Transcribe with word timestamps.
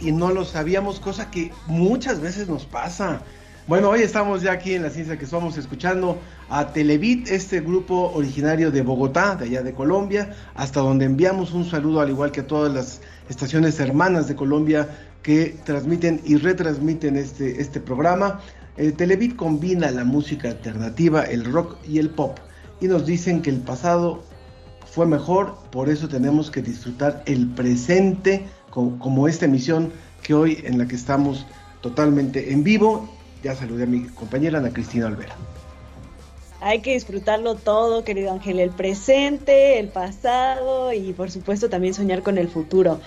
y 0.00 0.12
no 0.12 0.30
lo 0.30 0.44
sabíamos, 0.44 1.00
cosa 1.00 1.30
que 1.30 1.52
muchas 1.66 2.20
veces 2.20 2.48
nos 2.48 2.64
pasa. 2.64 3.22
Bueno, 3.66 3.90
hoy 3.90 4.00
estamos 4.00 4.42
ya 4.42 4.52
aquí 4.52 4.74
en 4.74 4.82
la 4.82 4.90
ciencia 4.90 5.18
que 5.18 5.26
somos 5.26 5.56
escuchando 5.58 6.18
a 6.48 6.72
Televit, 6.72 7.28
este 7.28 7.60
grupo 7.60 8.12
originario 8.14 8.70
de 8.70 8.82
Bogotá, 8.82 9.36
de 9.36 9.46
allá 9.46 9.62
de 9.62 9.74
Colombia, 9.74 10.34
hasta 10.54 10.80
donde 10.80 11.04
enviamos 11.04 11.52
un 11.52 11.68
saludo 11.68 12.00
al 12.00 12.10
igual 12.10 12.32
que 12.32 12.40
a 12.40 12.46
todas 12.46 12.72
las 12.72 13.00
estaciones 13.28 13.78
hermanas 13.80 14.26
de 14.28 14.36
Colombia 14.36 14.88
que 15.22 15.56
transmiten 15.64 16.20
y 16.24 16.36
retransmiten 16.36 17.16
este, 17.16 17.60
este 17.60 17.80
programa. 17.80 18.40
Eh, 18.76 18.92
Televit 18.92 19.36
combina 19.36 19.90
la 19.90 20.04
música 20.04 20.48
alternativa, 20.48 21.22
el 21.22 21.44
rock 21.44 21.76
y 21.86 21.98
el 21.98 22.10
pop 22.10 22.38
y 22.80 22.86
nos 22.86 23.06
dicen 23.06 23.42
que 23.42 23.50
el 23.50 23.58
pasado 23.58 24.22
fue 24.86 25.06
mejor, 25.06 25.56
por 25.70 25.88
eso 25.88 26.08
tenemos 26.08 26.50
que 26.50 26.62
disfrutar 26.62 27.22
el 27.26 27.48
presente 27.48 28.46
co- 28.70 28.98
como 28.98 29.28
esta 29.28 29.44
emisión 29.44 29.92
que 30.22 30.34
hoy 30.34 30.60
en 30.64 30.78
la 30.78 30.86
que 30.86 30.96
estamos 30.96 31.46
totalmente 31.80 32.52
en 32.52 32.64
vivo. 32.64 33.08
Ya 33.42 33.54
saludé 33.54 33.84
a 33.84 33.86
mi 33.86 34.02
compañera 34.08 34.58
Ana 34.58 34.72
Cristina 34.72 35.06
Olvera. 35.06 35.36
Hay 36.60 36.80
que 36.80 36.94
disfrutarlo 36.94 37.54
todo, 37.54 38.02
querido 38.02 38.32
Ángel, 38.32 38.58
el 38.58 38.70
presente, 38.70 39.78
el 39.78 39.88
pasado 39.88 40.92
y 40.92 41.12
por 41.12 41.30
supuesto 41.30 41.68
también 41.68 41.94
soñar 41.94 42.22
con 42.22 42.36
el 42.36 42.48
futuro. 42.48 42.98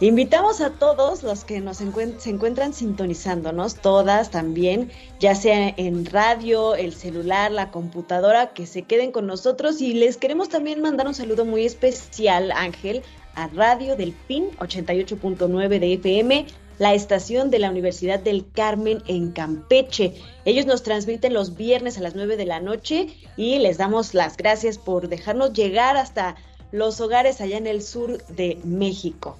Invitamos 0.00 0.60
a 0.62 0.70
todos 0.70 1.22
los 1.22 1.44
que 1.44 1.60
nos 1.60 1.80
encuent- 1.82 2.18
se 2.18 2.30
encuentran 2.30 2.72
sintonizándonos, 2.72 3.76
todas 3.76 4.30
también, 4.30 4.90
ya 5.20 5.34
sea 5.34 5.72
en 5.76 6.06
radio, 6.06 6.74
el 6.74 6.94
celular, 6.94 7.52
la 7.52 7.70
computadora, 7.70 8.54
que 8.54 8.66
se 8.66 8.82
queden 8.82 9.12
con 9.12 9.26
nosotros 9.26 9.80
y 9.82 9.92
les 9.92 10.16
queremos 10.16 10.48
también 10.48 10.80
mandar 10.80 11.06
un 11.06 11.14
saludo 11.14 11.44
muy 11.44 11.66
especial, 11.66 12.50
Ángel, 12.50 13.02
a 13.34 13.48
Radio 13.48 13.96
del 13.96 14.12
PIN 14.12 14.50
88.9 14.58 15.78
de 15.78 15.94
FM, 15.94 16.46
la 16.78 16.94
estación 16.94 17.50
de 17.50 17.58
la 17.58 17.70
Universidad 17.70 18.20
del 18.20 18.50
Carmen 18.50 19.02
en 19.06 19.32
Campeche. 19.32 20.14
Ellos 20.44 20.66
nos 20.66 20.82
transmiten 20.82 21.34
los 21.34 21.56
viernes 21.56 21.98
a 21.98 22.00
las 22.00 22.14
9 22.14 22.36
de 22.36 22.46
la 22.46 22.60
noche 22.60 23.08
y 23.36 23.58
les 23.58 23.78
damos 23.78 24.14
las 24.14 24.36
gracias 24.36 24.78
por 24.78 25.08
dejarnos 25.08 25.52
llegar 25.52 25.96
hasta 25.96 26.36
los 26.72 27.00
hogares 27.00 27.40
allá 27.40 27.58
en 27.58 27.66
el 27.66 27.82
sur 27.82 28.24
de 28.26 28.58
México. 28.64 29.36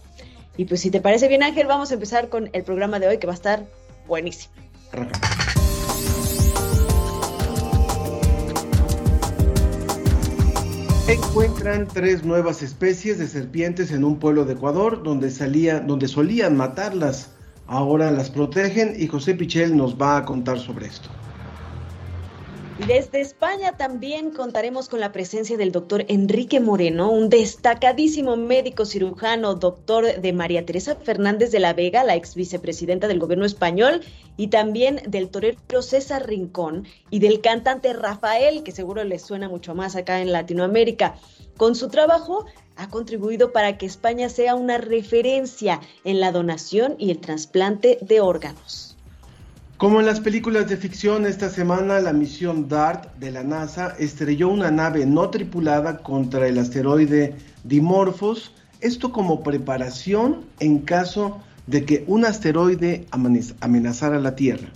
Y 0.56 0.66
pues 0.66 0.80
si 0.80 0.90
te 0.90 1.00
parece 1.00 1.28
bien 1.28 1.42
Ángel, 1.42 1.66
vamos 1.66 1.90
a 1.90 1.94
empezar 1.94 2.28
con 2.28 2.50
el 2.52 2.62
programa 2.64 2.98
de 2.98 3.08
hoy 3.08 3.18
que 3.18 3.26
va 3.26 3.32
a 3.32 3.36
estar 3.36 3.64
buenísimo. 4.06 4.52
Encuentran 11.10 11.88
tres 11.88 12.22
nuevas 12.22 12.62
especies 12.62 13.18
de 13.18 13.26
serpientes 13.26 13.90
en 13.90 14.04
un 14.04 14.20
pueblo 14.20 14.44
de 14.44 14.52
Ecuador 14.52 15.02
donde, 15.02 15.32
salía, 15.32 15.80
donde 15.80 16.06
solían 16.06 16.56
matarlas. 16.56 17.32
Ahora 17.66 18.12
las 18.12 18.30
protegen 18.30 18.94
y 18.96 19.08
José 19.08 19.34
Pichel 19.34 19.76
nos 19.76 20.00
va 20.00 20.18
a 20.18 20.24
contar 20.24 20.60
sobre 20.60 20.86
esto. 20.86 21.10
Desde 22.86 23.20
España 23.20 23.76
también 23.76 24.30
contaremos 24.30 24.88
con 24.88 25.00
la 25.00 25.12
presencia 25.12 25.56
del 25.56 25.70
doctor 25.70 26.04
Enrique 26.08 26.60
Moreno, 26.60 27.10
un 27.10 27.28
destacadísimo 27.28 28.36
médico 28.36 28.86
cirujano, 28.86 29.54
doctor 29.54 30.20
de 30.20 30.32
María 30.32 30.64
Teresa 30.64 30.96
Fernández 30.96 31.52
de 31.52 31.60
la 31.60 31.74
Vega, 31.74 32.04
la 32.04 32.16
ex 32.16 32.34
vicepresidenta 32.34 33.06
del 33.06 33.18
gobierno 33.18 33.44
español, 33.44 34.00
y 34.36 34.48
también 34.48 35.02
del 35.06 35.28
torero 35.28 35.82
César 35.82 36.26
Rincón 36.26 36.86
y 37.10 37.18
del 37.18 37.40
cantante 37.42 37.92
Rafael, 37.92 38.62
que 38.62 38.72
seguro 38.72 39.04
les 39.04 39.22
suena 39.22 39.48
mucho 39.48 39.74
más 39.74 39.94
acá 39.94 40.20
en 40.22 40.32
Latinoamérica. 40.32 41.16
Con 41.58 41.76
su 41.76 41.88
trabajo 41.88 42.46
ha 42.76 42.88
contribuido 42.88 43.52
para 43.52 43.76
que 43.76 43.84
España 43.84 44.30
sea 44.30 44.54
una 44.54 44.78
referencia 44.78 45.80
en 46.04 46.18
la 46.18 46.32
donación 46.32 46.96
y 46.98 47.10
el 47.10 47.20
trasplante 47.20 47.98
de 48.00 48.20
órganos. 48.20 48.89
Como 49.80 49.98
en 49.98 50.04
las 50.04 50.20
películas 50.20 50.68
de 50.68 50.76
ficción, 50.76 51.24
esta 51.24 51.48
semana 51.48 52.00
la 52.00 52.12
misión 52.12 52.68
DART 52.68 53.16
de 53.16 53.30
la 53.30 53.42
NASA 53.42 53.96
estrelló 53.98 54.50
una 54.50 54.70
nave 54.70 55.06
no 55.06 55.30
tripulada 55.30 56.02
contra 56.02 56.46
el 56.46 56.58
asteroide 56.58 57.34
Dimorphos, 57.64 58.52
esto 58.82 59.10
como 59.10 59.42
preparación 59.42 60.44
en 60.58 60.80
caso 60.80 61.40
de 61.66 61.86
que 61.86 62.04
un 62.08 62.26
asteroide 62.26 63.06
amenazara 63.10 64.20
la 64.20 64.36
Tierra. 64.36 64.68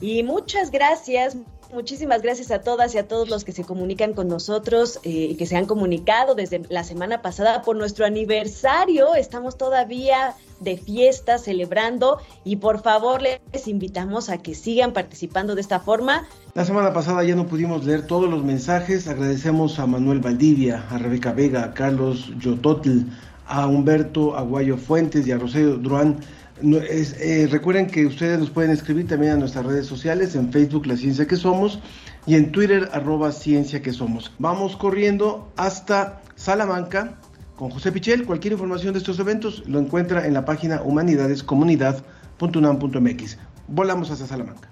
Y 0.00 0.24
muchas 0.24 0.72
gracias, 0.72 1.36
muchísimas 1.72 2.22
gracias 2.22 2.50
a 2.50 2.60
todas 2.60 2.94
y 2.94 2.98
a 2.98 3.06
todos 3.06 3.28
los 3.28 3.44
que 3.44 3.52
se 3.52 3.64
comunican 3.64 4.12
con 4.12 4.28
nosotros 4.28 5.00
eh, 5.02 5.28
y 5.30 5.34
que 5.36 5.46
se 5.46 5.56
han 5.56 5.66
comunicado 5.66 6.34
desde 6.34 6.62
la 6.68 6.84
semana 6.84 7.22
pasada 7.22 7.62
por 7.62 7.76
nuestro 7.76 8.06
aniversario. 8.06 9.14
Estamos 9.14 9.56
todavía 9.58 10.34
de 10.60 10.76
fiesta 10.76 11.38
celebrando 11.38 12.18
y 12.44 12.56
por 12.56 12.82
favor 12.82 13.22
les 13.22 13.68
invitamos 13.68 14.28
a 14.28 14.38
que 14.38 14.54
sigan 14.54 14.92
participando 14.92 15.54
de 15.54 15.60
esta 15.60 15.80
forma. 15.80 16.26
La 16.54 16.64
semana 16.64 16.92
pasada 16.92 17.22
ya 17.22 17.36
no 17.36 17.46
pudimos 17.46 17.84
leer 17.84 18.06
todos 18.06 18.28
los 18.28 18.42
mensajes. 18.42 19.06
Agradecemos 19.06 19.78
a 19.78 19.86
Manuel 19.86 20.20
Valdivia, 20.20 20.84
a 20.90 20.98
Rebeca 20.98 21.32
Vega, 21.32 21.64
a 21.64 21.74
Carlos 21.74 22.32
Yototl, 22.38 23.04
a 23.46 23.66
Humberto 23.66 24.36
Aguayo 24.36 24.76
Fuentes 24.76 25.26
y 25.26 25.32
a 25.32 25.38
Rosario 25.38 25.76
Druán. 25.76 26.20
No, 26.62 26.78
es- 26.78 27.14
eh, 27.20 27.46
recuerden 27.50 27.86
que 27.86 28.06
ustedes 28.06 28.38
nos 28.38 28.48
pueden 28.50 28.70
escribir 28.70 29.06
también 29.06 29.32
a 29.32 29.36
nuestras 29.36 29.64
redes 29.66 29.86
sociales, 29.86 30.34
en 30.34 30.50
Facebook 30.52 30.86
La 30.86 30.96
Ciencia 30.96 31.26
que 31.26 31.36
Somos 31.36 31.78
y 32.26 32.34
en 32.34 32.50
Twitter 32.52 32.88
arroba 32.92 33.32
Ciencia 33.32 33.80
que 33.82 33.92
Somos. 33.92 34.32
Vamos 34.38 34.76
corriendo 34.76 35.50
hasta 35.56 36.20
Salamanca 36.36 37.18
con 37.56 37.70
José 37.70 37.92
Pichel. 37.92 38.24
Cualquier 38.26 38.52
información 38.54 38.92
de 38.92 38.98
estos 38.98 39.18
eventos 39.18 39.62
lo 39.66 39.78
encuentra 39.78 40.26
en 40.26 40.34
la 40.34 40.44
página 40.44 40.82
humanidadescomunidad.unam.mx. 40.82 43.38
Volamos 43.68 44.10
hasta 44.10 44.26
Salamanca. 44.26 44.68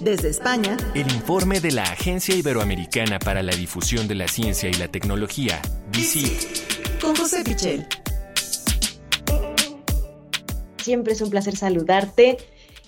Desde 0.00 0.30
España, 0.30 0.76
El 0.94 1.12
informe 1.12 1.60
de 1.60 1.70
la 1.70 1.84
Agencia 1.84 2.34
Iberoamericana 2.34 3.20
para 3.20 3.40
la 3.44 3.54
Difusión 3.54 4.08
de 4.08 4.16
la 4.16 4.26
Ciencia 4.26 4.68
y 4.68 4.74
la 4.74 4.88
Tecnología, 4.88 5.60
DICIT. 5.92 6.98
con 7.00 7.14
José 7.14 7.44
Pichel. 7.44 7.86
Siempre 10.82 11.12
es 11.12 11.20
un 11.20 11.30
placer 11.30 11.54
saludarte 11.54 12.38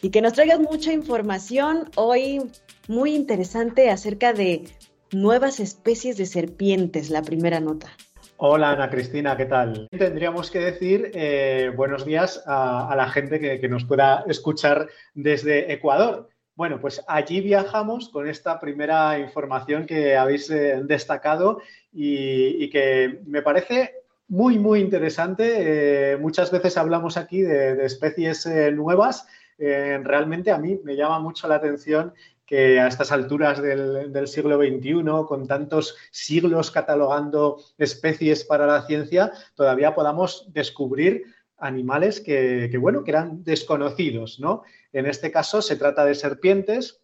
y 0.02 0.10
que 0.10 0.20
nos 0.20 0.32
traigas 0.32 0.58
mucha 0.58 0.92
información 0.92 1.90
hoy 1.94 2.40
muy 2.88 3.14
interesante 3.14 3.88
acerca 3.88 4.32
de 4.32 4.64
nuevas 5.12 5.60
especies 5.60 6.16
de 6.16 6.26
serpientes, 6.26 7.08
la 7.08 7.22
primera 7.22 7.60
nota. 7.60 7.92
Hola 8.36 8.72
Ana 8.72 8.90
Cristina, 8.90 9.36
¿qué 9.36 9.44
tal? 9.44 9.86
Tendríamos 9.96 10.50
que 10.50 10.58
decir 10.58 11.12
eh, 11.14 11.70
buenos 11.76 12.04
días 12.04 12.42
a, 12.46 12.92
la 12.96 13.08
gente 13.10 13.38
que, 13.38 13.68
nos 13.68 13.84
pueda 13.84 14.24
escuchar 14.26 14.88
desde 15.14 15.72
Ecuador. 15.72 16.28
Bueno, 16.56 16.80
pues 16.80 17.00
allí 17.06 17.40
viajamos 17.42 18.08
con 18.08 18.28
esta 18.28 18.58
primera 18.58 19.20
información 19.20 19.86
que 19.86 20.16
habéis 20.16 20.50
eh, 20.50 20.80
destacado 20.82 21.60
y 21.92 22.68
que 22.70 23.20
me 23.24 23.40
parece 23.40 24.03
muy, 24.28 24.58
muy 24.58 24.80
interesante. 24.80 26.12
Eh, 26.12 26.16
muchas 26.16 26.50
veces 26.50 26.76
hablamos 26.76 27.16
aquí 27.16 27.42
de, 27.42 27.84
especies 27.84 28.46
eh, 28.46 28.70
nuevas. 28.72 29.26
Eh, 29.58 30.00
realmente 30.02 30.50
a 30.50 30.58
mí 30.58 30.80
me 30.82 30.96
llama 30.96 31.20
mucho 31.20 31.46
la 31.46 31.56
atención 31.56 32.14
que 32.46 32.78
a 32.80 32.88
estas 32.88 33.10
alturas 33.12 33.62
del, 33.62 34.28
siglo 34.28 34.58
XXI, 34.58 35.02
con 35.26 35.46
tantos 35.46 35.96
siglos 36.10 36.70
catalogando 36.70 37.62
especies 37.78 38.44
para 38.44 38.66
la 38.66 38.86
ciencia, 38.86 39.32
todavía 39.54 39.94
podamos 39.94 40.52
descubrir 40.52 41.24
animales 41.56 42.20
que, 42.20 42.70
bueno, 42.78 43.02
que 43.02 43.12
eran 43.12 43.44
desconocidos, 43.44 44.40
¿no? 44.40 44.62
En 44.92 45.06
este 45.06 45.30
caso 45.30 45.62
se 45.62 45.76
trata 45.76 46.04
de 46.04 46.14
serpientes 46.14 47.00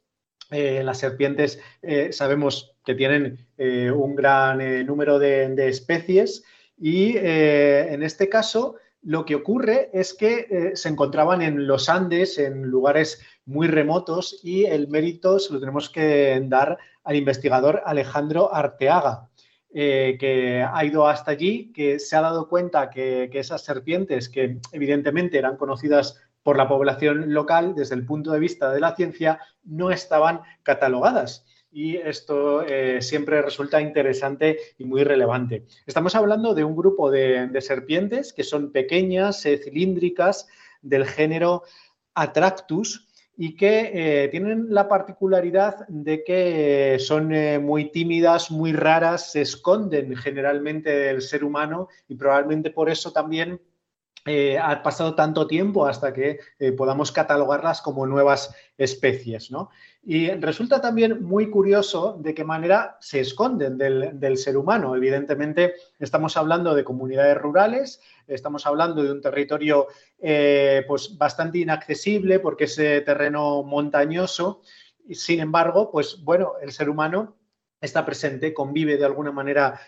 las 0.50 0.98
serpientes 0.98 1.60
sabemos 2.10 2.74
que 2.84 2.96
tienen 2.96 3.46
un 3.56 4.16
gran 4.16 4.84
número 4.84 5.20
de 5.20 5.68
especies 5.68 6.42
y 6.80 7.14
eh, 7.18 7.92
en 7.92 8.02
este 8.02 8.30
caso 8.30 8.76
lo 9.02 9.24
que 9.24 9.34
ocurre 9.34 9.90
es 9.92 10.14
que 10.14 10.46
eh, 10.50 10.70
se 10.74 10.88
encontraban 10.88 11.42
en 11.42 11.66
los 11.66 11.88
Andes, 11.88 12.38
en 12.38 12.62
lugares 12.62 13.22
muy 13.44 13.68
remotos 13.68 14.40
y 14.42 14.64
el 14.64 14.88
mérito 14.88 15.38
se 15.38 15.52
lo 15.52 15.60
tenemos 15.60 15.90
que 15.90 16.42
dar 16.46 16.78
al 17.04 17.16
investigador 17.16 17.82
Alejandro 17.84 18.52
Arteaga. 18.52 19.28
eh, 19.72 20.16
que 20.18 20.62
ha 20.62 20.84
ido 20.84 21.06
hasta 21.06 21.30
allí, 21.30 21.72
que 21.72 22.00
se 22.00 22.16
ha 22.16 22.22
dado 22.22 22.48
cuenta 22.48 22.90
que, 22.90 23.28
que 23.30 23.38
esas 23.38 23.62
serpientes, 23.62 24.28
que 24.28 24.58
evidentemente 24.72 25.38
eran 25.38 25.56
conocidas 25.56 26.20
por 26.42 26.56
la 26.56 26.66
población 26.66 27.32
local 27.32 27.74
desde 27.76 27.94
el 27.94 28.04
punto 28.04 28.32
de 28.32 28.40
vista 28.40 28.72
de 28.72 28.80
la 28.80 28.96
ciencia, 28.96 29.38
no 29.62 29.92
estaban 29.92 30.40
catalogadas. 30.64 31.46
Y 31.72 31.96
esto 31.96 32.62
eh, 32.62 33.00
siempre 33.00 33.40
resulta 33.42 33.80
interesante 33.80 34.58
y 34.76 34.84
muy 34.84 35.04
relevante. 35.04 35.66
Estamos 35.86 36.16
hablando 36.16 36.52
de 36.52 36.64
un 36.64 36.74
grupo 36.74 37.10
de, 37.10 37.48
serpientes 37.60 38.32
que 38.32 38.42
son 38.42 38.72
pequeñas, 38.72 39.46
eh, 39.46 39.56
cilíndricas, 39.58 40.48
del 40.82 41.06
género 41.06 41.62
Atractus 42.14 43.06
y 43.36 43.54
que 43.54 43.90
eh, 44.24 44.28
tienen 44.28 44.66
la 44.70 44.88
particularidad 44.88 45.86
de 45.88 46.24
que 46.24 46.96
son 46.98 47.32
muy 47.62 47.90
tímidas, 47.92 48.50
muy 48.50 48.72
raras, 48.72 49.30
se 49.32 49.42
esconden 49.42 50.16
generalmente 50.16 50.90
del 50.90 51.22
ser 51.22 51.44
humano 51.44 51.88
y 52.08 52.16
probablemente 52.16 52.70
por 52.70 52.90
eso 52.90 53.12
también 53.12 53.60
eh, 54.26 54.58
ha 54.58 54.82
pasado 54.82 55.14
tanto 55.14 55.46
tiempo 55.46 55.86
hasta 55.86 56.12
que 56.12 56.40
eh, 56.58 56.72
podamos 56.72 57.10
catalogarlas 57.10 57.80
como 57.80 58.06
nuevas 58.06 58.54
especies. 58.76 59.50
¿no? 59.50 59.70
Y 60.02 60.30
resulta 60.32 60.80
también 60.80 61.22
muy 61.22 61.48
curioso 61.48 62.18
de 62.20 62.34
qué 62.34 62.44
manera 62.44 62.98
se 63.00 63.20
esconden 63.20 63.78
del, 63.78 64.36
ser 64.36 64.58
humano. 64.58 64.94
Evidentemente, 64.94 65.74
estamos 65.98 66.36
hablando 66.36 66.74
de 66.74 66.84
comunidades 66.84 67.38
rurales, 67.38 68.00
estamos 68.26 68.66
hablando 68.66 69.02
de 69.02 69.12
un 69.12 69.22
territorio 69.22 69.88
eh, 70.20 70.84
pues 70.86 71.16
bastante 71.16 71.58
inaccesible 71.58 72.40
porque 72.40 72.64
es 72.64 72.76
terreno 72.76 73.62
montañoso. 73.62 74.60
Sin 75.12 75.40
embargo, 75.40 75.90
pues 75.90 76.22
bueno, 76.22 76.52
el 76.60 76.72
ser 76.72 76.90
humano 76.90 77.36
está 77.80 78.04
presente, 78.04 78.52
convive 78.52 78.98
de 78.98 79.06
alguna 79.06 79.32
manera 79.32 79.80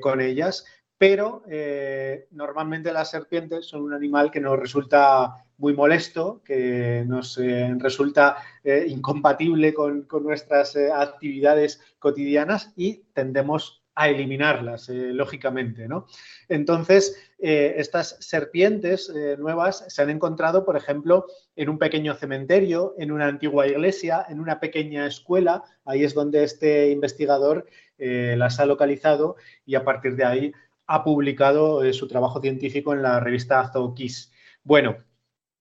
con 0.00 0.20
ellas 0.20 0.64
pero 1.00 1.42
eh, 1.48 2.26
normalmente 2.32 2.92
las 2.92 3.10
serpientes 3.10 3.64
son 3.64 3.80
un 3.80 3.94
animal 3.94 4.30
que 4.30 4.38
nos 4.38 4.60
resulta 4.60 5.46
muy 5.56 5.72
molesto, 5.72 6.42
que 6.44 7.04
nos 7.06 7.38
eh, 7.38 7.74
resulta 7.78 8.36
eh, 8.62 8.84
incompatible 8.86 9.72
con, 9.72 10.02
con 10.02 10.24
nuestras 10.24 10.76
actividades 10.76 11.80
cotidianas 11.98 12.74
y 12.76 13.04
tendemos 13.14 13.82
a 13.94 14.10
eliminarlas, 14.10 14.90
lógicamente. 14.90 15.88
¿no? 15.88 16.06
Entonces, 16.48 17.18
estas 17.38 18.16
serpientes 18.20 19.12
nuevas 19.38 19.84
se 19.88 20.00
han 20.00 20.10
encontrado, 20.10 20.64
por 20.64 20.76
ejemplo, 20.76 21.26
en 21.56 21.68
un 21.68 21.78
pequeño 21.78 22.14
cementerio, 22.14 22.94
en 22.98 23.10
una 23.10 23.26
antigua 23.26 23.66
iglesia, 23.66 24.24
en 24.28 24.40
una 24.40 24.60
pequeña 24.60 25.06
escuela. 25.06 25.64
Ahí 25.84 26.04
es 26.04 26.14
donde 26.14 26.44
este 26.44 26.90
investigador 26.90 27.66
las 27.98 28.58
ha 28.60 28.64
localizado 28.64 29.36
y 29.66 29.74
a 29.74 29.84
partir 29.84 30.16
de 30.16 30.24
ahí 30.24 30.52
ha 30.90 31.04
publicado 31.04 31.82
eh, 31.84 31.92
su 31.92 32.08
trabajo 32.08 32.40
científico 32.40 32.92
en 32.92 33.02
la 33.02 33.20
revista 33.20 33.70
Zookiss. 33.72 34.32
Bueno, 34.64 34.96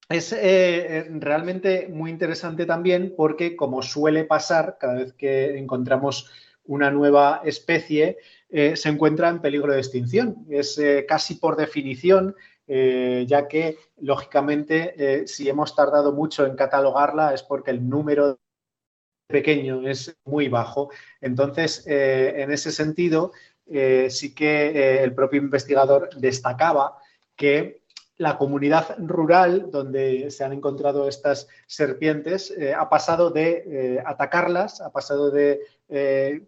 es 0.10 0.34
eh, 0.34 1.08
realmente 1.12 1.88
muy 1.88 2.10
interesante 2.10 2.66
también 2.66 3.14
porque, 3.16 3.56
como 3.56 3.82
suele 3.82 4.24
pasar 4.26 4.78
cada 4.80 4.96
vez 4.96 5.14
que 5.14 5.58
encontramos 5.58 6.32
una 6.70 6.92
nueva 6.92 7.42
especie, 7.44 8.18
eh, 8.50 8.76
se 8.76 8.90
encuentra 8.90 9.30
en 9.30 9.42
peligro 9.42 9.74
de 9.74 9.80
extinción. 9.80 10.46
Es 10.50 10.78
eh, 10.78 11.06
casi 11.08 11.36
por 11.36 11.56
definición, 11.56 12.36
eh, 12.68 13.26
ya 13.28 13.48
que, 13.48 13.78
lógicamente, 13.98 15.26
si 15.26 15.50
hemos 15.50 15.76
tardado 15.76 16.12
mucho 16.12 16.46
en 16.46 16.56
catalogarla 16.56 17.34
es 17.34 17.42
porque 17.42 17.72
el 17.72 17.90
número 17.90 18.40
pequeño 19.28 19.88
es 19.88 20.16
muy 20.26 20.48
bajo. 20.48 20.92
Entonces, 21.22 21.84
en 21.88 22.52
ese 22.52 22.72
sentido, 22.72 23.32
eh, 23.72 24.10
sí 24.10 24.34
que 24.34 24.68
eh, 24.70 25.04
el 25.04 25.14
propio 25.14 25.40
investigador 25.42 26.10
destacaba 26.16 26.98
que 27.36 27.82
la 28.18 28.38
comunidad 28.38 28.96
rural 28.98 29.72
donde 29.72 30.30
se 30.32 30.44
han 30.44 30.52
encontrado 30.52 31.08
estas 31.08 31.48
serpientes 31.68 32.52
eh, 32.52 32.74
ha 32.74 32.90
pasado 32.90 33.30
de 33.30 34.02
atacarlas, 34.06 34.82
ha 34.82 34.92
pasado 34.92 35.32
de 35.32 35.62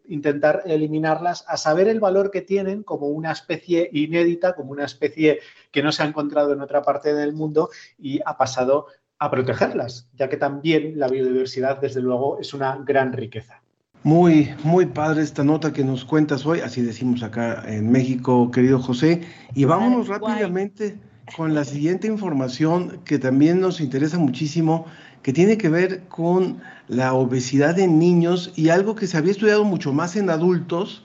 intentar 0.09 0.63
eliminarlas, 0.65 1.45
a 1.47 1.57
saber 1.57 1.87
el 1.87 1.99
valor 1.99 2.29
que 2.29 2.41
tienen 2.41 2.83
como 2.83 3.07
una 3.07 3.31
especie 3.31 3.89
inédita, 3.93 4.53
como 4.53 4.71
una 4.71 4.85
especie 4.85 5.39
que 5.71 5.81
no 5.81 5.91
se 5.91 6.03
ha 6.03 6.07
encontrado 6.07 6.53
en 6.53 6.61
otra 6.61 6.81
parte 6.81 7.13
del 7.13 7.33
mundo 7.33 7.69
y 7.97 8.19
ha 8.25 8.37
pasado 8.37 8.87
a 9.17 9.31
protegerlas, 9.31 10.09
ya 10.13 10.27
que 10.27 10.37
también 10.37 10.99
la 10.99 11.07
biodiversidad, 11.07 11.79
desde 11.79 12.01
luego, 12.01 12.39
es 12.39 12.53
una 12.53 12.77
gran 12.83 13.13
riqueza. 13.13 13.61
Muy, 14.03 14.49
muy 14.63 14.87
padre 14.87 15.21
esta 15.21 15.43
nota 15.43 15.73
que 15.73 15.83
nos 15.83 16.05
cuentas 16.05 16.43
hoy, 16.47 16.61
así 16.61 16.81
decimos 16.81 17.21
acá 17.21 17.63
en 17.67 17.91
México, 17.91 18.49
querido 18.49 18.79
José. 18.79 19.21
Y 19.53 19.65
vámonos 19.65 20.07
rápidamente 20.07 20.97
con 21.37 21.53
la 21.53 21.63
siguiente 21.65 22.07
información 22.07 22.99
que 23.05 23.19
también 23.19 23.61
nos 23.61 23.79
interesa 23.79 24.17
muchísimo, 24.17 24.87
que 25.21 25.33
tiene 25.33 25.55
que 25.59 25.69
ver 25.69 26.01
con 26.07 26.63
la 26.87 27.13
obesidad 27.13 27.77
en 27.77 27.99
niños 27.99 28.51
y 28.55 28.69
algo 28.69 28.95
que 28.95 29.05
se 29.05 29.17
había 29.17 29.33
estudiado 29.33 29.65
mucho 29.65 29.93
más 29.93 30.15
en 30.15 30.31
adultos, 30.31 31.03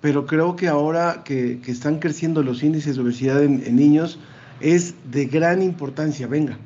pero 0.00 0.24
creo 0.26 0.54
que 0.54 0.68
ahora 0.68 1.22
que, 1.24 1.58
que 1.60 1.72
están 1.72 1.98
creciendo 1.98 2.44
los 2.44 2.62
índices 2.62 2.94
de 2.94 3.02
obesidad 3.02 3.42
en, 3.42 3.64
en 3.66 3.74
niños 3.74 4.20
es 4.60 4.94
de 5.10 5.26
gran 5.26 5.60
importancia. 5.60 6.28
Venga. 6.28 6.56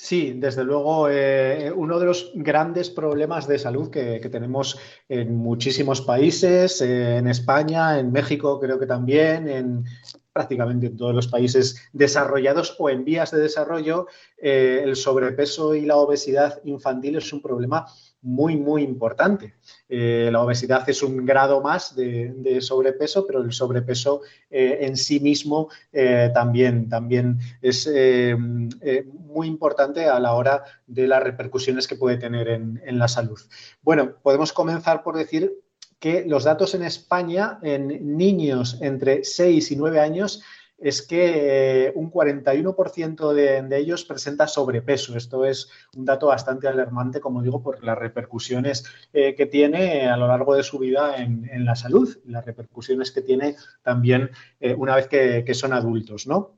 Sí, 0.00 0.34
desde 0.36 0.62
luego, 0.62 1.08
eh, 1.10 1.72
uno 1.74 1.98
de 1.98 2.06
los 2.06 2.30
grandes 2.32 2.88
problemas 2.88 3.48
de 3.48 3.58
salud 3.58 3.90
que, 3.90 4.20
tenemos 4.30 4.78
en 5.08 5.34
muchísimos 5.34 6.02
países, 6.02 6.80
eh, 6.80 7.16
en 7.16 7.26
España, 7.26 7.98
en 7.98 8.12
México 8.12 8.60
creo 8.60 8.78
que 8.78 8.86
también, 8.86 9.48
en 9.48 9.84
prácticamente 10.32 10.86
en 10.86 10.96
todos 10.96 11.12
los 11.12 11.26
países 11.26 11.90
desarrollados 11.92 12.76
o 12.78 12.88
en 12.90 13.04
vías 13.04 13.32
de 13.32 13.40
desarrollo, 13.40 14.06
eh, 14.40 14.82
el 14.84 14.94
sobrepeso 14.94 15.74
y 15.74 15.84
la 15.84 15.96
obesidad 15.96 16.60
infantil 16.64 17.16
es 17.16 17.32
un 17.32 17.42
problema 17.42 17.84
muy, 18.28 18.56
muy 18.56 18.82
importante. 18.82 19.54
Eh, 19.88 20.28
la 20.30 20.42
obesidad 20.42 20.88
es 20.88 21.02
un 21.02 21.24
grado 21.24 21.62
más 21.62 21.96
de, 21.96 22.58
sobrepeso, 22.60 23.26
pero 23.26 23.40
el 23.40 23.52
sobrepeso 23.52 24.20
eh, 24.50 24.78
en 24.82 24.96
sí 24.96 25.18
mismo 25.18 25.70
eh, 25.92 26.30
también, 26.34 26.88
también 26.88 27.38
es 27.62 27.88
muy 27.88 29.46
importante 29.46 30.06
a 30.06 30.20
la 30.20 30.34
hora 30.34 30.62
de 30.86 31.08
las 31.08 31.22
repercusiones 31.22 31.88
que 31.88 31.96
puede 31.96 32.18
tener 32.18 32.48
en, 32.48 32.80
en, 32.84 32.98
la 32.98 33.08
salud. 33.08 33.38
Bueno, 33.82 34.16
podemos 34.22 34.52
comenzar 34.52 35.02
por 35.02 35.16
decir 35.16 35.52
que 35.98 36.24
los 36.26 36.44
datos 36.44 36.74
en 36.74 36.82
España 36.82 37.58
en 37.62 38.16
niños 38.16 38.78
entre 38.82 39.24
6 39.24 39.72
y 39.72 39.76
9 39.76 40.00
años 40.00 40.42
es 40.78 41.02
que 41.02 41.86
eh, 41.86 41.92
un 41.96 42.10
41% 42.10 43.32
de, 43.32 43.76
ellos 43.76 44.04
presenta 44.04 44.46
sobrepeso. 44.46 45.16
Esto 45.16 45.44
es 45.44 45.68
un 45.96 46.04
dato 46.04 46.28
bastante 46.28 46.68
alarmante, 46.68 47.20
como 47.20 47.42
digo, 47.42 47.62
por 47.62 47.82
las 47.82 47.98
repercusiones 47.98 48.84
eh, 49.12 49.34
que 49.34 49.46
tiene 49.46 50.08
a 50.08 50.16
lo 50.16 50.28
largo 50.28 50.54
de 50.54 50.62
su 50.62 50.78
vida 50.78 51.16
en, 51.16 51.48
la 51.64 51.74
salud, 51.74 52.16
las 52.26 52.44
repercusiones 52.44 53.10
que 53.10 53.22
tiene 53.22 53.56
también 53.82 54.30
eh, 54.60 54.74
una 54.74 54.94
vez 54.94 55.08
que, 55.08 55.54
son 55.54 55.72
adultos, 55.72 56.26
¿no? 56.26 56.56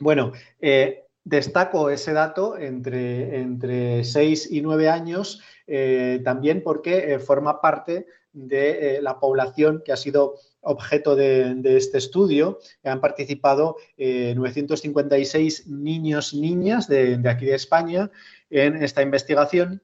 Bueno, 0.00 0.32
eh, 0.60 1.04
destaco 1.24 1.90
ese 1.90 2.12
dato 2.12 2.56
entre, 2.56 3.40
entre 3.40 4.04
6 4.04 4.50
y 4.50 4.62
9 4.62 4.88
años 4.88 5.42
eh, 5.66 6.20
también 6.24 6.62
porque 6.62 7.18
forma 7.18 7.60
parte 7.60 8.06
de 8.32 9.00
la 9.02 9.18
población 9.18 9.82
que 9.84 9.92
ha 9.92 9.96
sido 9.96 10.36
objeto 10.68 11.16
de, 11.16 11.60
este 11.76 11.98
estudio. 11.98 12.58
Han 12.84 13.00
participado 13.00 13.76
eh, 13.96 14.34
956 14.36 15.66
niños, 15.68 16.34
niñas 16.34 16.88
de, 16.88 17.20
aquí 17.28 17.46
de 17.46 17.54
España 17.54 18.10
en 18.50 18.82
esta 18.82 19.02
investigación 19.02 19.82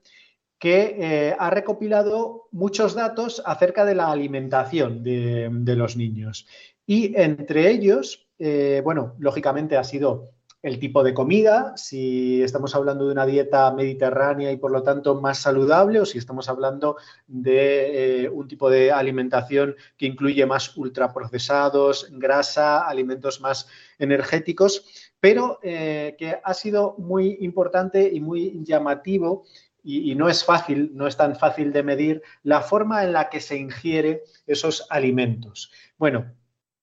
que 0.59 0.97
eh, 0.99 1.37
ha 1.39 1.51
recopilado 1.51 2.49
muchos 2.53 2.95
datos 2.95 3.43
acerca 3.45 3.85
de 3.85 3.95
la 3.95 4.11
alimentación 4.11 5.03
de, 5.03 5.49
de 5.51 5.77
los 5.77 5.97
niños. 5.97 6.47
Y 6.87 7.17
entre 7.17 7.71
ellos, 7.71 8.29
eh, 8.39 8.81
bueno, 8.85 9.15
lógicamente 9.19 9.77
ha 9.77 9.85
sido 9.85 10.31
el 10.65 10.79
tipo 10.79 11.05
de 11.05 11.13
comida, 11.13 11.77
si 11.77 12.43
estamos 12.43 12.75
hablando 12.75 13.05
de 13.05 13.13
una 13.13 13.27
dieta 13.27 13.71
mediterránea 13.71 14.51
y 14.51 14.57
por 14.57 14.71
lo 14.71 14.83
tanto 14.83 15.21
más 15.21 15.37
saludable 15.37 16.01
o 16.01 16.07
si 16.07 16.17
estamos 16.17 16.49
hablando 16.49 16.97
de 17.27 18.23
eh, 18.25 18.29
un 18.31 18.49
tipo 18.49 18.71
de 18.71 18.91
alimentación 18.91 19.77
que 19.99 20.07
incluye 20.07 20.47
más 20.47 20.75
ultraprocesados, 20.79 22.09
grasa, 22.13 22.89
alimentos 22.89 23.43
más 23.43 23.69
energéticos, 23.99 25.13
pero 25.21 25.59
eh, 25.63 26.17
que 26.19 26.41
ha 26.43 26.55
sido 26.55 26.95
muy 26.97 27.37
importante 27.43 28.11
y 28.11 28.21
muy 28.21 28.65
llamativo 28.65 29.45
y, 29.83 30.13
y 30.13 30.15
no 30.15 30.31
es 30.31 30.47
fácil, 30.47 30.93
no 30.95 31.07
es 31.07 31.19
tan 31.19 31.37
fácil 31.37 31.75
de 31.75 31.83
medir 31.83 32.23
la 32.43 32.63
forma 32.63 33.05
en 33.05 33.13
la 33.13 33.29
que 33.29 33.43
se 33.43 33.59
ingiere 33.59 34.23
esos 34.47 34.87
alimentos. 34.89 35.71
Bueno, 35.99 36.33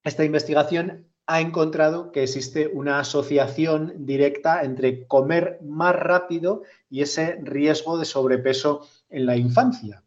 esta 0.03 0.23
investigación 0.23 1.10
ha 1.27 1.41
encontrado 1.41 2.11
que 2.11 2.23
existe 2.23 2.67
una 2.67 2.99
asociación 2.99 4.05
directa 4.05 4.63
entre 4.63 5.07
comer 5.07 5.59
más 5.63 5.95
rápido 5.95 6.63
y 6.89 7.01
ese 7.01 7.39
riesgo 7.41 7.97
de 7.97 8.05
sobrepeso 8.05 8.87
en 9.09 9.25
la 9.25 9.37
infancia. 9.37 10.03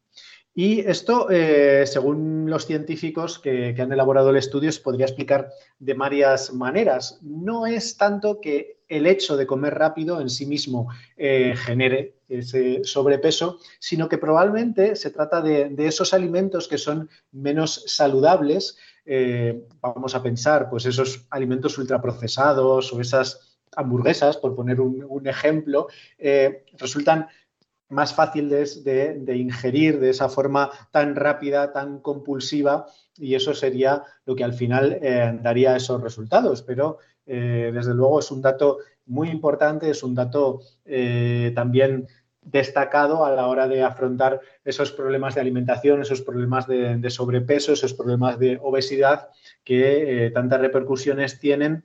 Y 0.56 0.80
esto, 0.80 1.28
eh, 1.30 1.85
según 1.85 2.49
los 2.49 2.66
científicos 2.66 3.40
que, 3.40 3.75
han 3.76 3.92
elaborado 3.92 4.30
el 4.30 4.37
estudio, 4.37 4.71
se 4.71 4.80
podría 4.80 5.06
explicar 5.06 5.50
de 5.80 5.94
varias 5.94 6.52
maneras. 6.52 7.18
No 7.23 7.66
es 7.66 7.97
tanto 7.97 8.40
que 8.40 8.78
el 8.88 9.06
hecho 9.06 9.37
de 9.37 9.49
comer 9.49 9.75
rápido 9.75 10.21
en 10.21 10.30
sí 10.30 10.47
mismo 10.47 10.88
eh, 11.16 11.54
genere 11.56 12.18
ese 12.28 12.85
sobrepeso, 12.85 13.59
sino 13.80 14.09
que 14.09 14.18
probablemente 14.18 14.94
se 14.94 15.11
trata 15.11 15.40
de 15.40 15.75
esos 15.78 16.14
alimentos 16.14 16.68
que 16.68 16.78
son 16.78 17.11
menos 17.33 17.83
saludables. 17.87 18.76
Eh, 19.04 19.66
vamos 19.80 20.14
a 20.14 20.23
pensar, 20.23 20.70
pues 20.70 20.87
esos 20.87 21.26
alimentos 21.30 21.76
ultraprocesados 21.78 22.92
o 22.92 23.00
esas 23.00 23.58
hamburguesas, 23.76 24.37
por 24.37 24.54
poner 24.54 24.80
un, 24.80 25.26
ejemplo, 25.26 25.88
eh, 26.18 26.64
resultan 26.78 27.26
más 27.88 28.14
fáciles 28.14 28.82
de, 28.82 29.14
de, 29.14 29.37
ingerir 29.37 30.00
de 30.00 30.11
esa 30.11 30.28
forma 30.28 30.70
tan 30.90 31.14
rápida, 31.16 31.73
tan 31.73 31.99
compulsiva, 32.00 32.87
y 33.16 33.34
eso 33.34 33.52
sería 33.52 34.02
lo 34.25 34.34
que 34.34 34.44
al 34.44 34.54
final 34.54 34.99
eh, 35.02 35.38
daría 35.42 35.76
esos 35.76 36.00
resultados. 36.00 36.62
Pero 36.62 36.99
desde 37.26 37.94
luego 37.94 38.20
es 38.20 38.30
un 38.30 38.42
dato 38.42 38.80
muy 39.06 39.30
importante, 39.30 39.88
es 39.88 40.02
un 40.02 40.14
dato 40.14 40.61
también 41.54 42.06
destacado 42.44 43.24
a 43.24 43.30
la 43.30 43.46
hora 43.46 43.66
de 43.68 43.82
afrontar 43.82 44.40
esos 44.64 44.92
problemas 44.92 45.34
de 45.34 45.40
alimentación, 45.40 46.02
esos 46.02 46.20
problemas 46.20 46.66
de, 46.66 47.10
sobrepeso, 47.10 47.72
esos 47.72 47.94
problemas 47.94 48.38
de 48.38 48.58
obesidad 48.62 49.28
que 49.64 50.30
tantas 50.34 50.60
repercusiones 50.60 51.38
tienen 51.38 51.84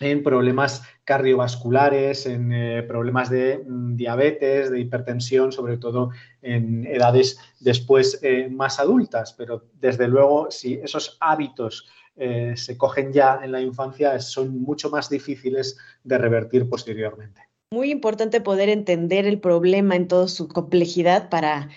en 0.00 0.22
problemas 0.22 0.82
cardiovasculares, 1.04 2.26
en 2.26 2.52
eh, 2.52 2.82
problemas 2.82 3.30
de 3.30 3.62
mm, 3.66 3.96
diabetes, 3.96 4.70
de 4.70 4.80
hipertensión, 4.80 5.52
sobre 5.52 5.78
todo 5.78 6.10
en 6.42 6.86
edades 6.86 7.38
después 7.60 8.18
eh, 8.22 8.48
más 8.50 8.78
adultas. 8.78 9.32
Pero 9.32 9.64
desde 9.74 10.08
luego, 10.08 10.50
si 10.50 10.74
esos 10.74 11.16
hábitos 11.20 11.88
eh, 12.16 12.54
se 12.56 12.76
cogen 12.76 13.12
ya 13.12 13.40
en 13.42 13.52
la 13.52 13.60
infancia, 13.60 14.18
son 14.20 14.60
mucho 14.60 14.90
más 14.90 15.08
difíciles 15.08 15.78
de 16.02 16.18
revertir 16.18 16.68
posteriormente. 16.68 17.45
Muy 17.72 17.90
importante 17.90 18.40
poder 18.40 18.68
entender 18.68 19.26
el 19.26 19.40
problema 19.40 19.96
en 19.96 20.06
toda 20.06 20.28
su 20.28 20.46
complejidad 20.46 21.28
para 21.28 21.68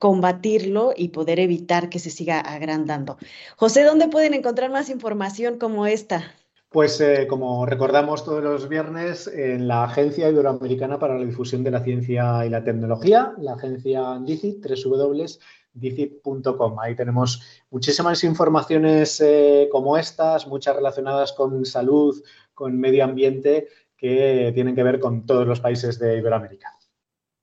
combatirlo 0.00 0.92
y 0.96 1.10
poder 1.10 1.38
evitar 1.38 1.88
que 1.88 2.00
se 2.00 2.10
siga 2.10 2.40
agrandando. 2.40 3.16
José, 3.56 3.84
¿dónde 3.84 4.08
pueden 4.08 4.34
encontrar 4.34 4.72
más 4.72 4.90
información 4.90 5.56
como 5.58 5.86
esta? 5.86 6.34
Pues 6.70 7.00
eh, 7.00 7.28
como 7.28 7.64
recordamos 7.64 8.24
todos 8.24 8.42
los 8.42 8.68
viernes, 8.68 9.28
en 9.28 9.68
la 9.68 9.84
Agencia 9.84 10.28
Iberoamericana 10.28 10.98
para 10.98 11.16
la 11.16 11.24
Difusión 11.24 11.62
de 11.62 11.70
la 11.70 11.84
Ciencia 11.84 12.44
y 12.44 12.50
la 12.50 12.64
Tecnología, 12.64 13.32
la 13.38 13.52
agencia 13.52 14.18
DICIT, 14.20 14.66
www.dicit.com. 14.84 16.80
Ahí 16.80 16.96
tenemos 16.96 17.62
muchísimas 17.70 18.24
informaciones 18.24 19.20
eh, 19.20 19.68
como 19.70 19.96
estas, 19.96 20.48
muchas 20.48 20.74
relacionadas 20.74 21.32
con 21.32 21.64
salud, 21.64 22.20
con 22.52 22.80
medio 22.80 23.04
ambiente, 23.04 23.68
que 23.96 24.52
tienen 24.54 24.74
que 24.74 24.82
ver 24.82 25.00
con 25.00 25.26
todos 25.26 25.46
los 25.46 25.60
países 25.60 25.98
de 25.98 26.18
Iberoamérica. 26.18 26.76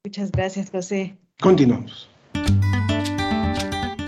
Muchas 0.05 0.31
gracias, 0.31 0.69
José. 0.69 1.17
Continuamos. 1.39 2.09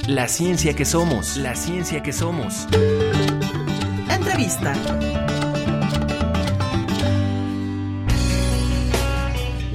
La 0.08 0.28
ciencia 0.28 0.76
que 0.76 0.86
somos, 0.86 1.38
la 1.38 1.56
ciencia 1.56 2.04
que 2.04 2.14
somos. 2.14 2.68
Entrevista. 4.10 4.74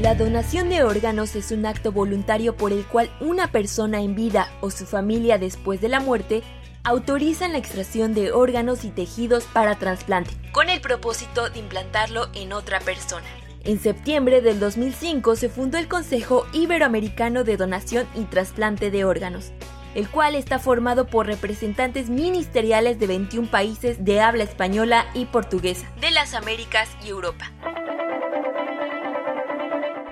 La 0.01 0.15
donación 0.15 0.71
de 0.71 0.83
órganos 0.83 1.37
es 1.37 1.51
un 1.53 1.67
acto 1.67 1.93
voluntario 1.93 2.57
por 2.57 2.73
el 2.73 2.87
cual 2.87 3.11
una 3.21 3.53
persona 3.53 4.01
en 4.01 4.15
vida 4.15 4.49
o 4.61 4.71
su 4.71 4.87
familia 4.87 5.37
después 5.37 5.81
de 5.81 5.89
la 5.89 6.01
muerte 6.01 6.43
autorizan 6.85 7.53
la 7.53 7.59
extracción 7.59 8.15
de 8.15 8.33
órganos 8.33 8.85
y 8.85 8.91
tejidos 8.91 9.45
para 9.45 9.77
trasplante, 9.77 10.31
con 10.53 10.71
el 10.71 10.81
propósito 10.81 11.51
de 11.51 11.59
implantarlo 11.59 12.29
en 12.35 12.53
otra 12.53 12.81
persona. 12.81 13.27
En 13.63 13.79
septiembre 13.79 14.41
del 14.41 14.59
2005 14.59 15.37
se 15.37 15.51
fundó 15.51 15.77
el 15.77 15.89
Consejo 15.89 16.47
Iberoamericano 16.53 17.45
de 17.45 17.59
Donación 17.59 18.07
y 18.15 18.25
Trasplante 18.25 18.91
de 18.91 19.05
Órganos, 19.05 19.53
el 19.95 20.09
cual 20.09 20.35
está 20.35 20.59
formado 20.59 21.07
por 21.07 21.27
representantes 21.27 22.09
ministeriales 22.09 22.99
de 22.99 23.07
21 23.07 23.51
países 23.51 24.03
de 24.03 24.21
habla 24.21 24.45
española 24.45 25.07
y 25.13 25.27
portuguesa, 25.27 25.91
de 26.01 26.11
las 26.11 26.33
Américas 26.33 26.89
y 27.05 27.09
Europa. 27.09 27.53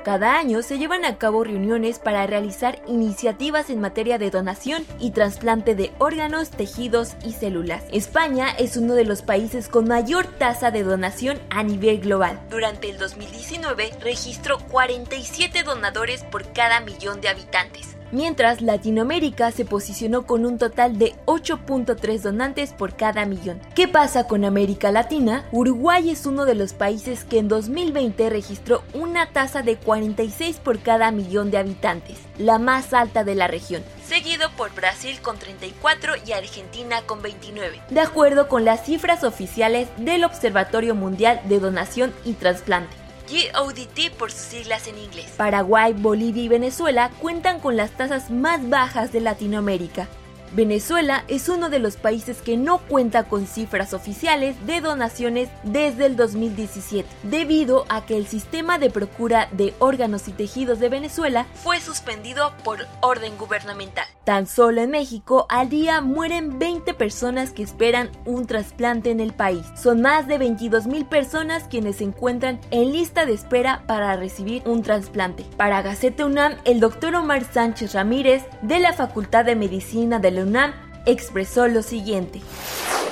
Cada 0.09 0.38
año 0.38 0.62
se 0.62 0.79
llevan 0.79 1.05
a 1.05 1.19
cabo 1.19 1.45
reuniones 1.45 1.99
para 1.99 2.27
realizar 2.27 2.81
iniciativas 2.87 3.69
en 3.69 3.79
materia 3.79 4.17
de 4.17 4.31
donación 4.31 4.87
y 4.99 5.11
trasplante 5.11 5.75
de 5.75 5.93
órganos, 5.99 6.49
tejidos 6.49 7.12
y 7.23 7.33
células. 7.33 7.85
España 7.93 8.49
es 8.59 8.79
uno 8.79 8.95
de 8.95 9.05
los 9.05 9.21
países 9.21 9.69
con 9.69 9.87
mayor 9.87 10.25
tasa 10.27 10.71
de 10.71 10.83
donación 10.83 11.38
a 11.50 11.62
nivel 11.62 12.00
global. 12.00 12.41
Durante 12.49 12.88
el 12.88 12.97
2019 12.97 13.91
registró 14.00 14.57
47 14.71 15.62
donadores 15.62 16.25
por 16.25 16.55
cada 16.55 16.81
millón 16.81 17.21
de 17.21 17.29
habitantes 17.29 17.98
mientras 18.12 18.62
Latinoamérica 18.62 19.50
se 19.50 19.65
posicionó 19.65 20.27
con 20.27 20.47
un 20.47 20.59
total 20.59 20.99
de 20.99 21.15
8.3 21.27 22.21
donantes 22.21 22.73
por 22.73 22.97
cada 22.97 23.25
millón. 23.27 23.61
¿Qué 23.75 23.88
pasa 23.88 24.25
con 24.25 24.45
América 24.45 24.91
Latina? 24.91 25.45
Uruguay 25.53 26.11
es 26.11 26.27
uno 26.27 26.45
de 26.45 26.55
los 26.55 26.73
países 26.73 27.25
que 27.25 27.38
en 27.38 27.49
2020 27.49 28.31
registró 28.31 28.83
una 28.95 29.33
tasa 29.33 29.62
de 29.62 29.77
46 29.77 30.59
por 30.59 30.81
cada 30.81 31.11
millón 31.11 31.50
de 31.50 31.59
habitantes, 31.59 32.19
la 32.38 32.59
más 32.59 32.93
alta 32.93 33.25
de 33.25 33.35
la 33.35 33.49
región 33.49 33.83
seguido 34.09 34.50
por 34.57 34.75
Brasil 34.75 35.21
con 35.21 35.38
34 35.38 36.15
y 36.27 36.33
Argentina 36.33 37.03
con 37.03 37.21
29, 37.21 37.83
de 37.91 38.00
acuerdo 38.00 38.49
con 38.49 38.65
las 38.65 38.85
cifras 38.87 39.23
oficiales 39.23 39.88
del 39.99 40.25
Observatorio 40.25 40.95
Mundial 40.95 41.41
de 41.45 41.61
Donación 41.61 42.12
y 42.25 42.33
Trasplante. 42.33 43.08
GODT 43.28 44.11
por 44.18 44.30
sus 44.30 44.40
siglas 44.40 44.88
en 44.88 44.99
inglés. 44.99 45.32
Paraguay, 45.37 45.92
Bolivia 45.92 46.42
y 46.42 46.49
Venezuela 46.49 47.11
cuentan 47.20 47.61
con 47.61 47.76
las 47.76 47.90
tasas 47.90 48.30
más 48.30 48.68
bajas 48.68 49.12
de 49.12 49.20
Latinoamérica. 49.20 50.08
Venezuela 50.52 51.25
es 51.28 51.49
uno 51.49 51.71
de 51.71 51.78
los 51.78 51.97
países 51.97 52.43
que 52.43 52.57
no 52.57 52.78
cuenta 52.78 53.25
con 53.25 53.47
cifras 53.47 53.95
oficiales 53.95 54.55
de 54.67 54.81
donaciones 54.81 55.49
desde 55.62 56.07
el 56.07 56.17
2017, 56.17 57.09
debido 57.25 57.85
a 57.88 58.07
que 58.07 58.17
el 58.17 58.26
sistema 58.26 58.78
de 58.78 58.90
procura 58.90 59.49
de 59.52 59.75
órganos 59.78 60.28
y 60.28 60.33
tejidos 60.33 60.78
de 60.81 60.88
Venezuela 60.88 61.47
fue 61.55 61.81
suspendido 61.81 62.52
por 62.64 62.87
orden 63.00 63.37
gubernamental. 63.38 64.07
Tan 64.25 64.47
solo 64.47 64.83
en 64.83 64.90
México 64.90 65.47
al 65.49 65.69
día 65.69 66.00
mueren 66.00 66.59
20 66.59 66.93
personas 66.95 67.50
que 67.50 67.62
esperan 67.62 68.11
un 68.25 68.47
trasplante 68.47 69.11
en 69.11 69.21
el 69.21 69.33
país. 69.33 69.64
Son 69.75 70.02
más 70.02 70.26
de 70.28 70.38
22 70.38 70.87
mil 70.87 71.07
personas 71.07 71.64
quienes 71.64 71.97
se 71.97 72.05
encuentran 72.05 72.61
en 72.71 72.93
lista 72.93 73.25
de 73.25 73.33
espera 73.33 73.85
para 73.87 74.17
recibir 74.17 74.62
un 74.67 74.83
trasplante. 74.83 75.45
Para 75.57 75.83
Gacete 75.83 76.25
UNAM, 76.25 76.57
el 76.64 76.81
doctor 76.81 77.14
Omar 77.14 77.45
Sánchez 77.45 77.95
Ramírez 77.95 78.45
de 78.62 78.78
la 78.81 78.93
Facultad 78.93 79.45
de 79.45 79.57
Medicina 79.57 80.19
de 80.19 80.31
la 80.47 80.75
expresó 81.07 81.68
lo 81.68 81.83
siguiente. 81.83 82.40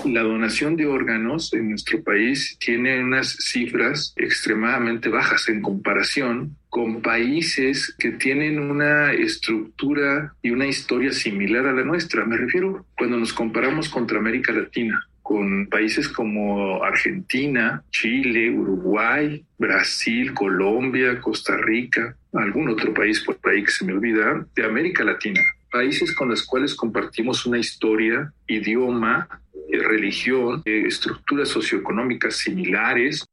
La 0.04 0.22
donación 0.22 0.76
de 0.76 0.86
órganos 0.86 1.52
en 1.52 1.70
nuestro 1.70 2.02
país 2.02 2.56
tiene 2.60 3.02
unas 3.02 3.36
cifras 3.40 4.14
extremadamente 4.16 5.08
bajas 5.08 5.48
en 5.48 5.62
comparación 5.62 6.56
con 6.68 7.02
países 7.02 7.94
que 7.98 8.12
tienen 8.12 8.60
una 8.60 9.12
estructura 9.12 10.34
y 10.42 10.50
una 10.50 10.66
historia 10.66 11.12
similar 11.12 11.66
a 11.66 11.72
la 11.72 11.82
nuestra. 11.82 12.24
Me 12.24 12.36
refiero 12.36 12.86
cuando 12.96 13.16
nos 13.16 13.32
comparamos 13.32 13.88
contra 13.88 14.18
América 14.18 14.52
Latina 14.52 15.04
con 15.22 15.66
países 15.66 16.08
como 16.08 16.84
Argentina, 16.84 17.82
Chile, 17.90 18.48
Uruguay, 18.48 19.44
Brasil, 19.58 20.32
Colombia, 20.32 21.20
Costa 21.20 21.56
Rica, 21.56 22.16
algún 22.32 22.68
otro 22.68 22.94
país 22.94 23.24
por 23.24 23.36
ahí 23.50 23.64
que 23.64 23.72
se 23.72 23.84
me 23.84 23.92
olvida, 23.92 24.46
de 24.54 24.64
América 24.64 25.02
Latina 25.02 25.40
países 25.76 26.14
con 26.14 26.30
los 26.30 26.42
cuales 26.42 26.74
compartimos 26.74 27.44
una 27.44 27.58
historia, 27.58 28.32
idioma, 28.46 29.28
eh, 29.70 29.78
religión, 29.78 30.62
eh, 30.64 30.84
estructuras 30.86 31.50
socioeconómicas 31.50 32.34
similares. 32.36 33.26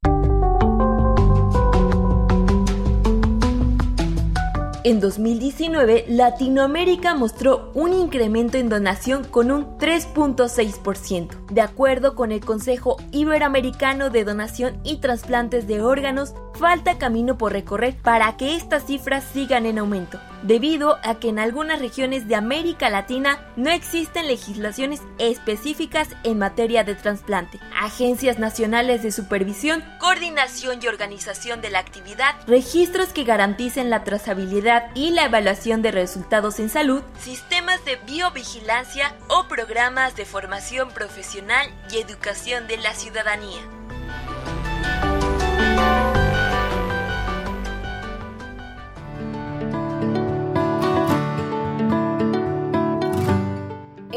En 4.83 4.99
2019, 4.99 6.03
Latinoamérica 6.09 7.15
mostró 7.15 7.71
un 7.73 7.93
incremento 7.93 8.57
en 8.57 8.67
donación 8.67 9.23
con 9.23 9.49
un 9.49 9.77
3.6%. 9.77 11.29
De 11.49 11.61
acuerdo 11.61 12.13
con 12.13 12.33
el 12.33 12.41
Consejo 12.41 12.97
Iberoamericano 13.13 14.09
de 14.09 14.25
Donación 14.25 14.81
y 14.83 14.99
Trasplantes 14.99 15.65
de 15.65 15.81
Órganos, 15.81 16.33
falta 16.59 16.97
camino 16.97 17.37
por 17.37 17.53
recorrer 17.53 17.95
para 18.03 18.35
que 18.35 18.57
estas 18.57 18.85
cifras 18.85 19.23
sigan 19.31 19.65
en 19.65 19.79
aumento. 19.79 20.19
Debido 20.43 20.99
a 21.03 21.15
que 21.15 21.29
en 21.29 21.39
algunas 21.39 21.79
regiones 21.79 22.27
de 22.27 22.35
América 22.35 22.89
Latina 22.89 23.39
no 23.55 23.71
existen 23.71 24.27
legislaciones 24.27 25.01
específicas 25.17 26.09
en 26.23 26.39
materia 26.39 26.83
de 26.83 26.95
trasplante, 26.95 27.59
agencias 27.81 28.39
nacionales 28.39 29.03
de 29.03 29.11
supervisión, 29.11 29.83
coordinación 29.99 30.79
y 30.81 30.87
organización 30.87 31.61
de 31.61 31.71
la 31.71 31.79
actividad, 31.79 32.35
registros 32.47 33.09
que 33.09 33.23
garanticen 33.23 33.89
la 33.89 34.03
trazabilidad 34.03 34.91
y 34.95 35.11
la 35.11 35.25
evaluación 35.25 35.81
de 35.81 35.91
resultados 35.91 36.59
en 36.59 36.69
salud, 36.69 37.01
sistemas 37.19 37.83
de 37.85 37.95
biovigilancia 38.05 39.15
o 39.29 39.47
programas 39.47 40.15
de 40.15 40.25
formación 40.25 40.91
profesional 40.91 41.67
y 41.91 41.97
educación 41.97 42.67
de 42.67 42.77
la 42.77 42.93
ciudadanía. 42.93 43.61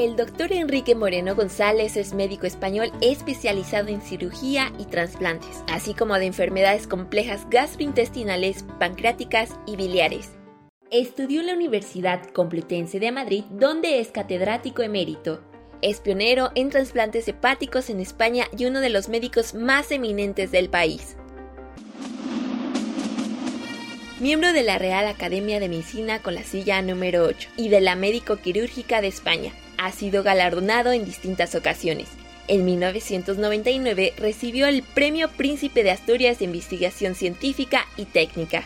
El 0.06 0.14
doctor 0.14 0.52
Enrique 0.52 0.94
Moreno 0.94 1.34
González 1.34 1.96
es 1.96 2.14
médico 2.14 2.46
español 2.46 2.92
especializado 3.00 3.88
en 3.88 4.00
cirugía 4.00 4.72
y 4.78 4.84
trasplantes, 4.84 5.64
así 5.66 5.94
como 5.94 6.14
de 6.14 6.26
enfermedades 6.26 6.86
complejas 6.86 7.44
gastrointestinales, 7.50 8.64
pancreáticas 8.78 9.58
y 9.66 9.74
biliares. 9.74 10.30
Estudió 10.92 11.40
en 11.40 11.48
la 11.48 11.54
Universidad 11.54 12.24
Complutense 12.30 13.00
de 13.00 13.10
Madrid, 13.10 13.42
donde 13.50 13.98
es 13.98 14.12
catedrático 14.12 14.82
emérito. 14.82 15.42
Es 15.82 15.98
pionero 15.98 16.52
en 16.54 16.70
trasplantes 16.70 17.26
hepáticos 17.26 17.90
en 17.90 17.98
España 17.98 18.44
y 18.56 18.66
uno 18.66 18.78
de 18.78 18.90
los 18.90 19.08
médicos 19.08 19.54
más 19.54 19.90
eminentes 19.90 20.52
del 20.52 20.70
país. 20.70 21.16
Miembro 24.20 24.52
de 24.52 24.62
la 24.62 24.78
Real 24.78 25.08
Academia 25.08 25.58
de 25.58 25.68
Medicina 25.68 26.22
con 26.22 26.36
la 26.36 26.44
silla 26.44 26.80
número 26.80 27.24
8 27.24 27.48
y 27.56 27.70
de 27.70 27.80
la 27.80 27.96
Médico 27.96 28.36
Quirúrgica 28.36 29.00
de 29.00 29.08
España. 29.08 29.52
Ha 29.78 29.92
sido 29.92 30.22
galardonado 30.22 30.92
en 30.92 31.04
distintas 31.04 31.54
ocasiones. 31.54 32.08
En 32.48 32.64
1999 32.64 34.14
recibió 34.16 34.66
el 34.66 34.82
Premio 34.82 35.28
Príncipe 35.28 35.82
de 35.82 35.90
Asturias 35.90 36.38
de 36.38 36.44
Investigación 36.44 37.14
Científica 37.14 37.86
y 37.96 38.04
Técnica. 38.04 38.64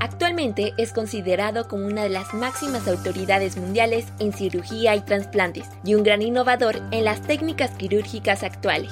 Actualmente 0.00 0.74
es 0.76 0.92
considerado 0.92 1.68
como 1.68 1.86
una 1.86 2.02
de 2.02 2.08
las 2.08 2.34
máximas 2.34 2.88
autoridades 2.88 3.56
mundiales 3.56 4.06
en 4.18 4.32
cirugía 4.32 4.96
y 4.96 5.00
trasplantes 5.00 5.68
y 5.84 5.94
un 5.94 6.02
gran 6.02 6.22
innovador 6.22 6.82
en 6.90 7.04
las 7.04 7.22
técnicas 7.22 7.70
quirúrgicas 7.72 8.42
actuales. 8.42 8.90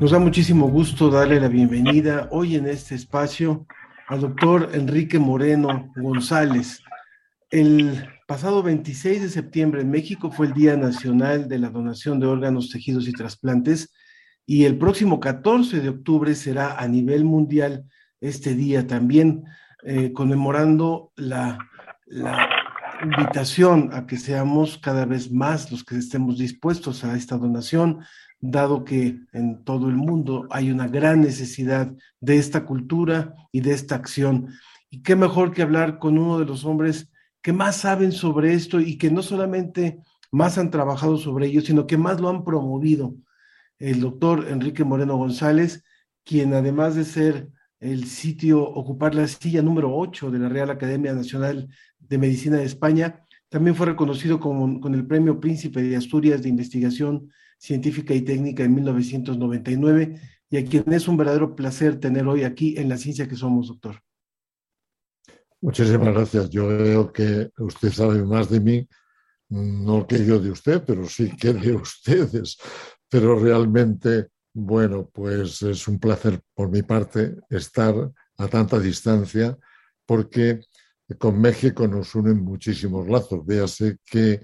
Nos 0.00 0.12
da 0.12 0.20
muchísimo 0.20 0.68
gusto 0.68 1.10
darle 1.10 1.40
la 1.40 1.48
bienvenida 1.48 2.28
hoy 2.30 2.54
en 2.54 2.68
este 2.68 2.94
espacio 2.94 3.66
al 4.06 4.20
doctor 4.20 4.70
Enrique 4.72 5.18
Moreno 5.18 5.92
González. 5.96 6.80
El 7.50 8.08
pasado 8.28 8.62
26 8.62 9.22
de 9.22 9.28
septiembre 9.28 9.80
en 9.80 9.90
México 9.90 10.30
fue 10.30 10.46
el 10.46 10.52
Día 10.52 10.76
Nacional 10.76 11.48
de 11.48 11.58
la 11.58 11.70
Donación 11.70 12.20
de 12.20 12.28
Órganos, 12.28 12.70
Tejidos 12.70 13.08
y 13.08 13.12
Trasplantes 13.12 13.92
y 14.46 14.66
el 14.66 14.78
próximo 14.78 15.18
14 15.18 15.80
de 15.80 15.88
octubre 15.88 16.32
será 16.36 16.78
a 16.78 16.86
nivel 16.86 17.24
mundial 17.24 17.84
este 18.20 18.54
día 18.54 18.86
también 18.86 19.42
eh, 19.82 20.12
conmemorando 20.12 21.10
la, 21.16 21.58
la 22.06 22.48
invitación 23.02 23.90
a 23.92 24.06
que 24.06 24.16
seamos 24.16 24.78
cada 24.78 25.06
vez 25.06 25.32
más 25.32 25.72
los 25.72 25.82
que 25.82 25.96
estemos 25.96 26.38
dispuestos 26.38 27.02
a 27.04 27.16
esta 27.16 27.36
donación, 27.36 28.00
dado 28.40 28.84
que 28.84 29.20
en 29.32 29.64
todo 29.64 29.88
el 29.88 29.96
mundo 29.96 30.46
hay 30.50 30.70
una 30.70 30.88
gran 30.88 31.20
necesidad 31.20 31.92
de 32.20 32.38
esta 32.38 32.64
cultura 32.64 33.34
y 33.52 33.60
de 33.60 33.72
esta 33.72 33.96
acción. 33.96 34.48
Y 34.90 35.02
qué 35.02 35.16
mejor 35.16 35.52
que 35.52 35.62
hablar 35.62 35.98
con 35.98 36.18
uno 36.18 36.38
de 36.38 36.46
los 36.46 36.64
hombres 36.64 37.10
que 37.42 37.52
más 37.52 37.76
saben 37.76 38.12
sobre 38.12 38.54
esto 38.54 38.80
y 38.80 38.96
que 38.98 39.10
no 39.10 39.22
solamente 39.22 40.00
más 40.30 40.58
han 40.58 40.70
trabajado 40.70 41.16
sobre 41.16 41.46
ello, 41.46 41.60
sino 41.60 41.86
que 41.86 41.96
más 41.96 42.20
lo 42.20 42.28
han 42.28 42.44
promovido. 42.44 43.14
El 43.78 44.00
doctor 44.00 44.46
Enrique 44.48 44.84
Moreno 44.84 45.16
González, 45.16 45.84
quien 46.24 46.52
además 46.54 46.94
de 46.94 47.04
ser 47.04 47.48
el 47.80 48.06
sitio, 48.06 48.62
ocupar 48.62 49.14
la 49.14 49.26
silla 49.28 49.62
número 49.62 49.94
8 49.96 50.30
de 50.30 50.38
la 50.38 50.48
Real 50.48 50.70
Academia 50.70 51.14
Nacional 51.14 51.68
de 51.98 52.18
Medicina 52.18 52.56
de 52.56 52.64
España, 52.64 53.24
también 53.48 53.76
fue 53.76 53.86
reconocido 53.86 54.40
como, 54.40 54.80
con 54.80 54.94
el 54.94 55.06
Premio 55.06 55.40
Príncipe 55.40 55.82
de 55.82 55.96
Asturias 55.96 56.42
de 56.42 56.48
Investigación 56.48 57.30
científica 57.58 58.14
y 58.14 58.22
técnica 58.22 58.64
en 58.64 58.74
1999 58.74 60.20
y 60.50 60.56
a 60.56 60.64
quien 60.64 60.92
es 60.92 61.08
un 61.08 61.16
verdadero 61.16 61.54
placer 61.54 62.00
tener 62.00 62.26
hoy 62.26 62.44
aquí 62.44 62.74
en 62.78 62.88
la 62.88 62.96
ciencia 62.96 63.28
que 63.28 63.36
somos, 63.36 63.68
doctor. 63.68 64.00
Muchísimas 65.60 66.14
gracias. 66.14 66.50
Yo 66.50 66.68
veo 66.68 67.12
que 67.12 67.50
usted 67.58 67.90
sabe 67.90 68.24
más 68.24 68.48
de 68.48 68.60
mí, 68.60 68.88
no 69.48 70.06
que 70.06 70.24
yo 70.24 70.38
de 70.38 70.52
usted, 70.52 70.82
pero 70.86 71.06
sí 71.06 71.30
que 71.36 71.52
de 71.52 71.72
ustedes. 71.74 72.58
Pero 73.08 73.38
realmente, 73.38 74.28
bueno, 74.54 75.10
pues 75.12 75.62
es 75.62 75.88
un 75.88 75.98
placer 75.98 76.40
por 76.54 76.70
mi 76.70 76.82
parte 76.82 77.36
estar 77.50 77.94
a 78.36 78.48
tanta 78.48 78.78
distancia 78.78 79.58
porque 80.06 80.60
con 81.18 81.40
México 81.40 81.88
nos 81.88 82.14
unen 82.14 82.40
muchísimos 82.42 83.08
lazos. 83.08 83.44
Véase 83.44 83.98
que 84.04 84.40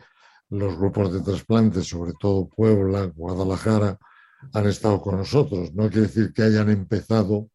los 0.51 0.77
grupos 0.77 1.13
de 1.13 1.21
trasplantes, 1.21 1.89
sobre 1.89 2.13
todo 2.19 2.49
Puebla, 2.49 3.07
Guadalajara, 3.15 3.99
han 4.53 4.67
estado 4.67 5.01
con 5.01 5.17
nosotros. 5.17 5.75
No 5.75 5.89
quiere 5.89 6.07
decir 6.09 6.33
que 6.33 6.43
hayan 6.43 6.71
empezado 6.71 7.49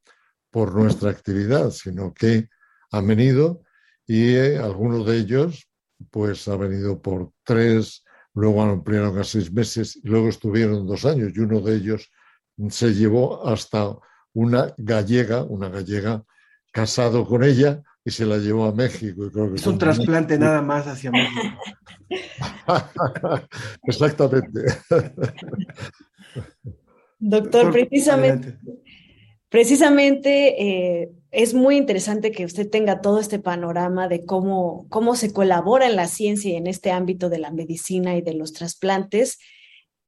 por 0.49 0.73
nuestra 0.73 1.12
actividad, 1.12 1.69
sino 1.71 2.13
que 2.13 2.49
han 2.91 3.08
venido 3.08 3.62
y 4.08 4.34
eh, 4.36 4.58
algunos 4.58 5.06
de 5.06 5.17
ellos 5.17 5.69
pues 6.10 6.47
han 6.47 6.60
venido 6.60 7.02
por 7.02 7.32
tres, 7.43 8.04
luego 8.34 8.63
han 8.63 8.69
ampliado 8.69 9.19
a 9.19 9.23
seis 9.23 9.52
meses 9.52 9.97
y 9.97 10.08
luego 10.08 10.30
estuvieron 10.30 10.88
dos 10.88 11.06
años 11.06 11.32
y 11.36 11.39
uno 11.39 11.62
de 11.62 11.75
ellos 11.75 12.10
se 12.69 12.93
llevó 12.93 13.47
hasta 13.47 13.95
una 14.34 14.73
gallega, 14.78 15.43
una 15.43 15.69
gallega 15.69 16.23
casado 16.71 17.25
con 17.25 17.43
ella 17.43 17.84
y 18.10 18.12
se 18.12 18.26
la 18.26 18.38
llevó 18.38 18.65
a 18.65 18.74
México. 18.74 19.26
Y 19.26 19.30
creo 19.32 19.50
que 19.50 19.56
es 19.56 19.67
un 19.67 19.78
trasplante 19.78 20.38
nada 20.38 20.62
más 20.62 20.86
hacia 20.88 21.12
México. 21.12 21.58
Exactamente. 23.84 24.60
Doctor, 27.19 27.72
precisamente, 27.72 28.58
precisamente 29.50 31.02
eh, 31.02 31.12
es 31.32 31.54
muy 31.54 31.78
interesante 31.78 32.32
que 32.32 32.45
usted 32.45 32.69
tenga 32.69 33.02
todo 33.02 33.19
este 33.19 33.39
panorama 33.39 34.08
de 34.08 34.26
cómo, 34.26 34.88
cómo 34.89 35.15
se 35.15 35.32
colabora 35.32 35.86
en 35.88 35.95
la 35.95 36.08
ciencia 36.08 36.52
y 36.52 36.56
en 36.56 36.67
este 36.67 36.91
ámbito 36.91 37.30
de 37.30 37.39
la 37.39 37.52
medicina 37.52 38.15
y 38.15 38.22
de 38.22 38.34
los 38.34 38.54
trasplantes 38.54 39.39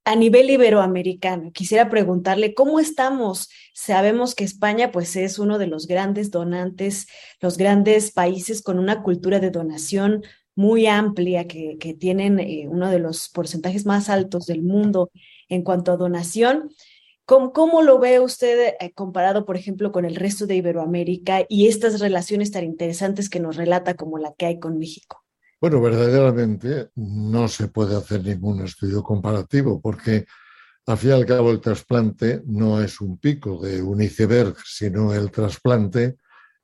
a 0.03 0.15
nivel 0.15 0.49
iberoamericano. 0.49 1.51
Quisiera 1.51 1.89
preguntarle 1.89 2.53
cómo 2.53 2.79
estamos. 2.79 3.49
Sabemos 3.73 4.35
que 4.35 4.43
España 4.43 4.91
pues 4.91 5.15
es 5.15 5.39
uno 5.39 5.57
de 5.57 5.67
los 5.67 5.87
grandes 5.87 6.31
donantes, 6.31 7.07
los 7.39 7.57
grandes 7.57 8.11
países 8.11 8.61
con 8.61 8.79
una 8.79 9.03
cultura 9.03 9.39
de 9.39 9.51
donación 9.51 10.23
muy 10.55 10.87
amplia, 10.87 11.47
que, 11.47 11.77
que 11.79 11.93
tienen 11.93 12.39
eh, 12.39 12.67
uno 12.67 12.89
de 12.89 12.99
los 12.99 13.29
porcentajes 13.29 13.85
más 13.85 14.09
altos 14.09 14.45
del 14.45 14.63
mundo 14.63 15.11
en 15.49 15.63
cuanto 15.63 15.91
a 15.91 15.97
donación. 15.97 16.71
¿Cómo, 17.25 17.53
cómo 17.53 17.81
lo 17.81 17.99
ve 17.99 18.19
usted 18.19 18.75
eh, 18.79 18.91
comparado, 18.93 19.45
por 19.45 19.55
ejemplo, 19.55 19.91
con 19.91 20.05
el 20.05 20.15
resto 20.15 20.47
de 20.47 20.55
Iberoamérica 20.55 21.45
y 21.47 21.67
estas 21.67 21.99
relaciones 21.99 22.51
tan 22.51 22.65
interesantes 22.65 23.29
que 23.29 23.39
nos 23.39 23.55
relata 23.55 23.95
como 23.95 24.17
la 24.17 24.33
que 24.33 24.47
hay 24.47 24.59
con 24.59 24.77
México? 24.77 25.23
Bueno, 25.61 25.79
verdaderamente 25.79 26.89
no 26.95 27.47
se 27.47 27.67
puede 27.67 27.95
hacer 27.95 28.23
ningún 28.23 28.61
estudio 28.61 29.03
comparativo 29.03 29.79
porque 29.79 30.25
al 30.87 30.97
fin 30.97 31.11
y 31.11 31.13
al 31.13 31.25
cabo 31.27 31.51
el 31.51 31.61
trasplante 31.61 32.41
no 32.47 32.81
es 32.81 32.99
un 32.99 33.19
pico 33.19 33.61
de 33.61 33.79
un 33.79 34.01
iceberg, 34.01 34.55
sino 34.65 35.13
el 35.13 35.29
trasplante 35.29 36.17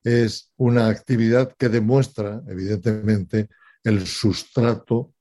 es 0.03 0.51
una 0.57 0.87
actividad 0.87 1.53
que 1.55 1.69
demuestra, 1.69 2.41
evidentemente, 2.47 3.49
el 3.83 4.07
sustrato 4.07 5.13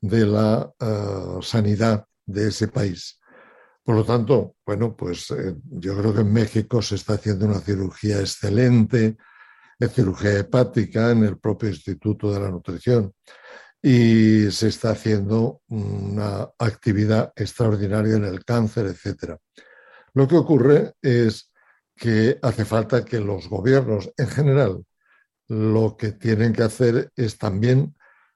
de 0.00 0.26
la 0.26 0.72
uh, 0.80 1.42
sanidad 1.42 2.06
de 2.24 2.48
ese 2.48 2.68
país. 2.68 3.18
Por 3.82 3.96
lo 3.96 4.04
tanto, 4.04 4.54
bueno, 4.64 4.94
pues 4.94 5.32
eh, 5.32 5.56
yo 5.70 5.98
creo 5.98 6.14
que 6.14 6.20
en 6.20 6.32
México 6.32 6.80
se 6.80 6.94
está 6.94 7.14
haciendo 7.14 7.46
una 7.46 7.58
cirugía 7.58 8.20
excelente, 8.20 9.16
de 9.78 9.88
cirugía 9.88 10.38
hepática 10.38 11.10
en 11.10 11.24
el 11.24 11.38
propio 11.38 11.68
Instituto 11.68 12.32
de 12.32 12.40
la 12.40 12.50
Nutrición 12.50 13.12
y 13.82 14.50
se 14.50 14.68
está 14.68 14.90
haciendo 14.90 15.60
una 15.68 16.48
actividad 16.58 17.32
extraordinaria 17.36 18.16
en 18.16 18.24
el 18.24 18.44
cáncer, 18.44 18.86
etc. 18.86 19.36
Lo 20.14 20.26
que 20.26 20.36
ocurre 20.36 20.94
es 21.02 21.52
que 21.94 22.38
hace 22.42 22.64
falta 22.64 23.04
que 23.04 23.20
los 23.20 23.48
gobiernos 23.48 24.10
en 24.16 24.28
general 24.28 24.84
lo 25.48 25.96
que 25.96 26.12
tienen 26.12 26.52
que 26.52 26.62
hacer 26.62 27.10
es 27.16 27.36
también 27.36 27.94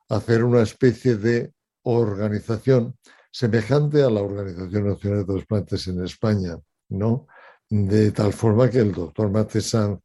hacer 0.09 0.44
una 0.44 0.62
especie 0.62 1.16
de 1.16 1.53
organización 1.83 2.96
semejante 3.31 4.03
a 4.03 4.11
la 4.11 4.20
Organización 4.20 4.88
Nacional 4.88 5.20
de 5.20 5.33
Trasplantes 5.33 5.87
en 5.88 6.05
España, 6.05 6.59
¿no? 6.88 7.27
De 7.68 8.11
tal 8.12 8.33
forma 8.33 8.68
que 8.70 8.79
el 8.79 8.92
doctor 8.92 9.31
Matesan, 9.31 10.01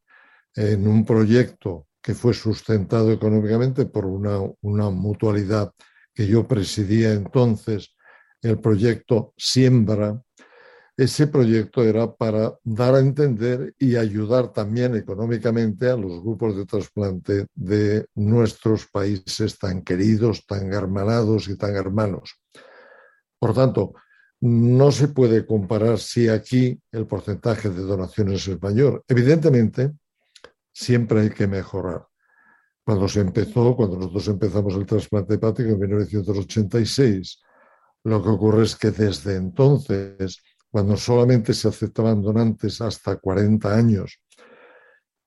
en 0.56 0.88
un 0.88 1.06
proyecto 1.06 1.88
que 2.02 2.14
fue 2.14 2.34
sustentado 2.34 3.12
económicamente 3.12 3.86
por 3.86 4.06
una, 4.06 4.40
una 4.62 4.90
mutualidad 4.90 5.72
que 6.14 6.28
yo 6.28 6.48
presidía 6.48 7.14
entonces, 7.14 7.96
el 8.42 8.60
proyecto 8.60 9.34
Siembra, 9.38 10.22
ese 10.96 11.26
proyecto 11.28 11.84
era 11.84 12.14
para 12.14 12.56
dar 12.64 12.94
a 12.96 13.00
entender 13.00 13.74
y 13.80 13.96
ayudar 13.96 14.54
también 14.54 14.96
económicamente 14.96 15.90
a 15.90 15.98
los 15.98 16.22
grupos 16.22 16.56
de 16.56 16.66
trasplante 16.66 17.48
de 17.56 18.06
nuestros 18.14 18.88
países 18.88 19.58
tan 19.58 19.82
queridos, 19.82 20.46
tan 20.46 20.72
hermanados 20.72 21.48
y 21.48 21.58
tan 21.58 21.76
hermanos. 21.76 22.40
Por 23.40 23.56
tanto, 23.56 23.94
no 24.42 24.92
se 24.92 25.08
puede 25.08 25.46
comparar 25.46 25.98
si 26.00 26.28
aquí 26.28 26.80
el 26.92 27.08
porcentaje 27.08 27.70
de 27.70 27.82
donaciones 27.82 28.48
es 28.48 28.62
mayor. 28.62 29.04
Evidentemente, 29.08 29.94
siempre 30.74 31.22
hay 31.22 31.30
que 31.30 31.48
mejorar. 31.48 32.08
Cuando 32.84 33.08
se 33.08 33.22
empezó, 33.22 33.76
cuando 33.76 33.98
nosotros 33.98 34.28
empezamos 34.28 34.76
el 34.76 34.86
trasplante 34.86 35.36
hepático 35.36 35.70
en 35.70 35.80
1986, 35.80 37.42
lo 38.04 38.22
que 38.22 38.30
ocurre 38.30 38.64
es 38.64 38.76
que 38.76 38.92
desde 38.92 39.36
entonces 39.38 40.42
cuando 40.70 40.98
solamente 40.98 41.54
se 41.54 41.68
aceptaban 41.68 42.22
donantes 42.22 42.82
hasta 42.82 43.18
40 43.18 43.74
años, 43.74 44.20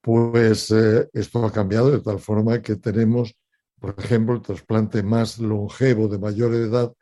pues 0.01 0.69
eh, 0.71 1.09
esto 1.13 1.45
ha 1.45 1.51
cambiado 1.51 1.89
de 1.89 2.01
tal 2.01 2.19
forma 2.19 2.61
que 2.61 2.75
tenemos, 2.75 3.33
por 3.79 3.95
ejemplo, 3.97 4.35
el 4.35 4.41
trasplante 4.41 5.01
más 5.03 5.39
longevo 5.39 6.09
de 6.09 6.19
mayor 6.19 6.53
edad 6.53 6.93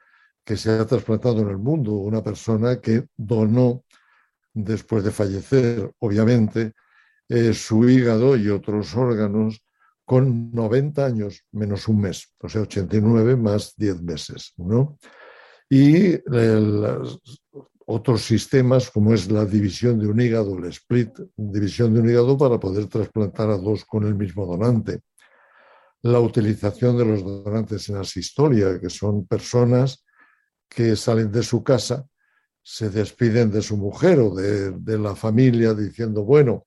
que 0.44 0.58
se 0.58 0.70
ha 0.70 0.86
trasplantado 0.86 1.40
en 1.40 1.50
el 1.50 1.58
mundo, 1.58 1.94
una 1.94 2.24
persona 2.24 2.80
que 2.80 3.08
donó 3.18 3.84
después 4.54 5.04
de 5.04 5.12
fallecer, 5.12 5.92
obviamente, 5.98 6.74
eh, 7.30 7.54
su 7.54 7.90
hígado 7.90 8.38
y 8.38 8.50
otros 8.50 8.96
órganos 8.96 9.62
con 10.06 10.52
90 10.52 11.06
años 11.06 11.44
menos 11.52 11.88
un 11.88 12.02
mes, 12.02 12.36
o 12.40 12.48
sea, 12.48 12.62
89 12.62 13.36
más 13.36 13.74
10 13.76 14.04
meses, 14.04 14.54
¿no? 14.58 15.00
Y 15.68 16.14
el, 16.14 17.02
otros 17.88 18.24
sistemas 18.24 18.90
como 18.92 19.14
es 19.14 19.32
la 19.32 19.46
división 19.46 20.00
de 20.00 20.08
un 20.08 20.20
hígado, 20.20 20.58
el 20.58 20.66
split, 20.66 21.20
división 21.36 21.94
de 21.94 22.02
un 22.02 22.10
hígado 22.10 22.38
para 22.38 22.60
poder 22.60 22.88
trasplantar 22.88 23.50
a 23.50 23.58
dos 23.58 23.86
con 23.86 24.06
el 24.06 24.16
mismo 24.16 24.46
donante. 24.46 25.02
La 26.04 26.20
utilización 26.20 26.98
de 26.98 27.06
los 27.06 27.24
donantes 27.24 27.90
en 27.90 27.98
asistolia, 27.98 28.80
que 28.80 28.90
son 28.92 29.26
personas 29.26 30.06
que 30.70 30.96
salen 30.96 31.32
de 31.32 31.42
su 31.42 31.64
casa, 31.64 32.06
se 32.62 32.90
despiden 32.90 33.52
de 33.52 33.62
su 33.62 33.78
mujer 33.78 34.20
o 34.20 34.36
de 34.36 34.98
la 35.00 35.16
familia 35.16 35.74
diciendo, 35.74 36.24
bueno, 36.24 36.66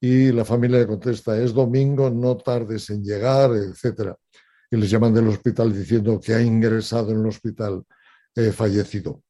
y 0.00 0.30
la 0.32 0.44
familia 0.44 0.78
le 0.78 0.86
contesta, 0.86 1.36
es 1.36 1.52
domingo, 1.52 2.10
no 2.10 2.36
tardes 2.36 2.90
en 2.90 3.02
llegar, 3.02 3.50
etc. 3.52 4.14
Y 4.70 4.76
les 4.76 4.90
llaman 4.90 5.14
del 5.14 5.28
hospital 5.28 5.72
diciendo 5.72 6.20
que 6.20 6.34
ha 6.34 6.40
ingresado 6.40 7.10
en 7.12 7.20
el 7.20 7.26
hospital 7.26 7.82
eh, 8.34 8.52
fallecido 8.52 9.22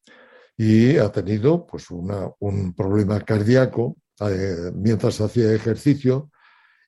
y 0.58 0.98
ha 0.98 1.10
tenido 1.10 1.64
pues, 1.64 1.88
una, 1.90 2.28
un 2.40 2.74
problema 2.74 3.20
cardíaco 3.20 3.96
eh, 4.20 4.72
mientras 4.74 5.20
hacía 5.20 5.52
ejercicio. 5.54 6.30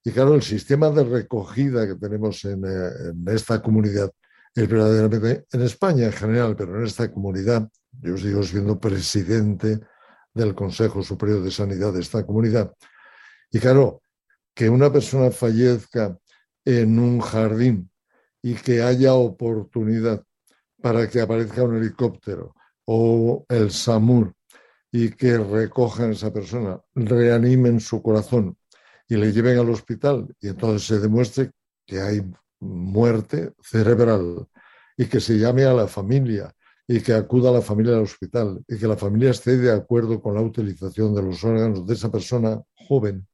Y 0.03 0.11
claro, 0.11 0.35
el 0.35 0.43
sistema 0.43 0.91
de 0.91 1.05
recogida 1.05 1.87
que 1.87 1.95
tenemos 1.95 2.45
en, 2.45 2.65
eh, 2.65 2.91
en, 3.11 3.25
esta 3.29 3.63
comunidad 3.63 4.11
es 4.55 4.69
verdaderamente, 4.69 5.47
en 5.53 5.63
España 5.63 6.07
en 6.07 6.13
general, 6.13 6.57
pero 6.57 6.77
en 6.79 6.85
esta 6.85 7.13
comunidad, 7.13 7.69
yo 7.93 8.17
sigo 8.17 8.43
siendo 8.43 8.81
presidente 8.81 9.79
del 10.35 10.55
Consejo 10.55 11.03
Superior 11.05 11.43
de 11.43 11.53
Sanidad 11.53 11.93
de 11.93 12.01
esta 12.01 12.27
comunidad. 12.27 12.73
Y 13.51 13.59
claro, 13.59 14.03
que 14.55 14.69
una 14.69 14.93
persona 14.93 15.31
fallezca 15.31 16.19
en 16.65 16.99
un 16.99 17.21
jardín 17.21 17.91
y 18.43 18.55
que 18.55 18.83
haya 18.83 19.15
oportunidad 19.15 20.25
para 20.81 21.09
que 21.09 21.21
aparezca 21.21 21.63
un 21.63 21.77
helicóptero 21.77 22.55
o 22.87 23.45
el 23.49 23.71
SAMUR 23.71 24.35
y 24.93 25.11
que 25.11 25.39
recojan 25.39 26.11
a 26.11 26.13
esa 26.13 26.33
persona, 26.33 26.81
reanimen 26.95 27.81
su 27.81 28.03
corazón 28.03 28.57
y 29.09 29.17
le 29.17 29.33
lleven 29.33 29.59
al 29.59 29.71
hospital 29.71 30.35
y 30.41 30.49
entonces 30.49 30.87
se 30.87 30.99
demuestre 30.99 31.51
que 31.87 32.01
hay 32.01 32.23
muerte 32.61 33.53
cerebral 33.63 34.47
y 34.97 35.07
que 35.07 35.21
se 35.21 35.39
llame 35.39 35.65
a 35.65 35.73
la 35.73 35.87
familia 35.87 36.55
y 36.87 37.01
que 37.01 37.15
acuda 37.15 37.51
a 37.51 37.55
la 37.55 37.63
familia 37.63 37.95
al 37.95 38.03
hospital 38.03 38.65
y 38.67 38.77
que 38.79 38.87
la 38.87 38.97
familia 38.97 39.31
esté 39.31 39.57
de 39.57 39.73
acuerdo 39.73 40.21
con 40.21 40.35
la 40.35 40.43
utilización 40.43 41.15
de 41.15 41.23
los 41.23 41.43
órganos 41.45 41.87
de 41.87 41.95
esa 41.95 42.11
persona 42.11 42.61
joven, 42.89 43.27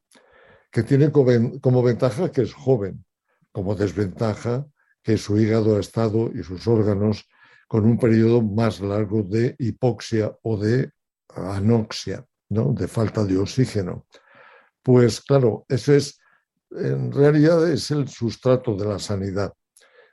que 0.76 0.82
tiene 0.82 1.10
como 1.10 1.82
ventaja 1.82 2.30
que 2.30 2.42
es 2.42 2.52
joven, 2.52 3.02
como 3.50 3.74
desventaja 3.74 4.66
que 5.02 5.16
su 5.16 5.38
hígado 5.38 5.78
ha 5.78 5.80
estado 5.80 6.30
y 6.34 6.42
sus 6.42 6.66
órganos 6.66 7.26
con 7.66 7.86
un 7.86 7.98
periodo 7.98 8.42
más 8.42 8.82
largo 8.82 9.22
de 9.22 9.56
hipoxia 9.58 10.36
o 10.42 10.58
de 10.58 10.90
anoxia, 11.34 12.26
¿no? 12.50 12.74
de 12.74 12.88
falta 12.88 13.24
de 13.24 13.38
oxígeno. 13.38 14.06
Pues 14.82 15.22
claro, 15.22 15.64
eso 15.66 15.94
es, 15.94 16.20
en 16.70 17.10
realidad 17.10 17.66
es 17.70 17.90
el 17.90 18.06
sustrato 18.06 18.76
de 18.76 18.84
la 18.84 18.98
sanidad. 18.98 19.54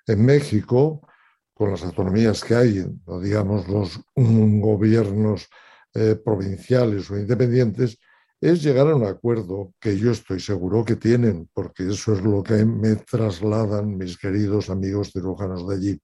En 0.08 0.23
México, 0.23 1.06
con 1.54 1.71
las 1.71 1.84
autonomías 1.84 2.41
que 2.41 2.56
hay, 2.56 2.86
digamos 3.21 3.67
los 3.67 3.99
gobiernos 4.15 5.49
eh, 5.93 6.15
provinciales 6.15 7.12
o 7.12 7.17
independientes, 7.17 7.99
es 8.45 8.63
llegar 8.63 8.88
a 8.88 8.95
un 8.95 9.06
acuerdo 9.06 9.73
que 9.79 9.97
yo 9.97 10.12
estoy 10.12 10.39
seguro 10.39 10.84
que 10.84 10.95
tienen, 10.95 11.49
porque 11.53 11.88
eso 11.88 12.13
es 12.13 12.21
lo 12.21 12.43
que 12.43 12.65
me 12.65 12.95
trasladan 12.95 13.97
mis 13.97 14.17
queridos 14.17 14.69
amigos 14.69 15.12
cirujanos 15.12 15.67
de 15.67 15.75
allí 15.75 16.01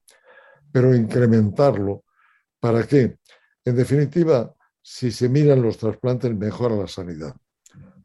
pero 0.71 0.95
incrementarlo. 0.95 2.04
¿Para 2.60 2.86
qué? 2.86 3.17
En 3.65 3.75
definitiva, 3.75 4.54
si 4.82 5.12
se 5.12 5.30
miran 5.30 5.62
los 5.62 5.78
trasplantes, 5.78 6.36
mejora 6.36 6.75
la 6.75 6.88
sanidad, 6.88 7.36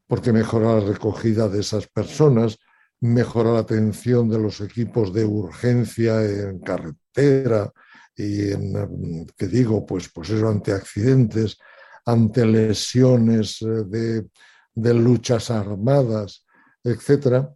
porque 0.06 0.32
mejora 0.32 0.74
la 0.74 0.80
recogida 0.80 1.48
de 1.48 1.60
esas 1.60 1.86
personas, 1.88 2.58
mejora 3.00 3.52
la 3.52 3.60
atención 3.60 4.28
de 4.28 4.38
los 4.38 4.60
equipos 4.60 5.12
de 5.12 5.24
urgencia 5.24 6.22
en 6.24 6.60
carretera 6.60 7.72
y 8.16 8.52
en, 8.52 9.26
¿qué 9.36 9.48
digo? 9.48 9.84
Pues, 9.84 10.08
pues 10.12 10.30
eso, 10.30 10.48
ante 10.48 10.72
accidentes, 10.72 11.58
ante 12.04 12.46
lesiones 12.46 13.62
eh, 13.62 13.84
de, 13.86 14.28
de 14.74 14.94
luchas 14.94 15.50
armadas, 15.50 16.46
etcétera. 16.82 17.52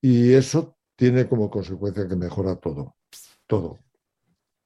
Y 0.00 0.32
eso 0.32 0.76
tiene 0.96 1.26
como 1.26 1.50
consecuencia 1.50 2.08
que 2.08 2.16
mejora 2.16 2.56
todo, 2.56 2.96
todo. 3.46 3.78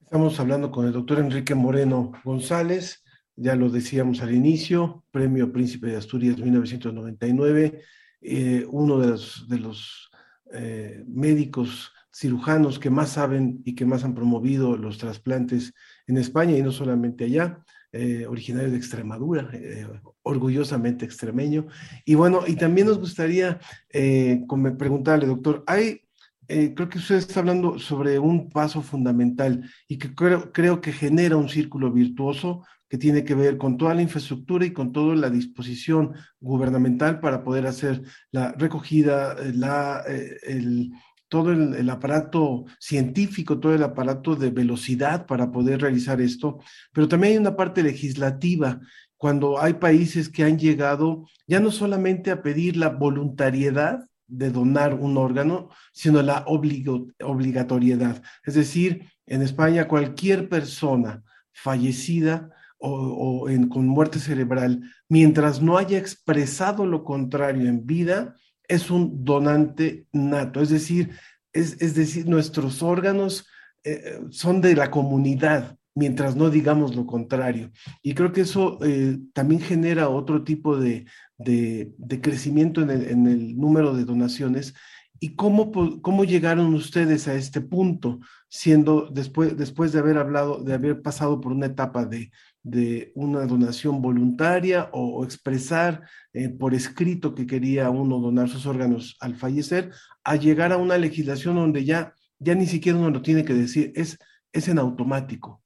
Estamos 0.00 0.38
hablando 0.40 0.70
con 0.70 0.86
el 0.86 0.92
doctor 0.92 1.20
Enrique 1.20 1.54
Moreno 1.54 2.12
González, 2.24 3.02
ya 3.34 3.56
lo 3.56 3.70
decíamos 3.70 4.20
al 4.20 4.34
inicio, 4.34 5.04
Premio 5.10 5.50
Príncipe 5.52 5.86
de 5.86 5.96
Asturias 5.96 6.38
1999, 6.38 7.82
eh, 8.20 8.66
uno 8.70 8.98
de 8.98 9.06
los, 9.08 9.48
de 9.48 9.58
los 9.58 10.10
eh, 10.52 11.02
médicos 11.06 11.92
cirujanos 12.14 12.78
que 12.78 12.90
más 12.90 13.10
saben 13.10 13.62
y 13.64 13.74
que 13.74 13.86
más 13.86 14.04
han 14.04 14.14
promovido 14.14 14.76
los 14.76 14.98
trasplantes 14.98 15.72
en 16.06 16.18
España 16.18 16.56
y 16.56 16.62
no 16.62 16.72
solamente 16.72 17.24
allá, 17.24 17.64
eh, 17.92 18.26
originario 18.26 18.70
de 18.70 18.76
Extremadura, 18.76 19.50
eh, 19.52 19.86
orgullosamente 20.22 21.04
extremeño. 21.04 21.66
Y 22.04 22.14
bueno, 22.14 22.42
y 22.46 22.56
también 22.56 22.86
nos 22.86 22.98
gustaría 22.98 23.60
eh, 23.90 24.42
preguntarle, 24.78 25.26
doctor, 25.26 25.62
¿hay 25.66 26.02
eh, 26.48 26.74
creo 26.74 26.88
que 26.88 26.98
usted 26.98 27.16
está 27.16 27.40
hablando 27.40 27.78
sobre 27.78 28.18
un 28.18 28.50
paso 28.50 28.82
fundamental 28.82 29.62
y 29.88 29.96
que 29.96 30.14
creo, 30.14 30.52
creo 30.52 30.80
que 30.80 30.92
genera 30.92 31.36
un 31.36 31.48
círculo 31.48 31.90
virtuoso 31.90 32.64
que 32.88 32.98
tiene 32.98 33.24
que 33.24 33.34
ver 33.34 33.56
con 33.56 33.78
toda 33.78 33.94
la 33.94 34.02
infraestructura 34.02 34.66
y 34.66 34.72
con 34.72 34.92
toda 34.92 35.14
la 35.14 35.30
disposición 35.30 36.12
gubernamental 36.40 37.20
para 37.20 37.42
poder 37.42 37.66
hacer 37.66 38.02
la 38.32 38.52
recogida, 38.52 39.34
la, 39.54 40.04
el, 40.46 40.92
todo 41.32 41.50
el, 41.50 41.88
aparato 41.88 42.66
científico, 42.78 43.58
todo 43.58 43.74
el 43.74 43.82
aparato 43.82 44.36
de 44.36 44.50
velocidad 44.50 45.24
para 45.24 45.50
poder 45.50 45.80
realizar 45.80 46.20
esto, 46.20 46.58
pero 46.92 47.08
también 47.08 47.32
hay 47.32 47.38
una 47.38 47.56
parte 47.56 47.82
legislativa 47.82 48.78
cuando 49.16 49.58
hay 49.58 49.72
países 49.72 50.28
que 50.28 50.44
han 50.44 50.58
llegado 50.58 51.26
ya 51.46 51.58
no 51.58 51.70
solamente 51.70 52.30
a 52.30 52.42
pedir 52.42 52.76
la 52.76 52.90
voluntariedad, 52.90 54.00
de 54.26 54.50
donar 54.50 54.94
un 54.94 55.16
órgano, 55.18 55.68
sino 55.92 56.22
la 56.22 56.44
obligatoriedad. 56.46 58.22
Es 58.44 58.54
decir, 58.54 59.10
en 59.26 59.42
España 59.42 59.88
cualquier 59.88 60.48
persona 60.48 61.22
fallecida 61.52 62.50
o 62.78 63.46
con 63.70 63.86
muerte 63.86 64.18
cerebral, 64.18 64.82
mientras 65.08 65.62
no 65.62 65.78
haya 65.78 65.98
expresado 65.98 66.84
lo 66.86 67.04
contrario 67.04 67.68
en 67.68 67.86
vida, 67.86 68.36
es 68.72 68.90
un 68.90 69.24
donante 69.24 70.06
nato. 70.12 70.60
Es 70.60 70.70
decir, 70.70 71.10
es, 71.52 71.80
es 71.80 71.94
decir, 71.94 72.26
nuestros 72.26 72.82
órganos 72.82 73.46
eh, 73.84 74.20
son 74.30 74.60
de 74.60 74.74
la 74.74 74.90
comunidad 74.90 75.76
mientras 75.94 76.36
no 76.36 76.48
digamos 76.48 76.96
lo 76.96 77.06
contrario. 77.06 77.70
Y 78.02 78.14
creo 78.14 78.32
que 78.32 78.42
eso 78.42 78.78
eh, 78.82 79.18
también 79.34 79.60
genera 79.60 80.08
otro 80.08 80.42
tipo 80.42 80.76
de, 80.76 81.04
de, 81.36 81.92
de 81.98 82.20
crecimiento 82.20 82.80
en 82.80 82.90
el, 82.90 83.10
en 83.10 83.26
el, 83.26 83.58
número 83.58 83.94
de 83.94 84.04
donaciones. 84.04 84.74
¿Y 85.20 85.36
cómo, 85.36 85.70
cómo 86.00 86.24
llegaron 86.24 86.74
ustedes 86.74 87.28
a 87.28 87.34
este 87.34 87.60
punto, 87.60 88.20
siendo 88.48 89.08
después, 89.10 89.56
después 89.56 89.92
de 89.92 89.98
haber 89.98 90.16
hablado, 90.16 90.64
de 90.64 90.72
haber 90.72 91.02
pasado 91.02 91.40
por 91.40 91.52
una 91.52 91.66
etapa 91.66 92.06
de, 92.06 92.32
de 92.62 93.12
una 93.14 93.46
donación 93.46 94.00
voluntaria 94.00 94.88
o, 94.92 95.24
expresar 95.24 96.02
eh, 96.32 96.48
por 96.48 96.74
escrito 96.74 97.34
que 97.34 97.46
quería 97.46 97.90
uno 97.90 98.18
donar 98.18 98.48
sus 98.48 98.66
órganos 98.66 99.16
al 99.20 99.36
fallecer, 99.36 99.90
a 100.24 100.36
llegar 100.36 100.72
a 100.72 100.76
una 100.76 100.96
legislación 100.98 101.56
donde 101.56 101.84
ya, 101.84 102.14
ya 102.38 102.54
ni 102.54 102.66
siquiera 102.66 102.98
uno 102.98 103.10
lo 103.10 103.22
tiene 103.22 103.44
que 103.44 103.54
decir, 103.54 103.92
es, 103.96 104.18
es 104.52 104.68
en 104.68 104.78
automático? 104.78 105.62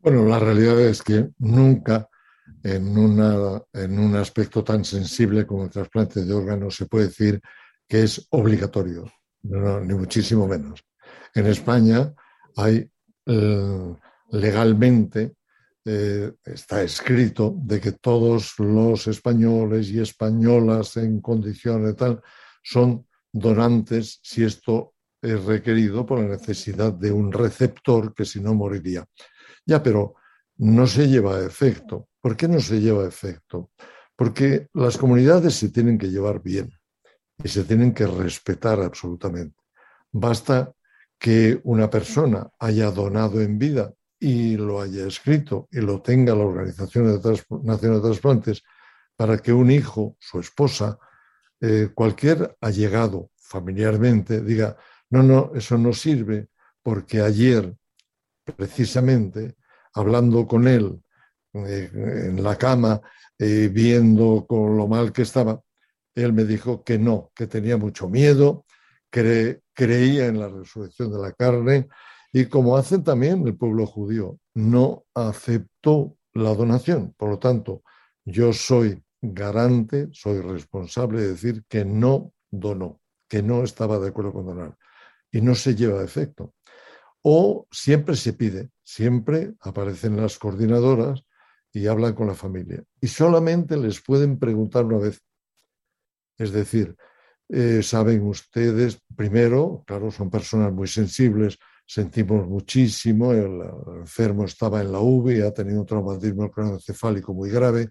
Bueno, 0.00 0.24
la 0.24 0.38
realidad 0.38 0.80
es 0.80 1.02
que 1.02 1.28
nunca 1.38 2.08
en, 2.62 2.96
una, 2.96 3.62
en 3.72 3.98
un 3.98 4.16
aspecto 4.16 4.64
tan 4.64 4.84
sensible 4.84 5.46
como 5.46 5.64
el 5.64 5.70
trasplante 5.70 6.24
de 6.24 6.34
órganos 6.34 6.76
se 6.76 6.86
puede 6.86 7.06
decir 7.06 7.40
que 7.88 8.02
es 8.02 8.26
obligatorio, 8.30 9.04
no, 9.42 9.80
ni 9.80 9.94
muchísimo 9.94 10.48
menos. 10.48 10.84
En 11.34 11.46
España 11.46 12.12
hay 12.56 12.90
eh, 13.26 13.94
legalmente, 14.30 15.35
eh, 15.88 16.32
está 16.44 16.82
escrito 16.82 17.54
de 17.56 17.80
que 17.80 17.92
todos 17.92 18.58
los 18.58 19.06
españoles 19.06 19.88
y 19.90 20.00
españolas 20.00 20.96
en 20.96 21.20
condiciones 21.20 21.94
tal 21.94 22.20
son 22.60 23.06
donantes 23.32 24.18
si 24.20 24.42
esto 24.42 24.94
es 25.22 25.44
requerido 25.44 26.04
por 26.04 26.18
la 26.18 26.26
necesidad 26.26 26.92
de 26.92 27.12
un 27.12 27.30
receptor 27.30 28.12
que 28.12 28.24
si 28.24 28.40
no 28.40 28.52
moriría. 28.52 29.06
Ya, 29.64 29.80
pero 29.80 30.16
no 30.56 30.88
se 30.88 31.06
lleva 31.06 31.36
a 31.36 31.46
efecto. 31.46 32.08
¿Por 32.20 32.36
qué 32.36 32.48
no 32.48 32.60
se 32.60 32.80
lleva 32.80 33.04
a 33.04 33.08
efecto? 33.08 33.70
Porque 34.16 34.66
las 34.74 34.98
comunidades 34.98 35.54
se 35.54 35.68
tienen 35.68 35.98
que 35.98 36.10
llevar 36.10 36.42
bien 36.42 36.72
y 37.44 37.48
se 37.48 37.62
tienen 37.62 37.94
que 37.94 38.08
respetar 38.08 38.80
absolutamente. 38.80 39.62
Basta 40.10 40.72
que 41.16 41.60
una 41.62 41.88
persona 41.88 42.50
haya 42.58 42.90
donado 42.90 43.40
en 43.40 43.56
vida 43.56 43.94
y 44.18 44.56
lo 44.56 44.80
haya 44.80 45.06
escrito 45.06 45.68
y 45.70 45.80
lo 45.80 46.00
tenga 46.00 46.34
la 46.34 46.44
Organización 46.44 47.20
Nacional 47.62 48.02
de 48.02 48.08
Trasplantes 48.08 48.62
para 49.14 49.38
que 49.38 49.52
un 49.52 49.70
hijo, 49.70 50.16
su 50.18 50.40
esposa, 50.40 50.98
eh, 51.60 51.90
cualquier 51.94 52.56
allegado 52.60 53.30
familiarmente 53.36 54.40
diga, 54.42 54.76
no, 55.10 55.22
no, 55.22 55.52
eso 55.54 55.78
no 55.78 55.92
sirve 55.92 56.48
porque 56.82 57.20
ayer 57.20 57.74
precisamente 58.56 59.56
hablando 59.94 60.46
con 60.46 60.68
él 60.68 61.02
eh, 61.54 61.90
en 61.92 62.42
la 62.42 62.56
cama, 62.56 63.00
eh, 63.38 63.70
viendo 63.72 64.46
con 64.46 64.76
lo 64.76 64.86
mal 64.86 65.12
que 65.12 65.22
estaba, 65.22 65.60
él 66.14 66.32
me 66.32 66.44
dijo 66.44 66.84
que 66.84 66.98
no, 66.98 67.30
que 67.34 67.46
tenía 67.46 67.76
mucho 67.76 68.08
miedo, 68.08 68.64
cre 69.10 69.62
creía 69.72 70.26
en 70.26 70.40
la 70.40 70.48
resurrección 70.48 71.12
de 71.12 71.18
la 71.18 71.32
carne 71.32 71.88
y 72.32 72.46
como 72.46 72.76
hacen 72.76 73.04
también 73.04 73.46
el 73.46 73.56
pueblo 73.56 73.86
judío, 73.86 74.38
no 74.54 75.04
aceptó 75.14 76.16
la 76.34 76.54
donación. 76.54 77.14
Por 77.16 77.30
lo 77.30 77.38
tanto, 77.38 77.82
yo 78.24 78.52
soy 78.52 79.02
garante, 79.20 80.08
soy 80.12 80.40
responsable 80.40 81.20
de 81.20 81.28
decir 81.28 81.64
que 81.68 81.84
no 81.84 82.32
donó, 82.50 83.00
que 83.28 83.42
no 83.42 83.62
estaba 83.62 83.98
de 83.98 84.08
acuerdo 84.08 84.32
con 84.32 84.46
donar. 84.46 84.76
Y 85.30 85.40
no 85.40 85.54
se 85.54 85.74
lleva 85.74 86.00
a 86.00 86.04
efecto. 86.04 86.54
O 87.22 87.66
siempre 87.70 88.16
se 88.16 88.32
pide, 88.32 88.70
siempre 88.82 89.54
aparecen 89.60 90.16
las 90.16 90.38
coordinadoras 90.38 91.24
y 91.72 91.86
hablan 91.88 92.14
con 92.14 92.28
la 92.28 92.34
familia. 92.34 92.84
Y 93.00 93.08
solamente 93.08 93.76
les 93.76 94.00
pueden 94.00 94.38
preguntar 94.38 94.84
una 94.84 94.98
vez, 94.98 95.20
es 96.38 96.52
decir, 96.52 96.96
eh, 97.48 97.82
saben 97.82 98.26
ustedes, 98.26 99.00
primero, 99.14 99.84
claro, 99.86 100.10
son 100.10 100.30
personas 100.30 100.72
muy 100.72 100.88
sensibles, 100.88 101.58
sentimos 101.86 102.46
muchísimo, 102.46 103.32
el, 103.32 103.62
enfermo 104.00 104.44
estaba 104.44 104.80
en 104.80 104.92
la 104.92 105.00
UV 105.00 105.36
y 105.36 105.40
ha 105.40 105.54
tenido 105.54 105.80
un 105.80 105.86
traumatismo 105.86 106.50
craneoencefálico 106.50 107.32
muy 107.32 107.50
grave, 107.50 107.88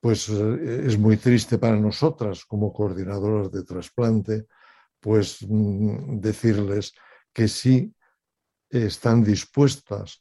pues 0.00 0.28
eh, 0.30 0.84
es 0.86 0.98
muy 0.98 1.18
triste 1.18 1.58
para 1.58 1.76
nosotras 1.76 2.44
como 2.46 2.72
coordinadoras 2.72 3.52
de 3.52 3.62
trasplante, 3.64 4.46
pues 4.98 5.38
mm, 5.46 6.18
decirles 6.20 6.94
que 7.32 7.46
sí 7.46 7.94
están 8.70 9.22
dispuestas 9.22 10.20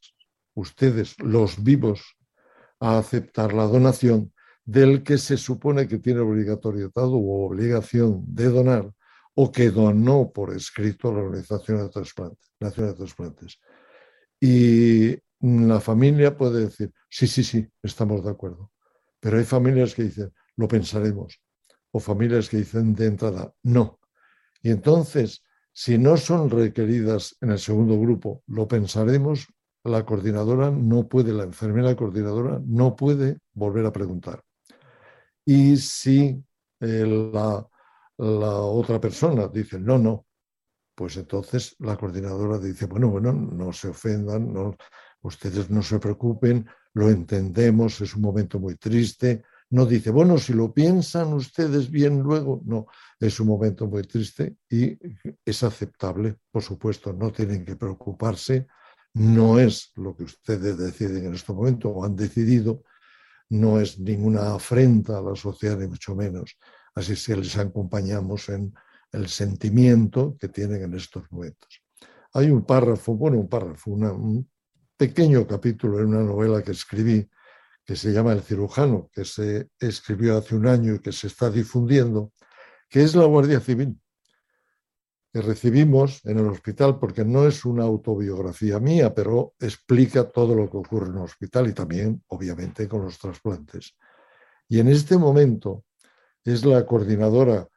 ustedes, 0.54 1.18
los 1.20 1.64
vivos, 1.64 2.18
a 2.82 2.98
aceptar 2.98 3.54
la 3.54 3.66
donación, 3.66 4.34
del 4.66 5.04
que 5.04 5.18
se 5.18 5.38
supone 5.38 5.88
que 5.88 5.98
tiene 5.98 6.20
obligatoriedad 6.20 6.92
o 7.06 7.46
obligación 7.46 8.24
de 8.28 8.50
donar 8.50 8.92
o 9.34 9.52
que 9.52 9.72
donó 9.72 10.32
por 10.32 10.54
escrito 10.54 11.12
la 11.12 11.22
Organización 11.22 11.78
de 11.78 11.90
Trasplantes, 11.90 12.49
Nacional 12.60 12.94
de 12.94 12.98
Trasplantes. 12.98 13.60
Y 14.40 15.18
la 15.42 15.80
familia 15.80 16.38
puede 16.38 16.66
decir, 16.66 16.94
sí, 17.10 17.28
sí, 17.28 17.44
sí, 17.44 17.68
estamos 17.84 18.24
de 18.24 18.32
acuerdo. 18.32 18.72
Pero 19.20 19.38
hay 19.38 19.46
familias 19.46 19.94
que 19.94 20.04
dicen, 20.04 20.34
lo 20.56 20.68
pensaremos. 20.68 21.42
O 21.92 22.00
familias 22.00 22.50
que 22.50 22.58
dicen 22.58 22.94
de 22.94 23.08
entrada, 23.08 23.54
no. 23.64 24.00
Y 24.62 24.72
entonces, 24.72 25.44
si 25.74 25.98
no 25.98 26.18
son 26.18 26.50
requeridas 26.50 27.36
en 27.42 27.52
el 27.52 27.60
segundo 27.60 28.00
grupo, 28.00 28.44
lo 28.48 28.68
pensaremos, 28.68 29.48
la 29.84 30.06
coordinadora 30.06 30.72
no 30.72 31.08
puede, 31.08 31.34
la 31.34 31.44
enfermera 31.44 31.96
coordinadora 31.96 32.62
no 32.66 32.96
puede 32.96 33.40
volver 33.54 33.86
a 33.86 33.94
preguntar. 33.94 34.44
Y 35.46 35.78
si 35.78 36.44
eh, 36.82 37.32
la, 37.34 37.66
otra 38.18 39.00
persona 39.00 39.48
dice, 39.48 39.80
no, 39.80 39.98
no, 39.98 40.26
pues 41.00 41.16
entonces 41.16 41.78
la 41.80 41.96
coordinadora 41.96 42.60
dice, 42.60 42.86
bueno, 42.86 43.08
bueno, 43.08 43.32
no 43.32 43.72
se 43.72 43.88
ofendan, 43.88 44.52
no, 44.52 44.76
ustedes 45.22 45.70
no 45.70 45.82
se 45.82 45.98
preocupen, 45.98 46.68
lo 46.94 47.10
entendemos, 47.10 48.02
es 48.02 48.18
un 48.18 48.24
momento 48.24 48.60
muy 48.60 48.76
triste. 48.76 49.44
No 49.70 49.86
dice, 49.86 50.12
bueno, 50.12 50.38
si 50.38 50.52
lo 50.52 50.74
piensan 50.74 51.32
ustedes 51.32 51.90
bien 51.90 52.20
luego, 52.20 52.62
no, 52.66 52.88
es 53.18 53.40
un 53.40 53.48
momento 53.48 53.88
muy 53.88 54.02
triste 54.04 54.58
y 54.70 54.98
es 55.46 55.64
aceptable, 55.64 56.36
por 56.52 56.64
supuesto, 56.64 57.14
no 57.14 57.32
tienen 57.32 57.64
que 57.64 57.78
preocuparse, 57.78 58.68
no 59.14 59.58
es 59.58 59.94
lo 59.96 60.18
que 60.18 60.24
ustedes 60.24 60.78
deciden 60.78 61.28
en 61.28 61.34
este 61.34 61.54
momento 61.54 61.92
o 61.92 62.04
han 62.04 62.18
decidido, 62.18 62.84
no 63.48 63.80
es 63.80 63.98
ninguna 64.00 64.54
afrenta 64.54 65.20
a 65.20 65.22
la 65.22 65.36
sociedad, 65.38 65.78
ni 65.78 65.88
mucho 65.88 66.14
menos. 66.14 66.58
Así 66.94 67.16
que 67.16 67.38
les 67.38 67.56
acompañamos 67.58 68.50
en 68.50 68.74
el 69.12 69.28
sentimiento 69.28 70.38
que 70.40 70.50
tienen 70.50 70.84
en 70.84 70.94
estos 70.94 71.32
momentos. 71.32 71.82
Hay 72.34 72.50
un 72.50 72.64
párrafo, 72.66 73.16
bueno, 73.16 73.38
un 73.38 73.50
párrafo, 73.50 73.92
un 73.92 74.50
pequeño 74.96 75.48
capítulo 75.48 76.00
en 76.00 76.08
una 76.08 76.24
novela 76.24 76.62
que 76.62 76.72
escribí 76.72 77.28
que 77.86 77.96
se 77.96 78.12
llama 78.12 78.34
El 78.34 78.42
cirujano, 78.42 79.10
que 79.12 79.26
se 79.26 79.70
escribió 79.80 80.38
hace 80.38 80.56
un 80.56 80.68
año 80.68 80.96
y 80.96 81.00
que 81.00 81.12
se 81.12 81.28
está 81.28 81.50
difundiendo, 81.50 82.34
que 82.88 83.02
es 83.02 83.16
la 83.16 83.26
Guardia 83.26 83.60
Civil 83.60 84.00
que 85.32 85.42
recibimos 85.42 86.26
en 86.26 86.40
el 86.40 86.48
hospital, 86.48 86.98
porque 87.00 87.24
no 87.24 87.46
es 87.46 87.64
una 87.64 87.84
autobiografía 87.84 88.80
mía, 88.80 89.14
pero 89.14 89.54
explica 89.60 90.30
todo 90.30 90.56
lo 90.56 90.70
que 90.70 90.78
ocurre 90.78 91.08
en 91.08 91.18
el 91.18 91.24
hospital 91.24 91.70
y 91.70 91.74
también, 91.74 92.24
obviamente, 92.28 92.88
con 92.88 93.04
los 93.04 93.20
trasplantes. 93.20 93.96
Y 94.68 94.80
en 94.80 94.88
este 94.88 95.18
momento 95.18 95.86
es 96.44 96.66
la 96.66 96.86
coordinadora 96.86 97.68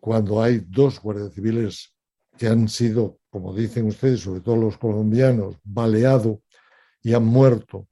cuando 0.00 0.42
hay 0.42 0.64
dos 0.68 1.00
guardias 1.00 1.32
civiles 1.32 1.94
que 2.36 2.46
han 2.46 2.68
sido, 2.68 3.18
como 3.30 3.54
dicen 3.54 3.86
ustedes, 3.86 4.20
sobre 4.20 4.40
todo 4.40 4.56
los 4.56 4.78
colombianos, 4.78 5.56
baleado 5.64 6.42
y 7.02 7.14
han 7.14 7.24
muerto 7.24 7.88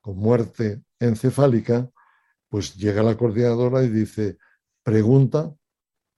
con 0.00 0.16
muerte 0.16 0.82
encefálica, 0.98 1.90
pues 2.48 2.74
llega 2.76 3.02
la 3.02 3.16
coordinadora 3.16 3.82
y 3.82 3.90
dice, 3.90 4.38
pregunta 4.82 5.54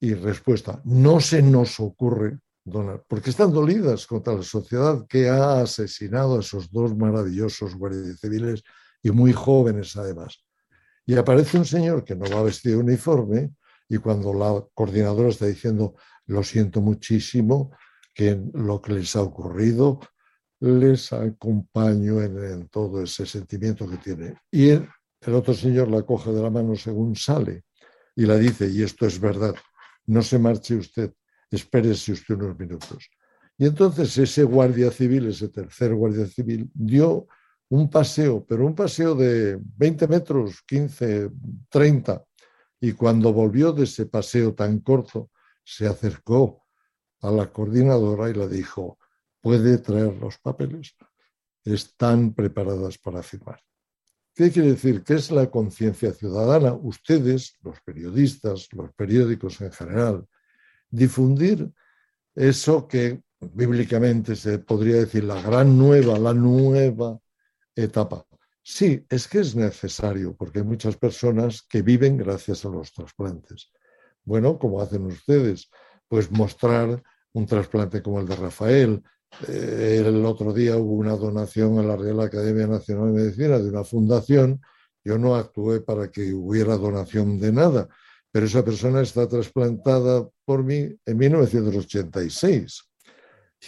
y 0.00 0.14
respuesta. 0.14 0.80
No 0.84 1.20
se 1.20 1.42
nos 1.42 1.78
ocurre 1.80 2.38
donar, 2.64 3.04
porque 3.08 3.30
están 3.30 3.52
dolidas 3.52 4.06
contra 4.06 4.34
la 4.34 4.42
sociedad 4.42 5.06
que 5.08 5.28
ha 5.28 5.60
asesinado 5.60 6.36
a 6.36 6.40
esos 6.40 6.70
dos 6.70 6.96
maravillosos 6.96 7.74
guardias 7.74 8.20
civiles 8.20 8.62
y 9.02 9.10
muy 9.10 9.32
jóvenes 9.32 9.96
además. 9.96 10.38
Y 11.04 11.16
aparece 11.16 11.58
un 11.58 11.64
señor 11.64 12.04
que 12.04 12.14
no 12.14 12.30
va 12.30 12.44
vestido 12.44 12.78
de 12.78 12.84
uniforme 12.84 13.52
y 13.92 13.98
cuando 13.98 14.32
la 14.32 14.64
coordinadora 14.72 15.28
está 15.28 15.44
diciendo, 15.44 15.96
lo 16.24 16.42
siento 16.42 16.80
muchísimo, 16.80 17.72
que 18.14 18.40
lo 18.54 18.80
que 18.80 18.94
les 18.94 19.14
ha 19.16 19.20
ocurrido, 19.20 20.00
les 20.60 21.12
acompaño 21.12 22.22
en, 22.22 22.68
todo 22.68 23.02
ese 23.02 23.26
sentimiento 23.26 23.86
que 23.86 23.98
tiene. 23.98 24.38
Y 24.50 24.70
el, 24.70 24.88
el 25.20 25.34
otro 25.34 25.52
señor 25.52 25.88
la 25.88 26.00
coge 26.04 26.32
de 26.32 26.40
la 26.40 26.48
mano 26.48 26.74
según 26.74 27.14
sale 27.16 27.64
y 28.16 28.24
la 28.24 28.38
dice, 28.38 28.66
y 28.66 28.82
esto 28.82 29.06
es 29.06 29.20
verdad, 29.20 29.54
no 30.06 30.22
se 30.22 30.38
marche 30.38 30.74
usted, 30.74 31.12
espérese 31.50 32.12
usted 32.12 32.36
unos 32.36 32.58
minutos. 32.58 33.10
Y 33.58 33.66
entonces 33.66 34.16
ese 34.16 34.44
guardia 34.44 34.90
civil, 34.90 35.26
ese 35.26 35.48
tercer 35.50 35.94
guardia 35.94 36.24
civil, 36.24 36.70
dio 36.72 37.26
un 37.68 37.90
paseo, 37.90 38.42
pero 38.48 38.64
un 38.64 38.74
paseo 38.74 39.14
de 39.14 39.58
20 39.60 40.08
metros, 40.08 40.62
15, 40.66 41.28
30. 41.68 42.24
Y 42.84 42.94
cuando 42.94 43.32
volvió 43.32 43.72
de 43.72 43.84
ese 43.84 44.06
paseo 44.06 44.54
tan 44.54 44.80
corto, 44.80 45.30
se 45.62 45.86
acercó 45.86 46.66
a 47.20 47.30
la 47.30 47.52
coordinadora 47.52 48.28
y 48.28 48.34
le 48.34 48.48
dijo, 48.48 48.98
puede 49.40 49.78
traer 49.78 50.16
los 50.16 50.38
papeles, 50.38 50.96
están 51.64 52.34
preparadas 52.34 52.98
para 52.98 53.22
firmar. 53.22 53.60
¿Qué 54.34 54.50
quiere 54.50 54.72
decir? 54.72 55.04
¿Qué 55.04 55.14
es 55.14 55.30
la 55.30 55.48
conciencia 55.48 56.12
ciudadana? 56.12 56.72
Ustedes, 56.74 57.56
los 57.62 57.80
periodistas, 57.82 58.66
los 58.72 58.92
periódicos 58.94 59.60
en 59.60 59.70
general, 59.70 60.26
difundir 60.90 61.70
eso 62.34 62.88
que 62.88 63.22
bíblicamente 63.38 64.34
se 64.34 64.58
podría 64.58 64.96
decir 64.96 65.22
la 65.22 65.40
gran 65.40 65.78
nueva, 65.78 66.18
la 66.18 66.34
nueva 66.34 67.16
etapa. 67.76 68.26
Sí, 68.64 69.04
es 69.08 69.26
que 69.26 69.40
es 69.40 69.56
necesario, 69.56 70.36
porque 70.36 70.60
hay 70.60 70.64
muchas 70.64 70.96
personas 70.96 71.62
que 71.68 71.82
viven 71.82 72.16
gracias 72.16 72.64
a 72.64 72.68
los 72.68 72.92
trasplantes. 72.92 73.72
Bueno, 74.24 74.56
como 74.58 74.80
hacen 74.80 75.04
ustedes, 75.06 75.68
pues 76.06 76.30
mostrar 76.30 77.02
un 77.32 77.46
trasplante 77.46 78.02
como 78.02 78.20
el 78.20 78.26
de 78.26 78.36
Rafael. 78.36 79.02
Eh, 79.48 80.04
el 80.06 80.24
otro 80.24 80.52
día 80.52 80.76
hubo 80.76 80.94
una 80.94 81.16
donación 81.16 81.78
a 81.78 81.82
la 81.82 81.96
Real 81.96 82.20
Academia 82.20 82.68
Nacional 82.68 83.12
de 83.12 83.22
Medicina 83.22 83.58
de 83.58 83.68
una 83.68 83.82
fundación. 83.82 84.60
Yo 85.04 85.18
no 85.18 85.34
actué 85.34 85.80
para 85.80 86.10
que 86.10 86.32
hubiera 86.32 86.76
donación 86.76 87.40
de 87.40 87.52
nada, 87.52 87.88
pero 88.30 88.46
esa 88.46 88.64
persona 88.64 89.00
está 89.00 89.26
trasplantada 89.26 90.28
por 90.44 90.62
mí 90.62 90.88
en 91.04 91.16
1986 91.16 92.92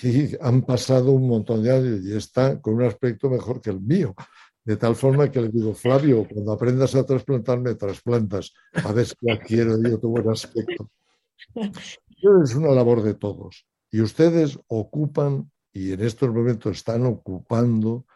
y 0.03 0.37
han 0.41 0.63
pasado 0.63 1.13
un 1.13 1.29
montón 1.29 1.63
de 1.63 1.73
años 1.73 2.01
y 2.05 2.17
está 2.17 2.61
con 2.61 2.75
un 2.75 2.85
aspecto 2.85 3.29
mejor 3.29 3.61
que 3.61 3.71
el 3.71 3.81
mío. 3.81 4.15
De 4.65 4.77
tal 4.77 4.97
forma 4.97 5.31
que 5.31 5.43
le 5.43 5.49
digo, 5.51 5.75
Flavio, 5.75 6.27
cuando 6.27 6.53
aprendas 6.53 6.95
a 6.95 7.05
trasplantarme, 7.05 7.75
trasplantas. 7.75 8.55
A 8.73 8.93
ver 8.93 9.07
si 9.07 9.31
adquiero 9.31 9.77
yo 9.83 9.99
tu 9.99 10.09
buen 10.09 10.29
aspecto. 10.31 10.91
Es 11.55 12.55
una 12.55 12.71
labor 12.71 13.03
de 13.03 13.15
todos. 13.15 13.67
Y 13.91 14.01
ustedes 14.01 14.59
ocupan, 14.67 15.51
y 15.73 15.93
en 15.93 16.01
estos 16.01 16.33
momentos 16.33 16.79
están 16.79 17.05
ocupando 17.05 18.07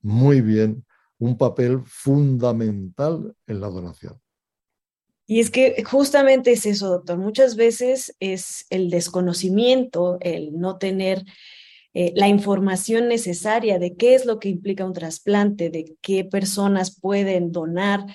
muy 0.00 0.40
bien, 0.40 0.86
un 1.18 1.36
papel 1.36 1.80
fundamental 1.84 3.36
en 3.46 3.60
la 3.60 3.68
donación. 3.68 4.18
Y 5.26 5.38
es 5.38 5.50
que 5.50 5.84
justamente 5.84 6.52
es 6.52 6.66
eso, 6.66 6.88
doctor. 6.88 7.18
Muchas 7.18 7.54
veces 7.54 8.16
es 8.18 8.66
el 8.70 8.90
desconocimiento, 8.90 10.18
el 10.22 10.58
no 10.58 10.78
tener 10.78 11.24
eh, 11.92 12.12
la 12.14 12.28
información 12.28 13.08
necesaria 13.08 13.78
de 13.78 13.96
qué 13.96 14.14
es 14.14 14.24
lo 14.24 14.38
que 14.38 14.48
implica 14.48 14.84
un 14.84 14.92
trasplante, 14.92 15.70
de 15.70 15.96
qué 16.00 16.24
personas 16.24 16.98
pueden 17.00 17.50
donar. 17.50 18.06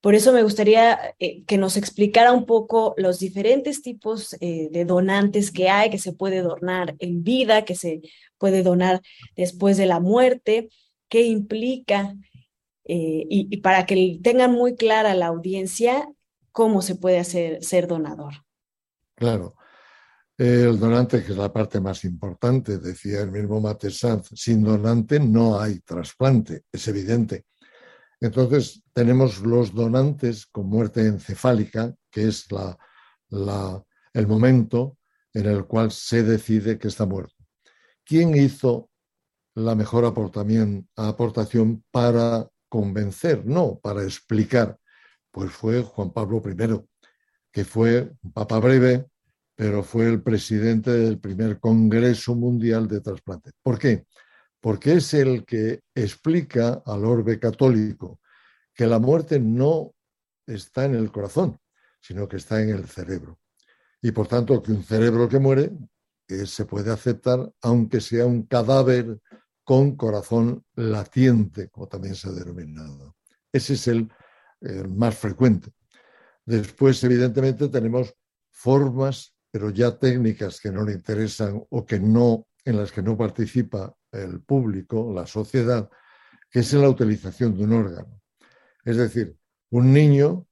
Por 0.00 0.14
eso 0.14 0.32
me 0.32 0.42
gustaría 0.42 1.14
eh, 1.20 1.44
que 1.44 1.56
nos 1.56 1.76
explicara 1.76 2.32
un 2.32 2.46
poco 2.46 2.94
los 2.96 3.20
diferentes 3.20 3.82
tipos 3.82 4.36
eh, 4.40 4.68
de 4.72 4.84
donantes 4.84 5.52
que 5.52 5.68
hay, 5.68 5.90
que 5.90 5.98
se 5.98 6.12
puede 6.12 6.42
donar 6.42 6.96
en 6.98 7.22
vida, 7.22 7.64
que 7.64 7.76
se 7.76 8.02
puede 8.38 8.62
donar 8.62 9.00
después 9.36 9.76
de 9.76 9.86
la 9.86 10.00
muerte, 10.00 10.68
qué 11.08 11.22
implica. 11.22 12.16
y, 12.88 13.48
y, 13.50 13.56
para 13.58 13.84
que 13.84 14.20
tengan 14.22 14.52
muy 14.52 14.76
clara 14.76 15.14
la 15.14 15.26
audiencia 15.26 16.08
cómo 16.52 16.82
se 16.82 16.94
puede 16.94 17.18
hacer 17.18 17.62
ser 17.62 17.88
donador. 17.88 18.44
Claro. 19.16 19.54
El 20.38 20.78
donante, 20.78 21.24
que 21.24 21.32
es 21.32 21.38
la 21.38 21.52
parte 21.52 21.80
más 21.80 22.04
importante, 22.04 22.78
decía 22.78 23.20
el 23.22 23.30
mismo 23.30 23.60
Mate 23.60 23.88
sin 23.90 24.62
donante 24.62 25.18
no 25.18 25.58
hay 25.58 25.80
trasplante, 25.80 26.64
es 26.70 26.86
evidente. 26.88 27.46
Entonces, 28.20 28.82
tenemos 28.92 29.40
los 29.40 29.74
donantes 29.74 30.46
con 30.46 30.66
muerte 30.66 31.06
encefálica, 31.06 31.94
que 32.10 32.28
es 32.28 32.46
la, 32.52 32.76
el 34.12 34.26
momento 34.26 34.98
en 35.32 35.46
el 35.46 35.64
cual 35.64 35.90
se 35.90 36.22
decide 36.22 36.78
que 36.78 36.88
está 36.88 37.06
muerto. 37.06 37.34
¿Quién 38.04 38.36
hizo 38.36 38.90
la 39.54 39.74
mejor 39.74 40.04
aportación 40.04 41.84
para 41.90 42.48
convencer? 42.68 43.44
No, 43.46 43.78
para 43.78 44.02
explicar 44.02 44.78
pues 45.36 45.52
fue 45.52 45.82
Juan 45.82 46.14
Pablo 46.14 46.42
I, 46.46 46.82
que 47.52 47.66
fue 47.66 48.10
un 48.22 48.32
papa 48.32 48.58
breve, 48.58 49.04
pero 49.56 49.82
fue 49.82 50.06
el 50.06 50.22
presidente 50.22 50.92
del 50.92 51.18
primer 51.18 51.58
Congreso 51.58 52.36
Mundial 52.36 52.86
de 52.86 53.00
Trasplante. 53.00 53.52
¿Por 53.62 53.78
qué? 53.78 54.06
Porque 54.60 54.92
es 54.94 55.14
el 55.14 55.44
que 55.44 55.80
explica 55.94 56.82
al 56.84 57.04
orbe 57.04 57.40
católico 57.40 58.20
que 58.74 58.86
la 58.86 58.98
muerte 58.98 59.40
no 59.40 59.94
está 60.46 60.84
en 60.84 60.94
el 60.94 61.10
corazón, 61.10 61.58
sino 62.00 62.28
que 62.28 62.36
está 62.36 62.62
en 62.62 62.68
el 62.70 62.86
cerebro. 62.86 63.40
Y 64.02 64.12
por 64.12 64.28
tanto, 64.28 64.62
que 64.62 64.72
un 64.72 64.84
cerebro 64.84 65.28
que 65.28 65.38
muere 65.38 65.72
se 66.28 66.66
puede 66.66 66.92
aceptar, 66.92 67.50
aunque 67.62 68.00
sea 68.00 68.26
un 68.26 68.42
cadáver 68.42 69.20
con 69.64 69.96
corazón 69.96 70.64
latiente, 70.74 71.70
como 71.70 71.88
también 71.88 72.14
se 72.14 72.28
ha 72.28 72.32
denominado. 72.32 73.16
Ese 73.50 73.74
es 73.74 73.88
el 73.88 74.08
más 74.88 75.16
frecuente. 75.16 75.70
Después, 76.44 77.02
evidentemente, 77.02 77.68
tenemos 77.68 78.14
formas, 78.50 79.35
pero 79.56 79.70
ya 79.70 79.96
técnicas 79.96 80.60
que 80.60 80.70
no 80.70 80.84
le 80.84 80.92
interesan 80.92 81.64
o 81.70 81.86
que 81.86 81.98
no, 81.98 82.46
en 82.62 82.76
las 82.76 82.92
que 82.92 83.00
no 83.00 83.16
participa 83.16 83.96
el 84.12 84.42
público, 84.42 85.10
la 85.14 85.26
sociedad, 85.26 85.88
que 86.50 86.58
es 86.58 86.74
la 86.74 86.90
utilización 86.90 87.56
de 87.56 87.64
un 87.64 87.72
órgano. 87.72 88.20
Es 88.84 88.98
decir, 88.98 89.34
un 89.70 89.94
niño 89.94 90.46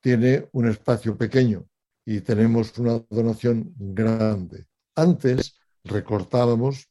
tiene 0.00 0.48
un 0.52 0.66
espacio 0.66 1.14
pequeño 1.18 1.66
y 2.06 2.22
tenemos 2.22 2.78
una 2.78 3.04
donación 3.10 3.74
grande. 3.76 4.66
Antes 4.94 5.54
recortábamos, 5.84 6.88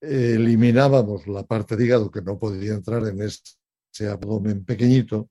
eliminábamos 0.00 1.28
la 1.28 1.44
parte 1.44 1.76
de 1.76 1.84
hígado 1.84 2.10
que 2.10 2.22
no 2.22 2.36
podía 2.36 2.74
entrar 2.74 3.06
en 3.06 3.22
ese 3.22 4.08
abdomen 4.08 4.64
pequeñito 4.64 5.30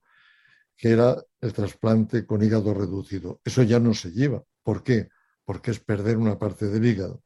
que 0.78 0.92
era 0.92 1.22
el 1.42 1.52
trasplante 1.52 2.26
con 2.26 2.42
hígado 2.42 2.74
reducido. 2.74 3.42
Eso 3.44 3.63
ya 3.63 3.82
no 3.82 3.94
se 3.94 4.12
lleva. 4.12 4.42
¿Por 4.63 4.84
qué? 4.84 5.10
Porque 5.47 5.71
es 5.71 5.79
perder 5.79 6.17
una 6.17 6.38
parte 6.38 6.67
del 6.67 6.86
hígado. 6.86 7.23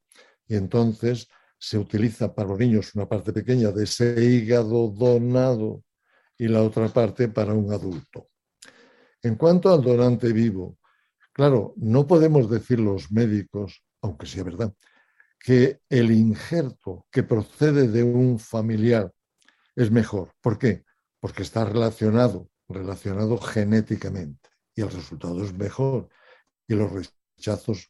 Y 0.48 0.56
entonces 0.56 1.28
se 1.58 1.78
utiliza 1.78 2.34
para 2.34 2.50
los 2.50 2.60
niños 2.60 2.94
una 2.94 3.10
parte 3.10 3.34
pequeña 3.34 3.72
de 3.72 3.86
ese 3.86 4.24
hígado 4.24 4.90
donado 4.90 5.84
y 6.38 6.48
la 6.48 6.62
otra 6.62 6.88
parte 6.90 7.28
para 7.28 7.54
un 7.54 7.74
adulto. 7.74 8.30
En 9.24 9.36
cuanto 9.36 9.74
al 9.74 9.82
donante 9.82 10.32
vivo, 10.34 10.78
claro, 11.34 11.74
no 11.78 12.06
podemos 12.06 12.50
decir 12.50 12.80
los 12.80 13.12
médicos, 13.12 13.84
aunque 14.02 14.28
sea 14.28 14.44
verdad, 14.44 14.74
que 15.40 15.82
el 15.90 16.12
injerto 16.12 17.08
que 17.12 17.24
procede 17.24 17.88
de 17.88 18.04
un 18.04 18.38
familiar 18.38 19.12
es 19.76 19.90
mejor. 19.90 20.34
¿Por 20.42 20.60
qué? 20.60 20.84
Porque 21.20 21.42
está 21.44 21.66
relacionado 21.66 22.52
relacionado 22.72 23.38
genéticamente 23.38 24.50
y 24.76 24.82
el 24.82 24.92
resultado 24.92 25.44
es 25.44 25.54
mejor 25.54 26.10
y 26.68 26.76
los 26.76 26.92
rechazos 27.38 27.90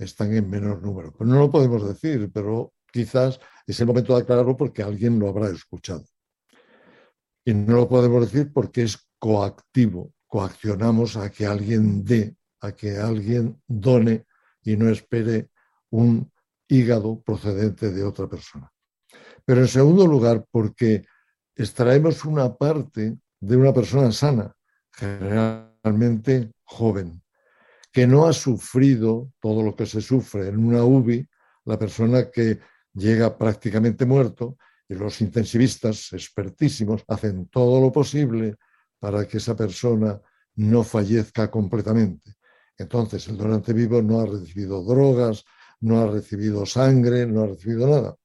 están 0.00 0.34
en 0.34 0.48
menor 0.48 0.82
número. 0.82 1.12
Pues 1.12 1.28
no 1.28 1.38
lo 1.38 1.50
podemos 1.50 1.86
decir, 1.86 2.30
pero 2.32 2.72
quizás 2.90 3.38
es 3.66 3.78
el 3.80 3.86
momento 3.86 4.14
de 4.14 4.22
aclararlo 4.22 4.56
porque 4.56 4.82
alguien 4.82 5.18
lo 5.18 5.28
habrá 5.28 5.48
escuchado. 5.50 6.04
Y 7.44 7.54
no 7.54 7.76
lo 7.76 7.88
podemos 7.88 8.22
decir 8.22 8.52
porque 8.52 8.82
es 8.82 8.98
coactivo, 9.18 10.12
coaccionamos 10.26 11.16
a 11.16 11.30
que 11.30 11.46
alguien 11.46 12.04
dé, 12.04 12.36
a 12.60 12.72
que 12.72 12.96
alguien 12.96 13.60
done 13.66 14.26
y 14.62 14.76
no 14.76 14.88
espere 14.88 15.50
un 15.90 16.30
hígado 16.68 17.20
procedente 17.20 17.90
de 17.90 18.04
otra 18.04 18.28
persona. 18.28 18.72
Pero 19.44 19.60
en 19.60 19.68
segundo 19.68 20.06
lugar, 20.06 20.46
porque 20.50 21.04
extraemos 21.54 22.24
una 22.24 22.54
parte 22.54 23.18
de 23.40 23.56
una 23.56 23.72
persona 23.72 24.12
sana, 24.12 24.54
generalmente 24.92 26.52
joven, 26.64 27.22
que 27.92 28.06
no 28.06 28.26
ha 28.26 28.32
sufrido 28.32 29.32
todo 29.40 29.62
lo 29.62 29.74
que 29.74 29.86
se 29.86 30.00
sufre 30.00 30.48
en 30.48 30.64
una 30.64 30.84
UBI, 30.84 31.28
la 31.64 31.78
persona 31.78 32.30
que 32.30 32.60
llega 32.94 33.36
prácticamente 33.36 34.04
muerto 34.04 34.56
y 34.88 34.94
los 34.94 35.20
intensivistas 35.20 36.12
expertísimos 36.12 37.04
hacen 37.08 37.46
todo 37.46 37.80
lo 37.80 37.92
posible 37.92 38.56
para 38.98 39.26
que 39.26 39.38
esa 39.38 39.56
persona 39.56 40.20
no 40.56 40.82
fallezca 40.84 41.50
completamente. 41.50 42.34
Entonces, 42.76 43.28
el 43.28 43.36
donante 43.36 43.72
vivo 43.72 44.02
no 44.02 44.20
ha 44.20 44.26
recibido 44.26 44.82
drogas, 44.82 45.44
no 45.80 46.00
ha 46.00 46.06
recibido 46.06 46.66
sangre, 46.66 47.26
no 47.26 47.42
ha 47.42 47.46
recibido 47.46 47.86
nada. 47.86 48.16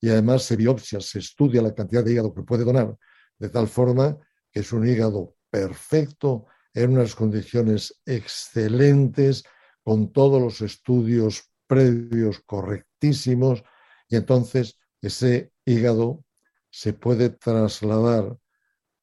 Y 0.00 0.08
además 0.08 0.42
se 0.44 0.56
biopsia, 0.56 1.00
se 1.00 1.18
estudia 1.18 1.62
la 1.62 1.74
cantidad 1.74 2.04
de 2.04 2.12
hígado 2.12 2.34
que 2.34 2.42
puede 2.42 2.64
donar, 2.64 2.96
de 3.38 3.48
tal 3.48 3.68
forma 3.68 4.16
que 4.50 4.60
es 4.60 4.72
un 4.72 4.86
hígado 4.86 5.34
perfecto, 5.50 6.46
en 6.74 6.90
unas 6.90 7.14
condiciones 7.14 8.00
excelentes, 8.04 9.44
con 9.82 10.12
todos 10.12 10.42
los 10.42 10.60
estudios 10.60 11.50
previos 11.66 12.40
correctísimos, 12.44 13.62
Y 14.08 14.16
entonces 14.16 14.78
ese 15.00 15.52
hígado 15.64 16.24
se 16.70 16.92
puede 16.92 17.30
trasladar 17.30 18.36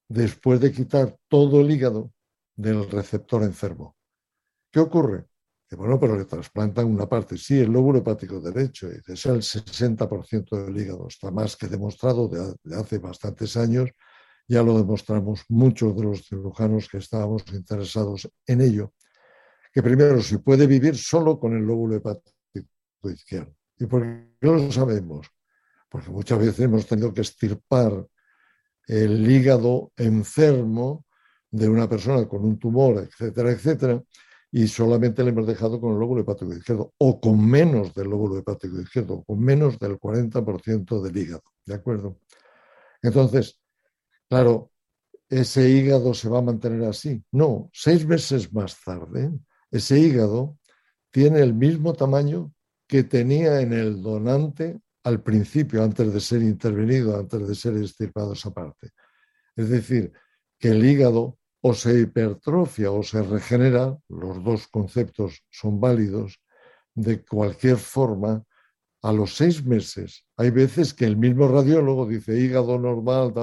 después 0.08 0.60
de 0.60 0.72
quitar 0.72 1.18
todo 1.28 1.62
el 1.62 1.72
hígado 1.72 2.12
del 2.56 2.90
receptor 2.90 3.44
enfermo. 3.44 3.96
¿Qué 4.72 4.80
ocurre? 4.80 5.26
Que 5.68 5.76
bueno, 5.76 6.00
pero 6.00 6.18
le 6.18 6.26
trasplantan 6.26 6.86
una 6.86 7.08
parte, 7.08 7.38
sí, 7.38 7.60
el 7.60 7.72
lóbulo 7.72 8.00
hepático 8.00 8.40
derecho, 8.42 8.90
es 8.90 9.26
el 9.26 9.42
60% 9.42 10.66
del 10.66 10.78
hígado, 10.78 11.08
está 11.08 11.32
más 11.32 11.56
que 11.56 11.68
demostrado 11.68 12.28
de, 12.28 12.54
de 12.64 12.76
hace 12.76 12.98
bastantes 12.98 13.56
años, 13.56 13.90
ya 14.52 14.62
lo 14.62 14.78
demostramos 14.78 15.46
muchos 15.48 15.96
de 15.96 16.04
los 16.04 16.28
cirujanos 16.28 16.90
que 16.90 16.98
estábamos 16.98 17.42
interesados 17.54 18.30
en 18.46 18.60
ello, 18.60 18.94
que 19.72 19.82
primero 19.82 20.22
se 20.22 20.40
puede 20.40 20.68
vivir 20.68 20.98
solo 20.98 21.40
con 21.40 21.56
el 21.56 21.64
lóbulo 21.64 21.96
hepático 21.96 22.36
izquierdo. 23.06 23.56
¿Y 23.80 23.86
por 23.86 24.04
qué 24.04 24.48
lo 24.48 24.70
sabemos? 24.70 25.26
Porque 25.88 26.10
muchas 26.10 26.38
veces 26.38 26.60
hemos 26.60 26.86
tenido 26.86 27.14
que 27.14 27.22
estirpar 27.22 28.06
el 28.88 29.32
hígado 29.32 29.94
enfermo 29.96 31.06
de 31.50 31.70
una 31.70 31.88
persona 31.88 32.28
con 32.28 32.44
un 32.44 32.60
tumor, 32.60 32.98
etcétera, 32.98 33.52
etcétera, 33.52 34.04
y 34.52 34.68
solamente 34.68 35.24
le 35.24 35.30
hemos 35.30 35.48
dejado 35.48 35.80
con 35.80 35.94
el 35.94 36.00
lóbulo 36.00 36.24
hepático 36.24 36.54
izquierdo, 36.54 36.94
o 36.98 37.22
con 37.22 37.50
menos 37.50 37.94
del 37.94 38.10
lóbulo 38.10 38.38
hepático 38.38 38.82
izquierdo, 38.82 39.24
con 39.24 39.40
menos 39.40 39.80
del 39.80 39.98
40% 39.98 41.02
del 41.02 41.18
hígado, 41.18 41.44
¿de 41.66 41.74
acuerdo? 41.74 42.20
Entonces, 43.02 43.61
claro, 44.32 44.72
ese 45.28 45.70
hígado 45.70 46.14
se 46.14 46.30
va 46.30 46.40
a 46.40 46.42
mantener 46.42 46.88
así. 46.88 47.22
No, 47.34 47.70
seis 47.74 48.06
meses 48.06 48.54
más 48.54 48.82
tarde, 48.82 49.30
ese 49.70 50.00
hígado 50.00 50.58
tiene 51.10 51.42
el 51.42 51.54
mismo 51.54 51.94
tamaño 51.94 52.54
que 52.88 53.04
tenía 53.04 53.60
en 53.60 53.74
el 53.74 54.02
donante 54.02 54.80
al 55.04 55.22
principio, 55.22 55.84
antes 55.84 56.14
de 56.14 56.22
ser 56.22 56.44
intervenido, 56.44 57.20
antes 57.20 57.46
de 57.46 57.56
ser 57.56 57.76
extirpado 57.76 58.32
esa 58.32 58.54
parte. 58.54 58.92
Es 59.54 59.68
decir, 59.68 60.14
que 60.58 60.70
el 60.70 60.86
hígado 60.86 61.38
o 61.60 61.74
se 61.74 62.00
hipertrofia 62.00 62.90
o 62.90 63.04
se 63.04 63.22
regenera, 63.24 63.98
los 64.08 64.42
dos 64.46 64.66
conceptos 64.70 65.44
son 65.50 65.82
válidos, 65.82 66.40
de 66.96 67.22
cualquier 67.26 67.76
forma, 67.76 68.46
a 69.02 69.12
los 69.12 69.36
seis 69.36 69.66
meses. 69.66 70.26
Hay 70.38 70.52
veces 70.52 70.94
que 70.94 71.04
el 71.04 71.18
mismo 71.18 71.50
radiólogo 71.50 72.08
dice 72.08 72.40
hígado 72.40 72.80
normal, 72.80 73.34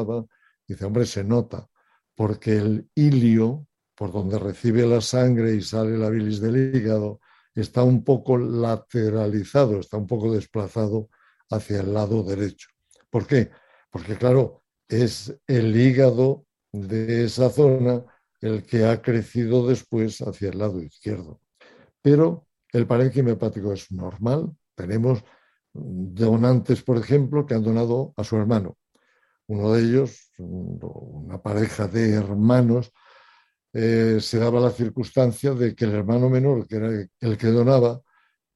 dice, 0.68 0.84
hombre, 0.84 1.06
se 1.06 1.24
nota, 1.24 1.68
porque 2.14 2.56
el 2.56 2.90
hilio, 2.94 3.66
por 3.94 4.12
donde 4.12 4.38
recibe 4.38 4.86
la 4.86 5.00
sangre 5.00 5.54
y 5.54 5.62
sale 5.62 5.96
la 5.96 6.10
bilis 6.10 6.40
del 6.40 6.74
hígado, 6.74 7.20
está 7.54 7.82
un 7.82 8.04
poco 8.04 8.38
lateralizado, 8.38 9.80
está 9.80 9.96
un 9.96 10.06
poco 10.06 10.32
desplazado 10.32 11.08
hacia 11.50 11.80
el 11.80 11.92
lado 11.92 12.22
derecho. 12.22 12.68
¿Por 13.10 13.26
qué? 13.26 13.50
Porque 13.90 14.16
claro, 14.16 14.62
es 14.86 15.34
el 15.46 15.76
hígado 15.76 16.46
de 16.72 17.24
esa 17.24 17.50
zona 17.50 18.04
el 18.40 18.64
que 18.64 18.84
ha 18.84 19.02
crecido 19.02 19.66
después 19.66 20.20
hacia 20.20 20.50
el 20.50 20.58
lado 20.58 20.80
izquierdo. 20.80 21.40
Pero 22.02 22.46
el 22.72 22.86
parénquima 22.86 23.30
hepático 23.32 23.72
es 23.72 23.90
normal. 23.90 24.54
Tenemos 24.74 25.24
donantes, 25.72 26.82
por 26.82 26.98
ejemplo, 26.98 27.46
que 27.46 27.54
han 27.54 27.62
donado 27.62 28.12
a 28.16 28.24
su 28.24 28.36
hermano. 28.36 28.76
Uno 29.49 29.72
de 29.72 29.82
ellos, 29.82 30.30
una 30.38 31.42
pareja 31.42 31.88
de 31.88 32.14
hermanos, 32.14 32.92
eh, 33.72 34.18
se 34.20 34.38
daba 34.38 34.61
la 34.61 34.70
circunstancia 34.70 35.53
de 35.55 35.74
que 35.74 35.84
el 35.84 35.94
hermano 35.94 36.30
menor, 36.30 36.66
que 36.66 36.76
era 36.76 36.90
el 37.20 37.38
que 37.38 37.49
donaba, 37.49 38.01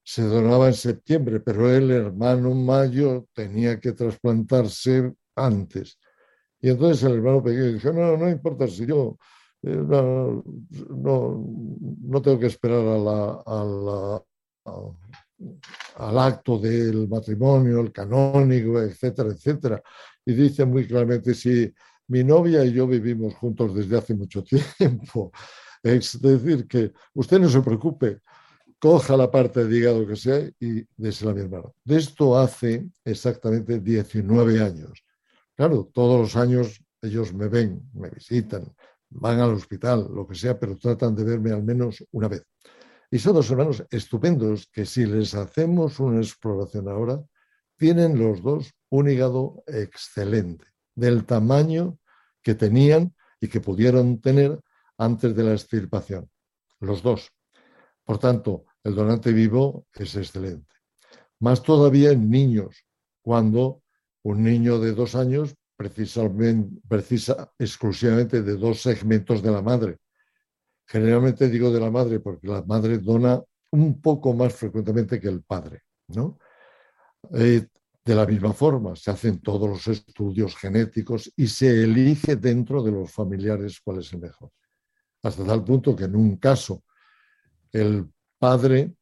se 0.04 0.22
donaba 0.22 0.68
en 0.68 0.74
septiembre, 0.74 1.40
pero 1.40 1.70
el 1.74 1.90
hermano 1.90 2.54
mayor 2.54 3.26
tenía 3.32 3.78
que 3.80 3.92
trasplantarse 3.92 5.14
antes. 5.36 5.98
Y 6.60 6.70
entonces 6.70 7.02
el 7.04 7.14
hermano 7.16 7.42
pequeño 7.42 7.72
dijo, 7.72 7.92
no, 7.92 8.16
no 8.16 8.28
importa 8.28 8.68
si 8.68 8.86
yo 8.86 9.16
eh, 9.62 9.76
no, 9.76 10.42
no, 10.90 12.22
tengo 12.22 12.38
que 12.38 12.46
esperar 12.46 12.80
al 15.96 16.18
acto 16.18 16.58
del 16.58 17.08
matrimonio, 17.08 17.80
el 17.80 17.92
canónico, 17.92 18.80
etcétera, 18.80 19.30
etcétera. 19.30 19.82
Y 20.24 20.34
dice 20.34 20.64
muy 20.64 20.86
claramente, 20.86 21.34
si 21.34 21.72
mi 22.08 22.22
novia 22.24 22.64
y 22.64 22.72
yo 22.72 22.86
vivimos 22.86 23.34
juntos 23.34 23.74
desde 23.74 23.98
hace 23.98 24.14
mucho 24.14 24.42
tiempo, 24.78 25.32
es 25.82 26.20
decir, 26.20 26.66
que 26.68 26.92
usted 27.14 27.40
no 27.40 27.48
se 27.48 27.60
preocupe, 27.60 28.20
coja 28.78 29.16
la 29.16 29.30
parte 29.30 29.64
de 29.64 29.76
hígado 29.76 30.06
que 30.06 30.16
sea 30.16 30.50
y 30.60 30.84
désela 30.96 31.32
a 31.32 31.34
mi 31.34 31.40
hermano. 31.40 31.74
De 31.84 31.98
esto 31.98 32.38
hace 32.38 32.88
exactamente 33.04 33.80
19 33.80 34.60
años. 34.60 35.04
Claro, 35.54 35.90
todos 35.92 36.20
los 36.20 36.36
años 36.36 36.82
ellos 37.00 37.32
me 37.34 37.48
ven, 37.48 37.80
me 37.94 38.10
visitan, 38.10 38.64
van 39.10 39.40
al 39.40 39.54
hospital, 39.54 40.08
lo 40.12 40.26
que 40.26 40.34
sea, 40.34 40.58
pero 40.58 40.76
tratan 40.76 41.14
de 41.14 41.24
verme 41.24 41.52
al 41.52 41.62
menos 41.62 42.04
una 42.12 42.28
vez. 42.28 42.44
Y 43.10 43.18
son 43.18 43.34
dos 43.34 43.50
hermanos 43.50 43.84
estupendos 43.90 44.68
que 44.72 44.86
si 44.86 45.04
les 45.04 45.34
hacemos 45.34 46.00
una 46.00 46.18
exploración 46.18 46.88
ahora, 46.88 47.22
tienen 47.76 48.18
los 48.18 48.42
dos 48.42 48.72
un 48.92 49.08
hígado 49.08 49.64
excelente, 49.66 50.66
del 50.94 51.24
tamaño 51.24 51.98
que 52.42 52.54
tenían 52.54 53.14
y 53.40 53.48
que 53.48 53.58
pudieron 53.60 54.20
tener 54.20 54.60
antes 54.98 55.34
de 55.34 55.44
la 55.44 55.52
extirpación. 55.52 56.30
Los 56.78 57.02
dos. 57.02 57.30
Por 58.04 58.18
tanto, 58.18 58.66
el 58.84 58.94
donante 58.94 59.32
vivo 59.32 59.86
es 59.94 60.14
excelente. 60.14 60.74
Más 61.40 61.62
todavía 61.62 62.10
en 62.10 62.28
niños, 62.28 62.84
cuando 63.22 63.82
un 64.24 64.42
niño 64.42 64.78
de 64.78 64.92
dos 64.92 65.14
años 65.14 65.56
precisa 65.74 67.50
exclusivamente 67.58 68.42
de 68.42 68.56
dos 68.58 68.82
segmentos 68.82 69.42
de 69.42 69.50
la 69.52 69.62
madre. 69.62 70.00
Generalmente 70.86 71.48
digo 71.48 71.72
de 71.72 71.80
la 71.80 71.90
madre 71.90 72.20
porque 72.20 72.46
la 72.46 72.62
madre 72.62 72.98
dona 72.98 73.42
un 73.70 74.02
poco 74.02 74.34
más 74.34 74.52
frecuentemente 74.54 75.18
que 75.18 75.28
el 75.28 75.42
padre. 75.42 75.84
¿no? 76.08 76.38
Eh, 77.34 77.66
de 78.04 78.14
la 78.14 78.26
misma 78.26 78.52
forma, 78.52 78.96
se 78.96 79.10
hacen 79.10 79.38
todos 79.40 79.68
los 79.68 79.86
estudios 79.86 80.56
genéticos 80.56 81.32
y 81.36 81.46
se 81.46 81.84
elige 81.84 82.36
dentro 82.36 82.82
de 82.82 82.90
los 82.90 83.12
familiares 83.12 83.80
cuál 83.80 84.00
es 84.00 84.12
el 84.12 84.20
mejor. 84.20 84.50
Hasta 85.22 85.44
tal 85.44 85.64
punto 85.64 85.94
que 85.94 86.04
en 86.04 86.16
un 86.16 86.36
caso 86.36 86.82
el 87.70 88.10
padre 88.38 88.94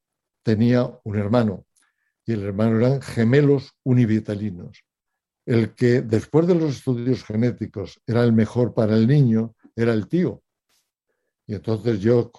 tenía 0.43 0.91
un 1.05 1.17
hermano 1.19 1.65
y 2.27 2.33
el 2.33 2.43
hermano 2.43 2.79
eran 2.79 3.01
gemelos 3.01 3.73
univitalinos. 3.83 4.85
El 5.47 5.75
que 5.75 6.03
después 6.03 6.47
de 6.47 6.55
los 6.55 6.77
estudios 6.77 7.25
genéticos 7.25 8.03
era 8.07 8.23
el 8.23 8.33
mejor 8.35 8.75
para 8.75 8.97
el 8.97 9.07
niño 9.07 9.55
era 9.75 9.95
el 9.95 10.09
tío. 10.09 10.43
Y 11.47 11.55
entonces 11.55 12.01
yo, 12.01 12.31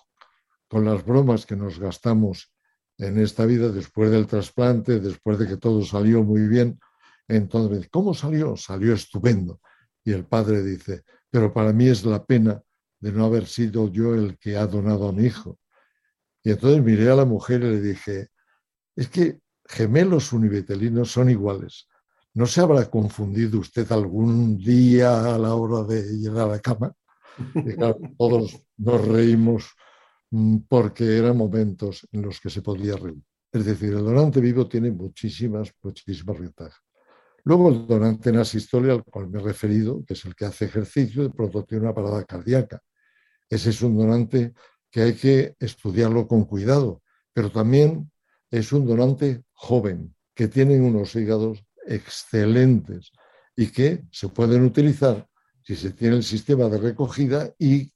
con 0.67 0.85
las 0.85 1.03
bromas 1.03 1.45
que 1.45 1.55
nos 1.55 1.79
gastamos 1.79 2.53
en 3.01 3.19
esta 3.19 3.45
vida 3.45 3.69
después 3.69 4.11
del 4.11 4.27
trasplante, 4.27 4.99
después 4.99 5.39
de 5.39 5.47
que 5.47 5.57
todo 5.57 5.83
salió 5.83 6.23
muy 6.23 6.47
bien, 6.47 6.79
entonces, 7.27 7.89
¿cómo 7.89 8.13
salió? 8.13 8.55
Salió 8.55 8.93
estupendo. 8.93 9.59
Y 10.03 10.11
el 10.11 10.25
padre 10.25 10.61
dice, 10.61 11.03
pero 11.29 11.51
para 11.51 11.73
mí 11.73 11.87
es 11.87 12.05
la 12.05 12.23
pena 12.23 12.61
de 12.99 13.11
no 13.11 13.25
haber 13.25 13.47
sido 13.47 13.91
yo 13.91 14.13
el 14.13 14.37
que 14.37 14.55
ha 14.55 14.67
donado 14.67 15.09
a 15.09 15.13
mi 15.13 15.25
hijo. 15.25 15.57
Y 16.43 16.51
entonces 16.51 16.83
miré 16.83 17.09
a 17.09 17.15
la 17.15 17.25
mujer 17.25 17.63
y 17.63 17.71
le 17.71 17.81
dije, 17.81 18.27
es 18.95 19.09
que 19.09 19.39
gemelos 19.65 20.31
univitelinos 20.31 21.11
son 21.11 21.29
iguales. 21.31 21.87
¿No 22.35 22.45
se 22.45 22.61
habrá 22.61 22.87
confundido 22.87 23.59
usted 23.59 23.91
algún 23.91 24.57
día 24.57 25.33
a 25.33 25.39
la 25.39 25.55
hora 25.55 25.83
de 25.87 26.01
ir 26.17 26.31
a 26.31 26.45
la 26.45 26.59
cama? 26.59 26.93
Y 27.55 27.75
todos 28.15 28.61
nos 28.77 29.07
reímos 29.07 29.71
porque 30.67 31.17
eran 31.17 31.37
momentos 31.37 32.07
en 32.11 32.21
los 32.21 32.39
que 32.39 32.49
se 32.49 32.61
podía 32.61 32.95
reír. 32.95 33.21
Es 33.51 33.65
decir, 33.65 33.89
el 33.89 34.05
donante 34.05 34.39
vivo 34.39 34.67
tiene 34.67 34.91
muchísimas, 34.91 35.73
muchísimas 35.83 36.39
ventajas. 36.39 36.79
Luego 37.43 37.69
el 37.69 37.87
donante 37.87 38.29
en 38.29 38.37
asistolia, 38.37 38.93
al 38.93 39.03
cual 39.03 39.29
me 39.29 39.39
he 39.39 39.43
referido, 39.43 40.05
que 40.05 40.13
es 40.13 40.23
el 40.25 40.35
que 40.35 40.45
hace 40.45 40.65
ejercicio, 40.65 41.23
de 41.23 41.31
pronto 41.31 41.63
tiene 41.65 41.85
una 41.85 41.93
parada 41.93 42.23
cardíaca. 42.23 42.81
Ese 43.49 43.71
es 43.71 43.81
un 43.81 43.97
donante 43.97 44.53
que 44.89 45.01
hay 45.01 45.13
que 45.13 45.55
estudiarlo 45.59 46.27
con 46.27 46.45
cuidado, 46.45 47.01
pero 47.33 47.51
también 47.51 48.11
es 48.49 48.71
un 48.71 48.85
donante 48.85 49.43
joven, 49.53 50.15
que 50.33 50.47
tiene 50.47 50.79
unos 50.79 51.15
hígados 51.15 51.65
excelentes 51.85 53.11
y 53.55 53.67
que 53.67 54.05
se 54.11 54.29
pueden 54.29 54.63
utilizar 54.63 55.27
si 55.63 55.75
se 55.75 55.91
tiene 55.91 56.17
el 56.17 56.23
sistema 56.23 56.69
de 56.69 56.77
recogida 56.77 57.53
y 57.57 57.91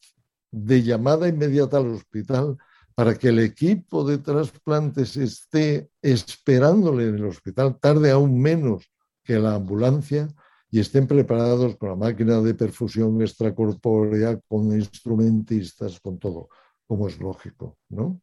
de 0.55 0.83
llamada 0.83 1.27
inmediata 1.27 1.77
al 1.77 1.91
hospital 1.91 2.57
para 2.95 3.15
que 3.15 3.27
el 3.27 3.39
equipo 3.39 4.05
de 4.05 4.19
trasplantes 4.19 5.17
esté 5.17 5.89
esperándole 6.01 7.09
en 7.09 7.15
el 7.15 7.25
hospital, 7.25 7.77
tarde 7.79 8.11
aún 8.11 8.39
menos 8.39 8.89
que 9.21 9.37
la 9.37 9.55
ambulancia, 9.55 10.29
y 10.71 10.79
estén 10.79 11.07
preparados 11.07 11.75
con 11.77 11.89
la 11.89 11.95
máquina 11.95 12.41
de 12.41 12.53
perfusión 12.53 13.21
extracorpórea, 13.21 14.39
con 14.47 14.71
instrumentistas, 14.73 15.99
con 15.99 16.19
todo 16.19 16.49
como 16.87 17.07
es 17.07 17.19
lógico, 17.19 17.77
¿no? 17.89 18.21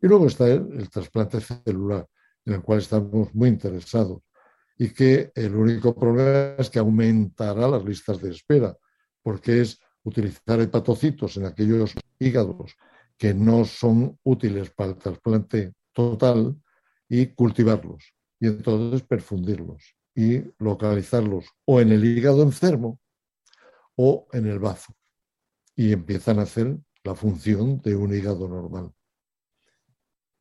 Y 0.00 0.06
luego 0.06 0.26
está 0.26 0.48
el, 0.48 0.88
trasplante 0.90 1.40
celular, 1.40 2.06
en 2.44 2.54
el 2.54 2.62
cual 2.62 2.78
estamos 2.78 3.34
muy 3.34 3.48
interesados. 3.48 4.22
y 4.76 4.92
que 4.92 5.30
el 5.36 5.54
único 5.54 5.94
problema 5.94 6.56
es 6.58 6.68
que 6.68 6.80
aumentará 6.80 7.68
las 7.68 7.84
listas 7.84 8.20
de 8.20 8.30
espera, 8.30 8.76
porque 9.22 9.60
es 9.60 9.78
utilizar 10.04 10.60
hepatocitos 10.60 11.36
en 11.36 11.46
aquellos 11.46 11.94
hígados 12.18 12.76
que 13.16 13.34
no 13.34 13.64
son 13.64 14.18
útiles 14.22 14.70
para 14.70 14.90
el 14.90 14.96
trasplante 14.96 15.74
total 15.92 16.56
y 17.08 17.26
cultivarlos 17.28 18.14
y 18.40 18.46
entonces 18.48 19.02
perfundirlos 19.02 19.96
y 20.14 20.42
localizarlos 20.58 21.46
o 21.64 21.80
en 21.80 21.92
el 21.92 22.04
hígado 22.04 22.42
enfermo 22.42 23.00
o 23.96 24.28
en 24.32 24.46
el 24.46 24.58
bazo 24.58 24.94
y 25.76 25.92
empiezan 25.92 26.38
a 26.38 26.42
hacer 26.42 26.76
la 27.02 27.14
función 27.14 27.80
de 27.82 27.96
un 27.96 28.14
hígado 28.14 28.48
normal. 28.48 28.92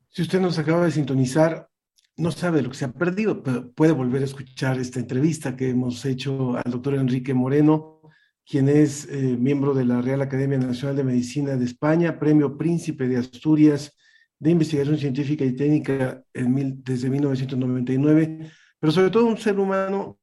Si 0.10 0.22
usted 0.22 0.40
nos 0.40 0.60
acaba 0.60 0.86
de 0.86 0.92
sintonizar, 0.92 1.70
no 2.16 2.32
sabe 2.32 2.62
lo 2.62 2.70
que 2.70 2.78
se 2.78 2.86
ha 2.86 2.92
perdido, 2.92 3.42
pero 3.42 3.72
puede 3.72 3.92
volver 3.92 4.22
a 4.22 4.26
escuchar 4.26 4.80
esta 4.80 5.00
entrevista 5.00 5.56
que 5.56 5.70
hemos 5.70 6.06
hecho 6.06 6.56
al 6.56 6.72
doctor 6.72 6.96
Enrique 6.96 7.34
Moreno, 7.34 7.93
quien 8.46 8.70
es 8.70 9.08
eh, 9.10 9.38
miembro 9.40 9.74
de 9.74 9.86
la 9.86 10.02
Real 10.02 10.22
Academia 10.22 10.58
Nacional 10.58 10.96
de 10.96 11.04
Medicina 11.04 11.56
de 11.56 11.66
España, 11.66 12.20
Premio 12.20 12.58
Príncipe 12.58 13.08
de 13.08 13.18
Asturias 13.18 13.96
de 14.40 14.52
Investigación 14.52 14.98
Científica 14.98 15.46
y 15.46 15.56
Técnica 15.56 16.24
desde 16.34 17.10
1999, 17.10 18.52
pero 18.80 18.92
sobre 18.92 19.10
todo 19.10 19.26
un 19.26 19.38
ser 19.38 19.58
humano 19.58 20.20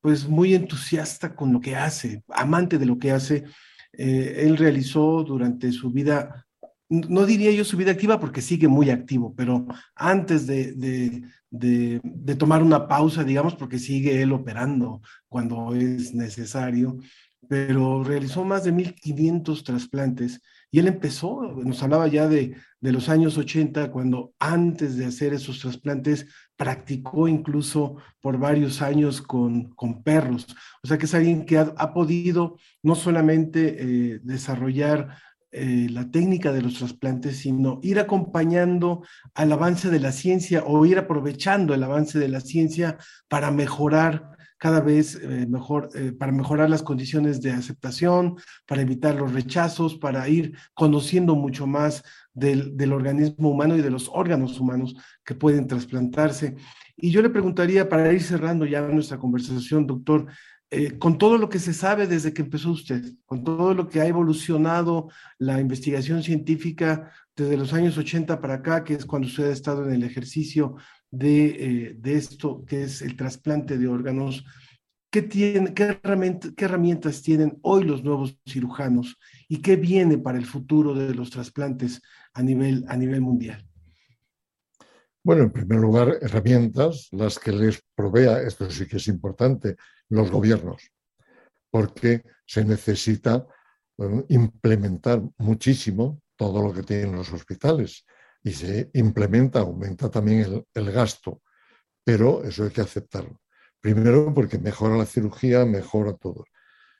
pues 0.00 0.28
muy 0.28 0.54
entusiasta 0.54 1.34
con 1.34 1.52
lo 1.52 1.60
que 1.60 1.76
hace, 1.76 2.22
amante 2.28 2.78
de 2.78 2.86
lo 2.86 2.98
que 2.98 3.10
hace. 3.10 3.44
Eh, 3.92 4.44
él 4.46 4.56
realizó 4.56 5.24
durante 5.24 5.72
su 5.72 5.90
vida 5.90 6.46
no 6.90 7.24
diría 7.24 7.52
yo 7.52 7.64
su 7.64 7.76
vida 7.76 7.92
activa 7.92 8.18
porque 8.18 8.42
sigue 8.42 8.66
muy 8.66 8.90
activo, 8.90 9.32
pero 9.36 9.64
antes 9.94 10.46
de, 10.46 10.74
de, 11.50 12.34
tomar 12.34 12.62
una 12.62 12.88
pausa, 12.88 13.22
digamos, 13.22 13.54
porque 13.54 13.78
sigue 13.78 14.20
él 14.22 14.32
operando 14.32 15.00
cuando 15.28 15.74
es 15.74 16.12
necesario, 16.14 16.98
pero 17.50 18.04
realizó 18.04 18.44
más 18.44 18.62
de 18.62 18.72
1.500 18.72 19.64
trasplantes 19.64 20.40
y 20.70 20.78
él 20.78 20.86
empezó, 20.86 21.42
nos 21.64 21.82
hablaba 21.82 22.06
ya 22.06 22.28
de, 22.28 22.54
de 22.80 22.92
los 22.92 23.08
años 23.08 23.36
80, 23.36 23.90
cuando 23.90 24.34
antes 24.38 24.96
de 24.96 25.06
hacer 25.06 25.34
esos 25.34 25.58
trasplantes 25.58 26.28
practicó 26.56 27.26
incluso 27.26 27.96
por 28.20 28.38
varios 28.38 28.82
años 28.82 29.20
con, 29.20 29.70
con 29.70 30.04
perros. 30.04 30.46
O 30.84 30.86
sea 30.86 30.96
que 30.96 31.06
es 31.06 31.14
alguien 31.14 31.44
que 31.44 31.58
ha, 31.58 31.92
podido 31.92 32.56
no 32.84 32.94
solamente 32.94 33.78
eh, 33.80 34.20
desarrollar 34.22 35.18
eh, 35.50 35.88
la 35.90 36.08
técnica 36.08 36.52
de 36.52 36.62
los 36.62 36.74
trasplantes, 36.74 37.38
sino 37.38 37.80
ir 37.82 37.98
acompañando 37.98 39.02
al 39.34 39.50
avance 39.50 39.90
de 39.90 39.98
la 39.98 40.12
ciencia 40.12 40.62
o 40.64 40.86
ir 40.86 40.98
aprovechando 40.98 41.74
el 41.74 41.82
avance 41.82 42.16
de 42.20 42.28
la 42.28 42.38
ciencia 42.38 42.96
para 43.26 43.50
mejorar 43.50 44.38
cada 44.60 44.80
vez 44.80 45.16
eh, 45.16 45.46
mejor, 45.48 45.88
eh, 45.94 46.12
para 46.12 46.32
mejorar 46.32 46.68
las 46.68 46.82
condiciones 46.82 47.40
de 47.40 47.50
aceptación, 47.50 48.36
para 48.66 48.82
evitar 48.82 49.14
los 49.14 49.32
rechazos, 49.32 49.96
para 49.96 50.28
ir 50.28 50.54
conociendo 50.74 51.34
mucho 51.34 51.66
más 51.66 52.04
del, 52.34 52.76
del 52.76 52.92
organismo 52.92 53.50
humano 53.50 53.74
y 53.74 53.80
de 53.80 53.90
los 53.90 54.10
órganos 54.12 54.60
humanos 54.60 54.94
que 55.24 55.34
pueden 55.34 55.66
trasplantarse. 55.66 56.56
Y 56.94 57.10
yo 57.10 57.22
le 57.22 57.30
preguntaría, 57.30 57.88
para 57.88 58.12
ir 58.12 58.22
cerrando 58.22 58.66
ya 58.66 58.82
nuestra 58.82 59.18
conversación, 59.18 59.86
doctor, 59.86 60.26
eh, 60.72 60.98
con 60.98 61.16
todo 61.16 61.38
lo 61.38 61.48
que 61.48 61.58
se 61.58 61.72
sabe 61.72 62.06
desde 62.06 62.34
que 62.34 62.42
empezó 62.42 62.70
usted, 62.70 63.02
con 63.24 63.42
todo 63.42 63.72
lo 63.72 63.88
que 63.88 64.02
ha 64.02 64.06
evolucionado 64.06 65.08
la 65.38 65.58
investigación 65.58 66.22
científica 66.22 67.10
desde 67.34 67.56
los 67.56 67.72
años 67.72 67.96
80 67.96 68.40
para 68.42 68.54
acá, 68.54 68.84
que 68.84 68.94
es 68.94 69.06
cuando 69.06 69.26
usted 69.26 69.48
ha 69.48 69.52
estado 69.52 69.86
en 69.86 69.94
el 69.94 70.04
ejercicio 70.04 70.76
de, 71.10 71.46
eh, 71.46 71.96
de 71.98 72.14
esto, 72.14 72.64
que 72.64 72.84
es 72.84 73.02
el 73.02 73.16
trasplante 73.16 73.78
de 73.78 73.88
órganos, 73.88 74.44
¿qué, 75.10 75.22
tiene, 75.22 75.74
qué, 75.74 75.98
herramientas, 76.02 76.52
¿qué 76.56 76.64
herramientas 76.64 77.22
tienen 77.22 77.58
hoy 77.62 77.84
los 77.84 78.04
nuevos 78.04 78.38
cirujanos 78.46 79.18
y 79.48 79.60
qué 79.60 79.76
viene 79.76 80.18
para 80.18 80.38
el 80.38 80.46
futuro 80.46 80.94
de 80.94 81.14
los 81.14 81.30
trasplantes 81.30 82.00
a 82.32 82.42
nivel, 82.42 82.84
a 82.88 82.96
nivel 82.96 83.20
mundial? 83.20 83.66
Bueno, 85.22 85.42
en 85.42 85.52
primer 85.52 85.80
lugar, 85.80 86.16
herramientas, 86.22 87.08
las 87.10 87.38
que 87.38 87.52
les 87.52 87.82
provea, 87.94 88.40
esto 88.40 88.70
sí 88.70 88.86
que 88.86 88.96
es 88.96 89.08
importante, 89.08 89.76
los 90.08 90.30
gobiernos, 90.30 90.90
porque 91.70 92.22
se 92.46 92.64
necesita 92.64 93.46
implementar 94.28 95.22
muchísimo 95.36 96.22
todo 96.36 96.62
lo 96.62 96.72
que 96.72 96.82
tienen 96.82 97.12
los 97.12 97.30
hospitales 97.32 98.06
y 98.42 98.52
se 98.52 98.90
implementa, 98.94 99.60
aumenta 99.60 100.10
también 100.10 100.64
el, 100.74 100.92
gasto, 100.92 101.42
pero 102.04 102.42
eso 102.44 102.64
hay 102.64 102.70
que 102.70 102.80
aceptarlo. 102.80 103.40
Primero, 103.80 104.32
porque 104.34 104.58
mejora 104.58 104.96
la 104.96 105.06
cirugía, 105.06 105.64
mejora 105.64 106.14
todo. 106.14 106.44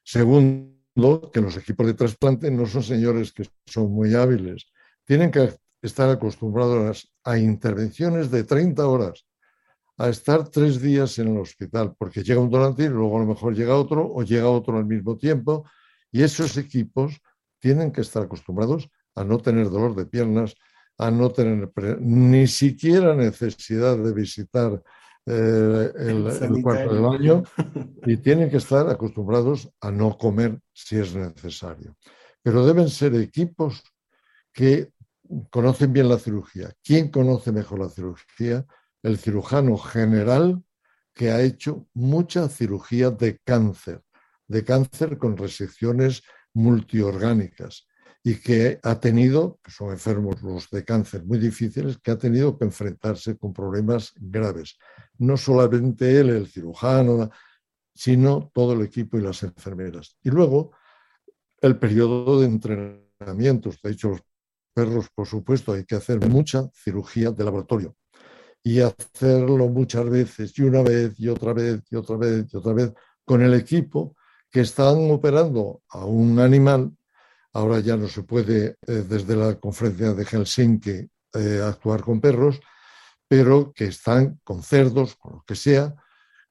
Segundo, 0.05 1.30
que 1.32 1.41
los 1.41 1.57
equipos 1.57 1.86
de 1.86 1.95
trasplante 1.95 2.51
no 2.51 2.66
son 2.66 2.82
señores 2.82 3.32
que 3.32 3.49
son 3.66 3.91
muy 3.91 4.14
hábiles. 4.14 4.66
Tienen 5.05 5.30
que 5.30 5.55
estar 5.82 6.11
acostumbrados 6.11 7.12
a 7.24 7.38
intervenciones 7.38 8.30
de 8.30 8.45
30 8.45 8.86
horas, 8.86 9.26
a 9.97 10.09
estar 10.09 10.49
tres 10.49 10.80
días 10.80 11.18
en 11.18 11.28
el 11.28 11.38
hospital, 11.38 11.95
porque 11.99 12.22
llega 12.22 12.41
un 12.41 12.51
donante 12.51 12.84
y 12.84 12.88
luego 12.88 13.16
a 13.16 13.20
lo 13.20 13.26
mejor 13.26 13.55
llega 13.55 13.76
otro 13.76 14.11
o 14.12 14.22
llega 14.22 14.49
otro 14.49 14.76
al 14.76 14.86
mismo 14.86 15.16
tiempo, 15.16 15.64
y 16.11 16.22
esos 16.22 16.57
equipos 16.57 17.20
tienen 17.59 17.93
que 17.93 18.01
estar 18.01 18.22
acostumbrados 18.22 18.88
a 19.14 19.24
no 19.24 19.38
tener 19.38 19.70
dolor 19.70 19.95
de 19.95 20.07
piernas, 20.07 20.55
a 21.01 21.11
no 21.11 21.30
tener 21.30 21.70
ni 22.01 22.46
siquiera 22.46 23.14
necesidad 23.14 23.96
de 23.96 24.12
visitar 24.12 24.82
eh, 25.24 25.92
el, 25.96 26.26
el, 26.26 26.62
cuarto 26.62 26.94
de 26.94 27.01
baño 27.01 27.42
y 28.07 28.18
tienen 28.18 28.51
que 28.51 28.59
estar 28.59 28.86
acostumbrados 28.86 29.70
a 29.80 29.90
no 29.90 30.18
comer 30.18 30.61
si 30.74 30.98
es 30.98 31.14
necesario. 31.14 31.96
Pero 32.42 32.66
deben 32.66 32.90
ser 32.90 33.14
equipos 33.14 33.82
que 34.53 34.92
conocen 35.48 35.90
bien 35.94 36.11
la 36.11 36.18
cirugía. 36.18 36.70
¿Quién 36.84 37.11
conoce 37.11 37.51
mejor 37.51 37.78
la 37.78 37.88
cirugía? 37.88 38.66
El 39.03 39.16
cirujano 39.16 39.78
general 39.78 40.62
que 41.14 41.30
ha 41.30 41.40
hecho 41.40 41.86
mucha 41.94 42.46
cirugía 42.51 43.11
de 43.11 43.38
cáncer, 43.38 44.03
de 44.46 44.64
cáncer 44.64 45.16
con 45.16 45.38
resecciones 45.38 46.22
multiorgánicas 46.53 47.86
y 48.22 48.36
que 48.36 48.78
ha 48.82 49.00
tenido, 49.00 49.58
son 49.66 49.90
enfermos 49.90 50.42
los 50.42 50.68
de 50.70 50.84
cáncer 50.84 51.24
muy 51.24 51.38
difíciles, 51.38 51.98
que 51.98 52.10
ha 52.10 52.18
tenido 52.18 52.58
que 52.58 52.66
enfrentarse 52.66 53.36
con 53.38 53.52
problemas 53.52 54.12
graves. 54.16 54.78
No 55.18 55.36
solamente 55.36 56.20
él, 56.20 56.30
el 56.30 56.46
cirujano, 56.46 57.30
sino 57.94 58.50
todo 58.52 58.74
el 58.74 58.82
equipo 58.82 59.18
y 59.18 59.22
las 59.22 59.42
enfermeras. 59.42 60.16
Y 60.22 60.30
luego, 60.30 60.72
el 61.60 61.78
periodo 61.78 62.40
de 62.40 62.46
entrenamiento. 62.46 63.70
De 63.82 63.90
hecho, 63.90 64.10
los 64.10 64.20
perros, 64.74 65.08
por 65.14 65.26
supuesto, 65.26 65.72
hay 65.72 65.84
que 65.84 65.96
hacer 65.96 66.26
mucha 66.28 66.68
cirugía 66.74 67.30
de 67.30 67.44
laboratorio 67.44 67.96
y 68.62 68.80
hacerlo 68.80 69.68
muchas 69.68 70.08
veces 70.08 70.58
y 70.58 70.62
una 70.62 70.82
vez 70.82 71.18
y 71.18 71.28
otra 71.28 71.52
vez 71.52 71.82
y 71.90 71.96
otra 71.96 72.16
vez 72.16 72.52
y 72.52 72.56
otra 72.56 72.72
vez 72.74 72.92
con 73.24 73.42
el 73.42 73.54
equipo 73.54 74.16
que 74.50 74.60
están 74.60 75.10
operando 75.10 75.82
a 75.88 76.04
un 76.04 76.38
animal. 76.38 76.92
Ahora 77.53 77.80
ya 77.80 77.96
no 77.96 78.09
se 78.09 78.22
puede 78.22 78.76
eh, 78.86 79.05
desde 79.09 79.36
la 79.36 79.59
conferencia 79.59 80.12
de 80.12 80.24
Helsinki 80.24 81.11
eh, 81.34 81.62
actuar 81.64 82.03
con 82.03 82.20
perros, 82.20 82.61
pero 83.26 83.72
que 83.72 83.86
están 83.86 84.40
con 84.44 84.62
cerdos, 84.62 85.16
con 85.16 85.32
lo 85.34 85.44
que 85.46 85.55
sea, 85.55 85.94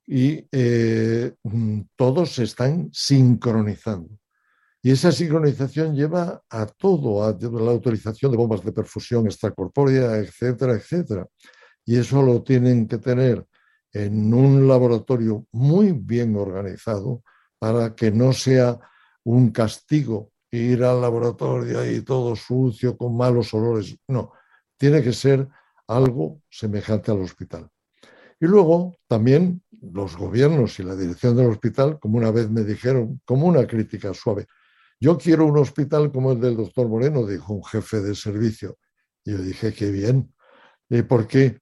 y 0.06 0.48
eh, 0.52 1.34
mm, 1.44 1.82
todos 1.96 2.34
se 2.34 2.44
están 2.44 2.90
sincronizando. 2.92 4.18
Y 4.82 4.92
esa 4.92 5.12
sincronización 5.12 5.96
lleva 5.96 6.42
a 6.50 6.66
todo, 6.66 7.24
a 7.24 7.38
la 7.38 7.72
autorización 7.72 8.32
de 8.32 8.38
bombas 8.38 8.64
de 8.64 8.72
perfusión 8.72 9.26
extracorpórea, 9.26 10.18
etcétera, 10.18 10.74
etcétera. 10.74 11.28
Y 11.86 11.98
eso 11.98 12.22
lo 12.22 12.42
tienen 12.44 12.88
que 12.88 12.98
tener 12.98 13.46
en 13.92 14.34
un 14.34 14.68
laboratorio 14.68 15.46
muy 15.52 15.92
bien 15.92 16.36
organizado 16.36 17.24
para 17.58 17.94
que 17.96 18.12
no 18.12 18.32
sea 18.32 18.80
un 19.24 19.52
castigo 19.52 20.32
ir 20.52 20.84
al 20.84 21.02
laboratorio 21.02 21.90
y 21.90 22.02
todo 22.02 22.36
sucio, 22.36 22.98
con 22.98 23.16
malos 23.16 23.54
olores. 23.54 23.98
No, 24.08 24.34
tiene 24.78 25.04
que 25.04 25.14
ser 25.14 25.48
algo 25.88 26.42
semejante 26.50 27.12
al 27.12 27.22
hospital. 27.22 27.70
Y 28.40 28.46
luego 28.46 28.96
también 29.08 29.62
los 29.82 30.16
gobiernos 30.16 30.80
y 30.80 30.84
la 30.84 30.96
dirección 30.96 31.36
del 31.36 31.48
hospital, 31.48 32.00
como 32.00 32.18
una 32.18 32.32
vez 32.32 32.50
me 32.50 32.64
dijeron, 32.64 33.22
como 33.26 33.48
una 33.48 33.66
crítica 33.68 34.14
suave, 34.14 34.48
yo 35.00 35.18
quiero 35.18 35.46
un 35.46 35.58
hospital 35.58 36.12
como 36.12 36.34
el 36.34 36.42
del 36.42 36.58
doctor 36.58 36.88
Moreno, 36.88 37.26
dijo 37.26 37.54
un 37.54 37.64
jefe 37.64 38.02
de 38.02 38.16
servicio. 38.16 38.78
Y 39.24 39.32
yo 39.32 39.38
dije, 39.38 39.74
qué 39.74 39.92
bien. 39.92 40.34
¿Y 40.90 41.04
por 41.04 41.28
qué? 41.28 41.60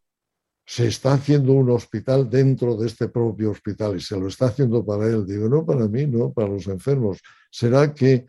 Se 0.65 0.87
está 0.87 1.13
haciendo 1.13 1.53
un 1.53 1.69
hospital 1.69 2.29
dentro 2.29 2.75
de 2.75 2.87
este 2.87 3.07
propio 3.09 3.51
hospital 3.51 3.95
y 3.95 4.01
se 4.01 4.19
lo 4.19 4.27
está 4.27 4.47
haciendo 4.47 4.83
para 4.85 5.05
él. 5.05 5.25
Digo, 5.25 5.47
no 5.47 5.65
para 5.65 5.87
mí, 5.87 6.07
no, 6.07 6.33
para 6.33 6.49
los 6.49 6.67
enfermos. 6.67 7.19
¿Será 7.51 7.93
que 7.93 8.25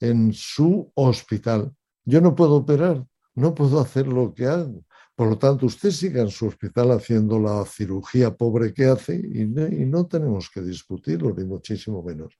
en 0.00 0.32
su 0.32 0.90
hospital 0.94 1.72
yo 2.04 2.20
no 2.20 2.34
puedo 2.34 2.56
operar? 2.56 3.06
No 3.34 3.54
puedo 3.54 3.80
hacer 3.80 4.06
lo 4.08 4.34
que 4.34 4.46
hago 4.46 4.84
Por 5.14 5.28
lo 5.28 5.38
tanto, 5.38 5.66
usted 5.66 5.90
siga 5.90 6.22
en 6.22 6.30
su 6.30 6.46
hospital 6.46 6.90
haciendo 6.92 7.38
la 7.38 7.64
cirugía 7.64 8.34
pobre 8.36 8.72
que 8.72 8.86
hace 8.86 9.14
y 9.14 9.44
no, 9.46 9.66
y 9.66 9.84
no 9.86 10.06
tenemos 10.06 10.50
que 10.50 10.62
discutirlo, 10.62 11.34
ni 11.34 11.44
muchísimo 11.44 12.02
menos. 12.02 12.38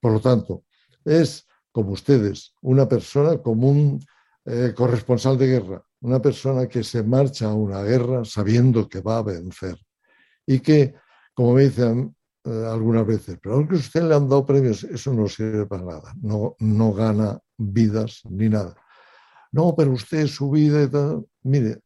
Por 0.00 0.12
lo 0.12 0.20
tanto, 0.20 0.64
es 1.04 1.46
como 1.70 1.92
ustedes, 1.92 2.54
una 2.62 2.88
persona 2.88 3.38
como 3.38 3.68
un 3.68 4.00
eh, 4.46 4.72
corresponsal 4.74 5.36
de 5.36 5.46
guerra, 5.46 5.84
una 6.00 6.20
persona 6.20 6.66
que 6.66 6.82
se 6.82 7.02
marcha 7.02 7.50
a 7.50 7.54
una 7.54 7.82
guerra 7.82 8.24
sabiendo 8.24 8.88
que 8.88 9.00
va 9.00 9.18
a 9.18 9.22
vencer 9.22 9.78
y 10.46 10.60
que, 10.60 10.94
como 11.34 11.54
me 11.54 11.64
dicen 11.64 12.16
eh, 12.44 12.66
algunas 12.66 13.06
veces, 13.06 13.38
pero 13.42 13.56
aunque 13.56 13.74
usted 13.74 14.02
le 14.02 14.14
han 14.14 14.28
dado 14.28 14.46
premios, 14.46 14.84
eso 14.84 15.12
no 15.12 15.28
sirve 15.28 15.66
para 15.66 15.84
nada, 15.84 16.14
no, 16.22 16.56
no 16.58 16.92
gana 16.92 17.38
vidas 17.58 18.22
ni 18.30 18.48
nada. 18.48 18.74
No, 19.52 19.74
pero 19.76 19.92
usted 19.92 20.26
su 20.26 20.50
vida 20.50 20.82
y 20.82 20.88
tal, 20.88 21.26
mire, 21.42 21.80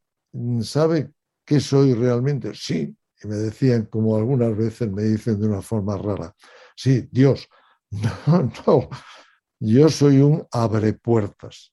¿sabe 0.60 1.12
qué 1.44 1.58
soy 1.58 1.94
realmente? 1.94 2.52
Sí, 2.54 2.96
y 3.22 3.26
me 3.26 3.36
decían, 3.36 3.86
como 3.86 4.16
algunas 4.16 4.56
veces 4.56 4.90
me 4.92 5.02
dicen 5.02 5.40
de 5.40 5.48
una 5.48 5.62
forma 5.62 5.96
rara, 5.96 6.34
sí, 6.76 7.08
Dios, 7.10 7.48
no, 7.90 8.52
no, 8.66 8.88
yo 9.58 9.88
soy 9.88 10.20
un 10.20 10.46
abre 10.52 10.92
puertas. 10.92 11.72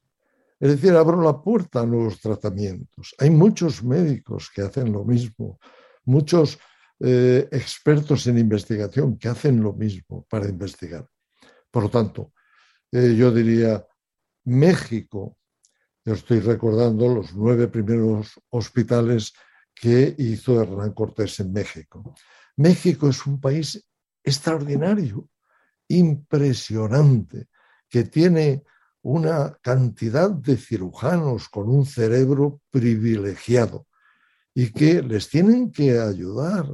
Es 0.59 0.69
decir, 0.69 0.95
abro 0.95 1.21
la 1.21 1.41
puerta 1.41 1.81
a 1.81 1.85
nuevos 1.85 2.19
tratamientos. 2.19 3.15
Hay 3.17 3.31
muchos 3.31 3.83
médicos 3.83 4.49
que 4.53 4.61
hacen 4.61 4.91
lo 4.91 5.03
mismo, 5.03 5.59
muchos 6.05 6.59
eh, 7.03 7.47
expertos 7.51 8.27
en 8.27 8.37
investigación 8.37 9.17
que 9.17 9.27
hacen 9.27 9.61
lo 9.61 9.73
mismo 9.73 10.25
para 10.29 10.47
investigar. 10.47 11.07
Por 11.71 11.83
lo 11.83 11.89
tanto, 11.89 12.33
eh, 12.91 13.15
yo 13.17 13.31
diría, 13.31 13.83
México, 14.45 15.37
yo 16.05 16.13
estoy 16.13 16.41
recordando 16.41 17.07
los 17.07 17.33
nueve 17.33 17.67
primeros 17.67 18.39
hospitales 18.49 19.33
que 19.73 20.13
hizo 20.17 20.61
Hernán 20.61 20.93
Cortés 20.93 21.39
en 21.39 21.51
México. 21.51 22.13
México 22.57 23.09
es 23.09 23.25
un 23.25 23.39
país 23.39 23.83
extraordinario, 24.23 25.27
impresionante, 25.87 27.47
que 27.89 28.03
tiene 28.03 28.63
una 29.01 29.57
cantidad 29.61 30.29
de 30.29 30.57
cirujanos 30.57 31.49
con 31.49 31.67
un 31.69 31.85
cerebro 31.85 32.61
privilegiado 32.69 33.87
y 34.53 34.71
que 34.71 35.01
les 35.01 35.29
tienen 35.29 35.71
que 35.71 35.99
ayudar, 35.99 36.65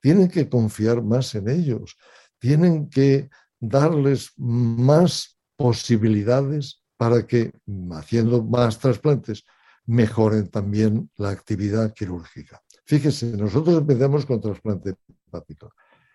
tienen 0.00 0.28
que 0.28 0.48
confiar 0.48 1.02
más 1.02 1.34
en 1.34 1.48
ellos, 1.48 1.96
tienen 2.38 2.88
que 2.88 3.30
darles 3.60 4.32
más 4.36 5.38
posibilidades 5.56 6.82
para 6.96 7.26
que, 7.26 7.52
haciendo 7.92 8.42
más 8.42 8.78
trasplantes, 8.78 9.44
mejoren 9.86 10.48
también 10.48 11.10
la 11.16 11.30
actividad 11.30 11.92
quirúrgica. 11.92 12.62
Fíjese, 12.86 13.36
nosotros 13.36 13.78
empezamos 13.78 14.26
con 14.26 14.40
trasplante 14.40 14.94
hepático, 15.26 15.72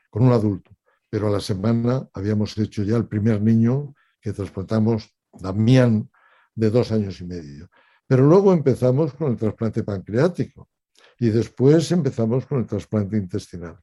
con 0.09 0.23
un 0.23 0.33
adulto, 0.33 0.71
pero 1.09 1.27
a 1.27 1.31
la 1.31 1.39
semana 1.39 2.07
habíamos 2.13 2.57
hecho 2.57 2.83
ya 2.83 2.97
el 2.97 3.07
primer 3.07 3.41
niño 3.41 3.93
que 4.21 4.33
trasplantamos, 4.33 5.15
Damián, 5.31 6.09
de 6.55 6.69
dos 6.69 6.91
años 6.91 7.21
y 7.21 7.25
medio. 7.25 7.69
Pero 8.07 8.23
luego 8.23 8.51
empezamos 8.53 9.13
con 9.13 9.31
el 9.31 9.37
trasplante 9.37 9.83
pancreático 9.83 10.69
y 11.19 11.29
después 11.29 11.91
empezamos 11.91 12.45
con 12.45 12.59
el 12.59 12.65
trasplante 12.65 13.17
intestinal. 13.17 13.79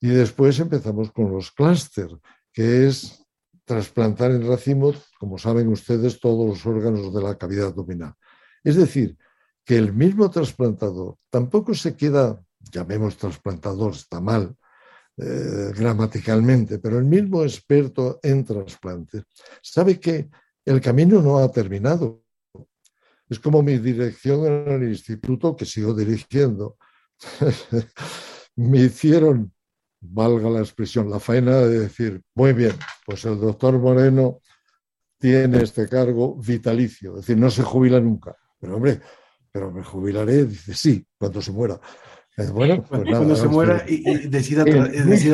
Y 0.00 0.08
después 0.08 0.58
empezamos 0.58 1.12
con 1.12 1.30
los 1.30 1.52
clúster, 1.52 2.08
que 2.52 2.86
es 2.86 3.24
trasplantar 3.64 4.32
en 4.32 4.46
racimo, 4.46 4.92
como 5.18 5.38
saben 5.38 5.68
ustedes, 5.68 6.20
todos 6.20 6.46
los 6.46 6.66
órganos 6.66 7.14
de 7.14 7.22
la 7.22 7.38
cavidad 7.38 7.68
abdominal. 7.68 8.14
Es 8.62 8.76
decir, 8.76 9.16
que 9.64 9.76
el 9.76 9.92
mismo 9.92 10.30
trasplantador 10.30 11.16
tampoco 11.30 11.74
se 11.74 11.96
queda, 11.96 12.42
llamemos 12.58 13.16
trasplantador, 13.16 13.92
está 13.94 14.20
mal, 14.20 14.54
eh, 15.16 15.72
gramaticalmente, 15.76 16.80
pero 16.80 16.98
el 16.98 17.04
mismo 17.04 17.44
experto 17.44 18.18
en 18.20 18.44
trasplantes 18.44 19.22
sabe 19.62 20.00
que 20.00 20.28
el 20.64 20.80
camino 20.80 21.22
no 21.22 21.38
ha 21.38 21.50
terminado. 21.52 22.23
Es 23.34 23.40
como 23.40 23.64
mi 23.64 23.78
dirección 23.78 24.46
en 24.46 24.68
el 24.68 24.88
instituto 24.90 25.56
que 25.56 25.64
sigo 25.64 25.92
dirigiendo. 25.92 26.76
Me 28.56 28.82
hicieron, 28.82 29.52
valga 30.00 30.48
la 30.50 30.60
expresión, 30.60 31.10
la 31.10 31.18
faena 31.18 31.56
de 31.56 31.80
decir, 31.80 32.22
muy 32.36 32.52
bien, 32.52 32.74
pues 33.04 33.24
el 33.24 33.40
doctor 33.40 33.76
Moreno 33.80 34.40
tiene 35.18 35.64
este 35.64 35.88
cargo 35.88 36.36
vitalicio, 36.36 37.10
es 37.16 37.22
decir, 37.22 37.36
no 37.36 37.50
se 37.50 37.64
jubila 37.64 37.98
nunca. 37.98 38.36
Pero 38.60 38.76
hombre, 38.76 39.00
pero 39.50 39.72
me 39.72 39.82
jubilaré, 39.82 40.44
dice, 40.44 40.72
sí, 40.72 41.04
cuando 41.18 41.42
se 41.42 41.50
muera. 41.50 41.80
Bueno, 42.52 42.84
pues 42.88 43.02
cuando 43.10 43.34
se 43.34 43.48
muera 43.48 43.84
y, 43.88 44.28
decida, 44.28 44.62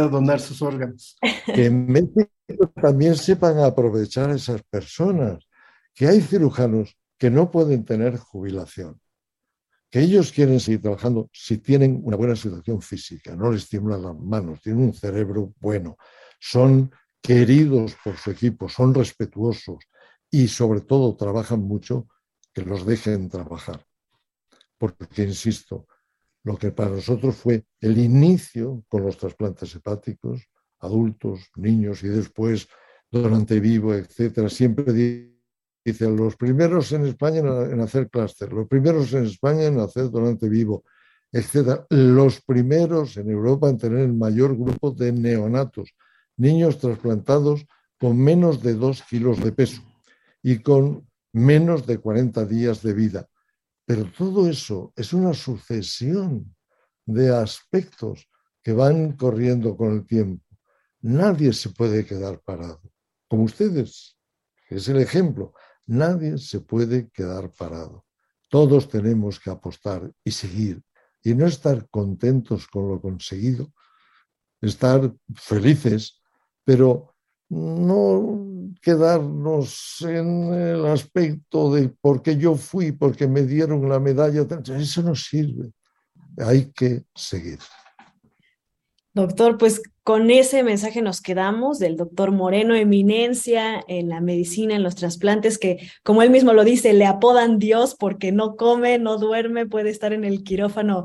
donar 0.09 0.41
sus 0.41 0.63
órganos. 0.63 1.19
Que 1.45 1.67
en 1.67 1.87
México 1.87 2.31
también 2.81 3.15
sepan 3.15 3.59
aprovechar 3.59 4.31
esas 4.31 4.63
personas, 4.63 5.47
que 5.95 6.09
hay 6.09 6.23
cirujanos 6.23 6.97
que 7.21 7.31
no 7.31 7.51
pueden 7.51 7.85
tener 7.85 8.17
jubilación, 8.17 8.99
que 9.91 10.01
ellos 10.01 10.33
quieren 10.33 10.59
seguir 10.59 10.81
trabajando 10.81 11.29
si 11.35 11.59
tienen 11.59 12.01
una 12.03 12.17
buena 12.17 12.35
situación 12.35 12.81
física, 12.81 13.37
no 13.37 13.53
les 13.53 13.69
tiemblan 13.69 14.03
las 14.03 14.19
manos, 14.19 14.63
tienen 14.63 14.85
un 14.85 14.95
cerebro 14.95 15.53
bueno, 15.61 15.99
son 16.41 16.91
queridos 17.21 17.95
por 18.03 18.17
su 18.17 18.31
equipo, 18.31 18.71
son 18.71 18.95
respetuosos 18.95 19.85
y 20.31 20.49
sobre 20.49 20.81
todo 20.81 21.15
trabajan 21.15 21.61
mucho, 21.61 22.09
que 22.55 22.63
los 22.63 22.87
dejen 22.87 23.29
trabajar. 23.29 23.85
Porque, 24.79 25.25
insisto, 25.25 25.87
lo 26.43 26.57
que 26.57 26.73
para 26.73 26.89
nosotros 26.89 27.37
fue 27.37 27.67
el 27.83 27.99
inicio 27.99 28.83
con 28.89 29.05
los 29.05 29.19
trasplantes 29.19 29.75
hepáticos, 29.75 30.49
adultos, 30.79 31.51
niños 31.57 32.03
y 32.03 32.09
después 32.09 32.67
donante 33.11 33.61
vivo, 33.61 33.93
etcétera. 33.93 34.49
Siempre 34.49 34.95
dice 35.85 36.09
los 36.11 36.37
primeros 36.37 36.93
en 36.93 37.07
España 37.07 37.41
en 37.41 37.81
hacer 37.81 38.09
clúster, 38.11 38.53
los 38.53 38.69
primeros 38.69 39.13
en 39.13 39.25
España 39.25 39.65
en 39.65 39.81
hacer 39.81 40.11
donante 40.11 40.49
vivo, 40.49 40.85
etcétera. 41.33 41.87
Los 41.91 42.41
primeros 42.43 43.17
en 43.17 43.31
Europa 43.31 43.69
en 43.69 43.79
tener 43.79 44.01
el 44.01 44.13
mayor 44.13 44.57
grupo 44.57 44.91
de 44.91 45.13
neonatos, 45.13 45.95
niños 46.37 46.79
trasplantados 46.79 47.67
con 47.99 48.19
menos 48.19 48.63
de 48.63 48.75
dos 48.75 49.03
kilos 49.03 49.43
de 49.43 49.53
peso 49.53 49.83
y 50.43 50.61
con 50.61 51.07
menos 51.33 51.87
de 51.87 51.99
40 51.99 52.45
días 52.47 52.83
de 52.83 52.95
vida. 52.95 53.29
Pero 53.85 54.11
todo 54.17 54.49
eso 54.49 54.93
es 54.97 55.13
una 55.13 55.35
sucesión 55.35 56.55
de 57.05 57.35
aspectos 57.35 58.29
que 58.63 58.73
van 58.73 59.17
corriendo 59.17 59.77
con 59.77 59.93
el 59.93 60.07
tiempo. 60.07 60.45
Nadie 61.03 61.53
se 61.53 61.71
puede 61.71 62.05
quedar 62.05 62.41
parado. 62.41 62.83
Como 63.29 63.45
ustedes, 63.45 64.17
que 64.69 64.77
es 64.77 64.89
el 64.89 65.01
ejemplo, 65.01 65.55
nadie 65.91 66.39
se 66.39 66.61
puede 66.61 67.11
quedar 67.11 67.51
parado. 67.51 68.05
Todos 68.49 68.89
tenemos 68.89 69.39
que 69.39 69.51
apostar 69.51 70.11
y 70.25 70.31
seguir 70.31 70.83
y 71.23 71.35
no 71.35 71.47
estar 71.47 71.89
contentos 71.91 72.67
con 72.67 72.89
lo 72.89 73.01
conseguido, 73.01 73.73
estar 74.61 75.13
felices, 75.35 76.21
pero 76.65 77.15
no 77.49 78.73
quedarnos 78.81 80.01
en 80.03 80.55
el 80.55 80.87
aspecto 80.87 81.73
de 81.75 81.89
porque 82.01 82.37
yo 82.37 82.55
fui, 82.55 82.93
porque 82.93 83.27
me 83.27 83.43
dieron 83.43 83.89
la 83.89 83.99
medalla, 83.99 84.47
eso 84.77 85.03
no 85.03 85.15
sirve. 85.15 85.73
Hay 86.39 86.71
que 86.73 87.05
seguir. 87.15 87.59
Doctor, 89.13 89.59
pues 89.59 89.83
con 90.11 90.29
ese 90.33 90.65
mensaje 90.65 91.03
nos 91.03 91.21
quedamos 91.21 91.79
del 91.79 91.97
doctor 91.97 92.33
Moreno, 92.33 92.75
eminencia 92.75 93.81
en 93.87 94.09
la 94.09 94.21
medicina, 94.21 94.75
en 94.75 94.83
los 94.83 94.97
trasplantes, 94.97 95.57
que 95.57 95.89
como 96.03 96.23
él 96.23 96.31
mismo 96.31 96.53
lo 96.53 96.65
dice, 96.65 96.93
le 96.95 97.07
apodan 97.07 97.61
Dios 97.61 97.95
porque 97.95 98.33
no 98.33 98.57
come, 98.57 98.99
no 98.99 99.19
duerme, 99.19 99.67
puede 99.67 99.91
estar 99.91 100.13
en 100.13 100.25
el 100.25 100.43
quirófano 100.43 101.05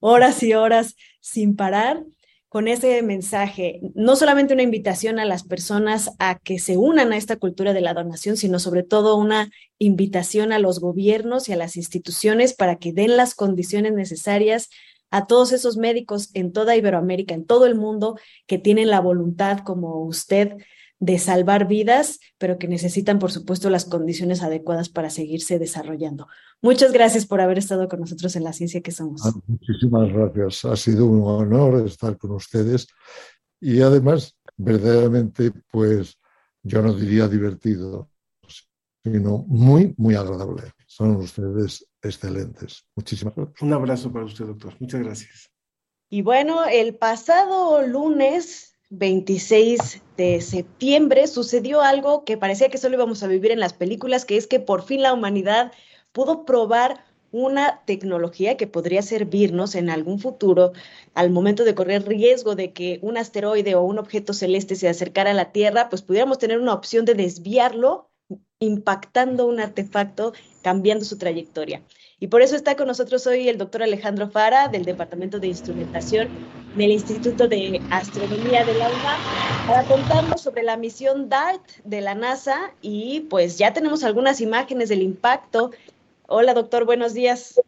horas 0.00 0.42
y 0.42 0.54
horas 0.54 0.96
sin 1.20 1.56
parar. 1.56 2.02
Con 2.48 2.68
ese 2.68 3.02
mensaje, 3.02 3.80
no 3.94 4.16
solamente 4.16 4.54
una 4.54 4.62
invitación 4.62 5.18
a 5.18 5.26
las 5.26 5.44
personas 5.44 6.12
a 6.18 6.38
que 6.38 6.58
se 6.58 6.78
unan 6.78 7.12
a 7.12 7.18
esta 7.18 7.36
cultura 7.36 7.74
de 7.74 7.82
la 7.82 7.92
donación, 7.92 8.38
sino 8.38 8.58
sobre 8.58 8.82
todo 8.82 9.16
una 9.16 9.50
invitación 9.76 10.52
a 10.52 10.58
los 10.58 10.80
gobiernos 10.80 11.50
y 11.50 11.52
a 11.52 11.56
las 11.56 11.76
instituciones 11.76 12.54
para 12.54 12.76
que 12.76 12.94
den 12.94 13.18
las 13.18 13.34
condiciones 13.34 13.92
necesarias 13.92 14.70
a 15.10 15.26
todos 15.26 15.52
esos 15.52 15.76
médicos 15.76 16.30
en 16.34 16.52
toda 16.52 16.76
Iberoamérica, 16.76 17.34
en 17.34 17.44
todo 17.44 17.66
el 17.66 17.74
mundo, 17.74 18.18
que 18.46 18.58
tienen 18.58 18.88
la 18.88 19.00
voluntad 19.00 19.60
como 19.64 20.04
usted 20.04 20.56
de 21.00 21.18
salvar 21.18 21.68
vidas, 21.68 22.18
pero 22.38 22.58
que 22.58 22.66
necesitan, 22.66 23.18
por 23.18 23.30
supuesto, 23.30 23.70
las 23.70 23.84
condiciones 23.84 24.42
adecuadas 24.42 24.88
para 24.88 25.10
seguirse 25.10 25.58
desarrollando. 25.58 26.26
Muchas 26.60 26.92
gracias 26.92 27.24
por 27.24 27.40
haber 27.40 27.58
estado 27.58 27.88
con 27.88 28.00
nosotros 28.00 28.34
en 28.34 28.44
la 28.44 28.52
ciencia 28.52 28.80
que 28.80 28.90
somos. 28.90 29.24
Ah, 29.24 29.32
muchísimas 29.46 30.12
gracias. 30.12 30.64
Ha 30.64 30.76
sido 30.76 31.06
un 31.06 31.22
honor 31.22 31.86
estar 31.86 32.18
con 32.18 32.32
ustedes 32.32 32.88
y 33.60 33.80
además, 33.80 34.36
verdaderamente, 34.56 35.52
pues 35.70 36.18
yo 36.62 36.82
no 36.82 36.92
diría 36.92 37.28
divertido, 37.28 38.10
sino 39.04 39.44
muy, 39.46 39.94
muy 39.96 40.16
agradable. 40.16 40.72
Son 40.98 41.14
ustedes 41.14 41.86
excelentes. 42.02 42.84
Muchísimas 42.96 43.32
gracias. 43.36 43.62
Un 43.62 43.72
abrazo 43.72 44.12
para 44.12 44.24
usted, 44.24 44.46
doctor. 44.46 44.74
Muchas 44.80 45.00
gracias. 45.00 45.52
Y 46.10 46.22
bueno, 46.22 46.64
el 46.64 46.96
pasado 46.96 47.86
lunes 47.86 48.76
26 48.90 50.02
de 50.16 50.40
septiembre 50.40 51.28
sucedió 51.28 51.82
algo 51.82 52.24
que 52.24 52.36
parecía 52.36 52.68
que 52.68 52.78
solo 52.78 52.96
íbamos 52.96 53.22
a 53.22 53.28
vivir 53.28 53.52
en 53.52 53.60
las 53.60 53.74
películas, 53.74 54.24
que 54.24 54.36
es 54.36 54.48
que 54.48 54.58
por 54.58 54.82
fin 54.82 55.02
la 55.02 55.12
humanidad 55.12 55.70
pudo 56.10 56.44
probar 56.44 57.04
una 57.30 57.84
tecnología 57.84 58.56
que 58.56 58.66
podría 58.66 59.02
servirnos 59.02 59.76
en 59.76 59.90
algún 59.90 60.18
futuro 60.18 60.72
al 61.14 61.30
momento 61.30 61.62
de 61.62 61.76
correr 61.76 62.08
riesgo 62.08 62.56
de 62.56 62.72
que 62.72 62.98
un 63.02 63.18
asteroide 63.18 63.76
o 63.76 63.82
un 63.82 64.00
objeto 64.00 64.32
celeste 64.32 64.74
se 64.74 64.88
acercara 64.88 65.30
a 65.30 65.34
la 65.34 65.52
Tierra, 65.52 65.90
pues 65.90 66.02
pudiéramos 66.02 66.38
tener 66.38 66.58
una 66.58 66.74
opción 66.74 67.04
de 67.04 67.14
desviarlo 67.14 68.07
impactando 68.60 69.46
un 69.46 69.60
artefacto, 69.60 70.32
cambiando 70.62 71.04
su 71.04 71.16
trayectoria. 71.16 71.82
Y 72.20 72.26
por 72.26 72.42
eso 72.42 72.56
está 72.56 72.76
con 72.76 72.88
nosotros 72.88 73.24
hoy 73.28 73.48
el 73.48 73.58
doctor 73.58 73.84
Alejandro 73.84 74.28
Fara 74.28 74.66
del 74.66 74.84
Departamento 74.84 75.38
de 75.38 75.46
Instrumentación 75.46 76.28
del 76.74 76.90
Instituto 76.90 77.46
de 77.46 77.80
Astronomía 77.90 78.64
de 78.64 78.74
la 78.74 78.88
UNAM 78.88 79.20
para 79.68 79.84
contarnos 79.84 80.40
sobre 80.40 80.64
la 80.64 80.76
misión 80.76 81.28
DART 81.28 81.62
de 81.84 82.00
la 82.00 82.16
NASA 82.16 82.72
y 82.82 83.20
pues 83.30 83.58
ya 83.58 83.72
tenemos 83.72 84.02
algunas 84.02 84.40
imágenes 84.40 84.88
del 84.88 85.02
impacto. 85.02 85.70
Hola 86.26 86.54
doctor, 86.54 86.84
buenos 86.84 87.14
días. 87.14 87.60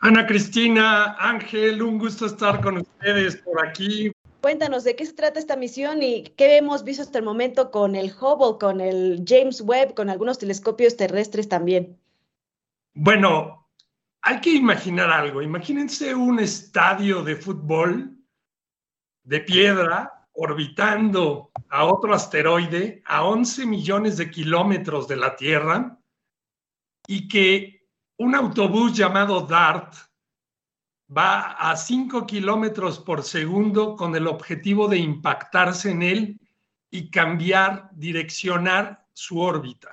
Ana 0.00 0.26
Cristina, 0.26 1.14
Ángel, 1.18 1.82
un 1.82 1.98
gusto 1.98 2.24
estar 2.24 2.62
con 2.62 2.78
ustedes 2.78 3.36
por 3.36 3.66
aquí. 3.66 4.10
Cuéntanos 4.46 4.84
de 4.84 4.94
qué 4.94 5.04
se 5.04 5.12
trata 5.12 5.40
esta 5.40 5.56
misión 5.56 6.04
y 6.04 6.22
qué 6.22 6.58
hemos 6.58 6.84
visto 6.84 7.02
hasta 7.02 7.18
el 7.18 7.24
momento 7.24 7.72
con 7.72 7.96
el 7.96 8.12
Hubble, 8.12 8.58
con 8.60 8.80
el 8.80 9.24
James 9.26 9.60
Webb, 9.60 9.94
con 9.94 10.08
algunos 10.08 10.38
telescopios 10.38 10.96
terrestres 10.96 11.48
también. 11.48 11.98
Bueno, 12.94 13.66
hay 14.22 14.40
que 14.40 14.50
imaginar 14.50 15.10
algo. 15.10 15.42
Imagínense 15.42 16.14
un 16.14 16.38
estadio 16.38 17.24
de 17.24 17.34
fútbol 17.34 18.16
de 19.24 19.40
piedra 19.40 20.28
orbitando 20.34 21.50
a 21.68 21.84
otro 21.84 22.14
asteroide 22.14 23.02
a 23.04 23.24
11 23.24 23.66
millones 23.66 24.16
de 24.16 24.30
kilómetros 24.30 25.08
de 25.08 25.16
la 25.16 25.34
Tierra 25.34 25.98
y 27.08 27.26
que 27.26 27.84
un 28.16 28.36
autobús 28.36 28.96
llamado 28.96 29.40
DART 29.40 30.05
va 31.14 31.52
a 31.52 31.76
5 31.76 32.26
kilómetros 32.26 32.98
por 32.98 33.22
segundo 33.22 33.96
con 33.96 34.14
el 34.16 34.26
objetivo 34.26 34.88
de 34.88 34.98
impactarse 34.98 35.90
en 35.90 36.02
él 36.02 36.40
y 36.90 37.10
cambiar, 37.10 37.90
direccionar 37.92 39.06
su 39.12 39.40
órbita. 39.40 39.90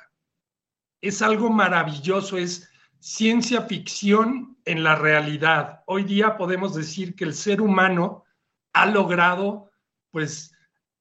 Es 1.02 1.22
algo 1.22 1.50
maravilloso, 1.50 2.38
es 2.38 2.70
ciencia 3.00 3.64
ficción 3.64 4.58
en 4.66 4.84
la 4.84 4.96
realidad. 4.96 5.82
Hoy 5.86 6.04
día 6.04 6.38
podemos 6.38 6.74
decir 6.74 7.16
que 7.16 7.26
el 7.26 7.34
ser 7.34 7.62
humano 7.62 8.24
ha 8.72 8.86
logrado 8.86 9.72
pues 10.10 10.56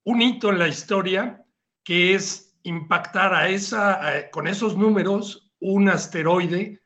un 0.04 0.20
hito 0.20 0.50
en 0.50 0.58
la 0.58 0.68
historia 0.68 1.44
que 1.84 2.14
es 2.14 2.56
impactar 2.64 3.34
a 3.34 3.48
esa 3.48 4.30
con 4.30 4.46
esos 4.46 4.76
números 4.76 5.52
un 5.60 5.88
asteroide 5.88 6.81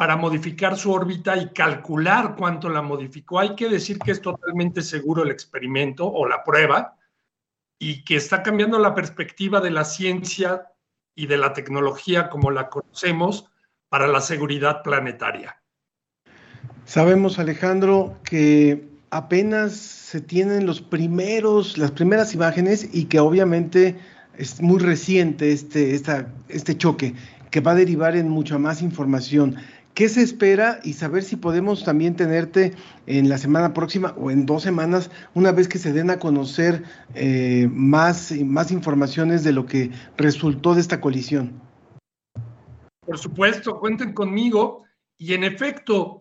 para 0.00 0.16
modificar 0.16 0.78
su 0.78 0.90
órbita 0.90 1.36
y 1.36 1.50
calcular 1.50 2.34
cuánto 2.34 2.70
la 2.70 2.80
modificó. 2.80 3.38
Hay 3.38 3.54
que 3.54 3.68
decir 3.68 3.98
que 3.98 4.12
es 4.12 4.22
totalmente 4.22 4.80
seguro 4.80 5.24
el 5.24 5.30
experimento 5.30 6.10
o 6.10 6.26
la 6.26 6.42
prueba 6.42 6.96
y 7.78 8.02
que 8.02 8.16
está 8.16 8.42
cambiando 8.42 8.78
la 8.78 8.94
perspectiva 8.94 9.60
de 9.60 9.70
la 9.70 9.84
ciencia 9.84 10.68
y 11.14 11.26
de 11.26 11.36
la 11.36 11.52
tecnología 11.52 12.30
como 12.30 12.50
la 12.50 12.70
conocemos 12.70 13.50
para 13.90 14.06
la 14.06 14.22
seguridad 14.22 14.82
planetaria. 14.82 15.60
Sabemos, 16.86 17.38
Alejandro, 17.38 18.16
que 18.24 18.88
apenas 19.10 19.74
se 19.74 20.22
tienen 20.22 20.64
los 20.64 20.80
primeros, 20.80 21.76
las 21.76 21.90
primeras 21.90 22.32
imágenes 22.32 22.88
y 22.90 23.04
que 23.04 23.20
obviamente 23.20 23.98
es 24.38 24.62
muy 24.62 24.78
reciente 24.78 25.52
este, 25.52 25.94
esta, 25.94 26.26
este 26.48 26.74
choque, 26.78 27.14
que 27.50 27.60
va 27.60 27.72
a 27.72 27.74
derivar 27.74 28.16
en 28.16 28.30
mucha 28.30 28.56
más 28.56 28.80
información. 28.80 29.56
¿Qué 29.94 30.08
se 30.08 30.22
espera? 30.22 30.80
Y 30.84 30.94
saber 30.94 31.22
si 31.22 31.36
podemos 31.36 31.84
también 31.84 32.16
tenerte 32.16 32.74
en 33.06 33.28
la 33.28 33.38
semana 33.38 33.74
próxima 33.74 34.14
o 34.16 34.30
en 34.30 34.46
dos 34.46 34.62
semanas, 34.62 35.10
una 35.34 35.52
vez 35.52 35.68
que 35.68 35.78
se 35.78 35.92
den 35.92 36.10
a 36.10 36.18
conocer 36.18 36.84
eh, 37.14 37.68
más, 37.72 38.32
más 38.32 38.70
informaciones 38.70 39.44
de 39.44 39.52
lo 39.52 39.66
que 39.66 39.90
resultó 40.16 40.74
de 40.74 40.80
esta 40.80 41.00
colisión 41.00 41.60
por 43.10 43.18
supuesto, 43.18 43.80
cuenten 43.80 44.12
conmigo. 44.12 44.84
Y 45.18 45.34
en 45.34 45.42
efecto, 45.42 46.16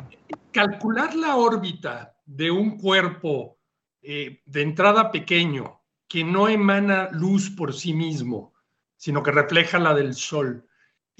calcular 0.51 1.13
la 1.15 1.35
órbita 1.35 2.15
de 2.25 2.49
un 2.49 2.79
cuerpo 2.79 3.59
eh, 4.01 4.41
de 4.43 4.61
entrada 4.63 5.11
pequeño 5.11 5.83
que 6.07 6.23
no 6.23 6.47
emana 6.47 7.09
luz 7.11 7.51
por 7.51 7.75
sí 7.75 7.93
mismo, 7.93 8.55
sino 8.97 9.21
que 9.21 9.29
refleja 9.29 9.77
la 9.77 9.93
del 9.93 10.15
Sol 10.15 10.67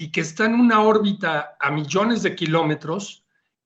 y 0.00 0.10
que 0.10 0.22
está 0.22 0.46
en 0.46 0.54
una 0.54 0.80
órbita 0.80 1.58
a 1.60 1.70
millones 1.70 2.22
de 2.22 2.34
kilómetros, 2.34 3.22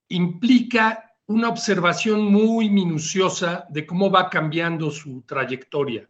implica 0.08 1.14
una 1.26 1.48
observación 1.48 2.24
muy 2.24 2.68
minuciosa 2.70 3.66
de 3.70 3.86
cómo 3.86 4.10
va 4.10 4.28
cambiando 4.28 4.90
su 4.90 5.22
trayectoria. 5.22 6.08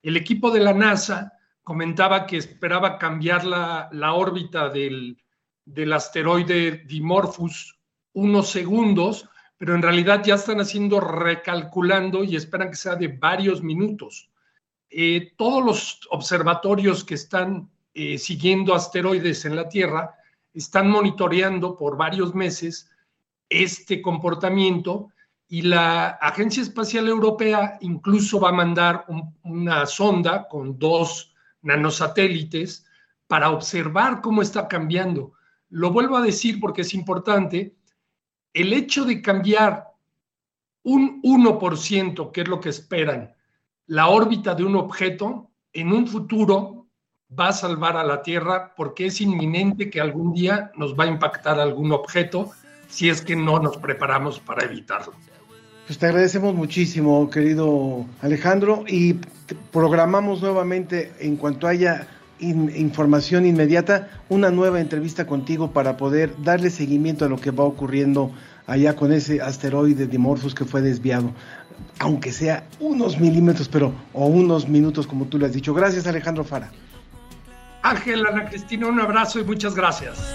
El 0.00 0.16
equipo 0.16 0.52
de 0.52 0.60
la 0.60 0.72
NASA 0.72 1.32
comentaba 1.64 2.24
que 2.24 2.36
esperaba 2.36 2.98
cambiar 2.98 3.44
la, 3.44 3.88
la 3.90 4.14
órbita 4.14 4.68
del, 4.68 5.20
del 5.64 5.92
asteroide 5.92 6.84
Dimorphos 6.86 7.76
unos 8.12 8.50
segundos, 8.50 9.28
pero 9.56 9.74
en 9.74 9.82
realidad 9.82 10.22
ya 10.24 10.36
están 10.36 10.60
haciendo 10.60 11.00
recalculando 11.00 12.22
y 12.22 12.36
esperan 12.36 12.70
que 12.70 12.76
sea 12.76 12.94
de 12.94 13.08
varios 13.08 13.60
minutos. 13.60 14.30
Eh, 14.88 15.32
todos 15.36 15.64
los 15.64 16.00
observatorios 16.10 17.02
que 17.02 17.14
están 17.14 17.73
eh, 17.94 18.18
siguiendo 18.18 18.74
asteroides 18.74 19.44
en 19.44 19.56
la 19.56 19.68
Tierra 19.68 20.14
están 20.52 20.90
monitoreando 20.90 21.76
por 21.76 21.96
varios 21.96 22.34
meses 22.34 22.90
este 23.48 24.02
comportamiento 24.02 25.10
y 25.48 25.62
la 25.62 26.08
Agencia 26.08 26.62
Espacial 26.62 27.06
Europea 27.08 27.78
incluso 27.80 28.40
va 28.40 28.48
a 28.48 28.52
mandar 28.52 29.06
una 29.44 29.86
sonda 29.86 30.48
con 30.48 30.78
dos 30.78 31.32
nanosatélites 31.62 32.84
para 33.26 33.50
observar 33.50 34.20
cómo 34.20 34.42
está 34.42 34.66
cambiando. 34.68 35.32
Lo 35.68 35.90
vuelvo 35.90 36.16
a 36.16 36.22
decir 36.22 36.60
porque 36.60 36.82
es 36.82 36.94
importante. 36.94 37.76
El 38.52 38.72
hecho 38.72 39.04
de 39.04 39.20
cambiar 39.22 39.92
un 40.82 41.22
1%, 41.22 42.32
que 42.32 42.40
es 42.42 42.48
lo 42.48 42.60
que 42.60 42.68
esperan, 42.68 43.34
la 43.86 44.08
órbita 44.08 44.54
de 44.54 44.64
un 44.64 44.76
objeto, 44.76 45.50
en 45.72 45.92
un 45.92 46.06
futuro 46.06 46.83
va 47.38 47.48
a 47.48 47.52
salvar 47.52 47.96
a 47.96 48.04
la 48.04 48.22
Tierra 48.22 48.72
porque 48.76 49.06
es 49.06 49.20
inminente 49.20 49.90
que 49.90 50.00
algún 50.00 50.32
día 50.32 50.70
nos 50.76 50.94
va 50.98 51.04
a 51.04 51.08
impactar 51.08 51.58
algún 51.58 51.92
objeto 51.92 52.50
si 52.88 53.08
es 53.08 53.22
que 53.22 53.36
no 53.36 53.58
nos 53.58 53.76
preparamos 53.76 54.38
para 54.38 54.64
evitarlo. 54.64 55.12
Pues 55.86 55.98
te 55.98 56.06
agradecemos 56.06 56.54
muchísimo, 56.54 57.28
querido 57.28 58.06
Alejandro, 58.22 58.84
y 58.88 59.16
programamos 59.70 60.40
nuevamente 60.40 61.12
en 61.20 61.36
cuanto 61.36 61.66
haya 61.66 62.06
información 62.38 63.46
inmediata, 63.46 64.08
una 64.28 64.50
nueva 64.50 64.80
entrevista 64.80 65.26
contigo 65.26 65.72
para 65.72 65.96
poder 65.96 66.34
darle 66.42 66.70
seguimiento 66.70 67.24
a 67.24 67.28
lo 67.28 67.36
que 67.36 67.50
va 67.50 67.64
ocurriendo 67.64 68.32
allá 68.66 68.96
con 68.96 69.12
ese 69.12 69.40
asteroide 69.40 70.06
Dimorphos 70.06 70.54
que 70.54 70.64
fue 70.64 70.80
desviado, 70.80 71.32
aunque 71.98 72.32
sea 72.32 72.66
unos 72.80 73.20
milímetros, 73.20 73.68
pero 73.68 73.92
o 74.12 74.26
unos 74.26 74.68
minutos 74.68 75.06
como 75.06 75.26
tú 75.26 75.38
le 75.38 75.46
has 75.46 75.52
dicho. 75.52 75.74
Gracias 75.74 76.06
Alejandro 76.06 76.44
Fara. 76.44 76.70
Ángel, 77.84 78.26
Ana 78.26 78.48
Cristina, 78.48 78.86
un 78.86 78.98
abrazo 78.98 79.40
y 79.40 79.44
muchas 79.44 79.74
gracias. 79.74 80.34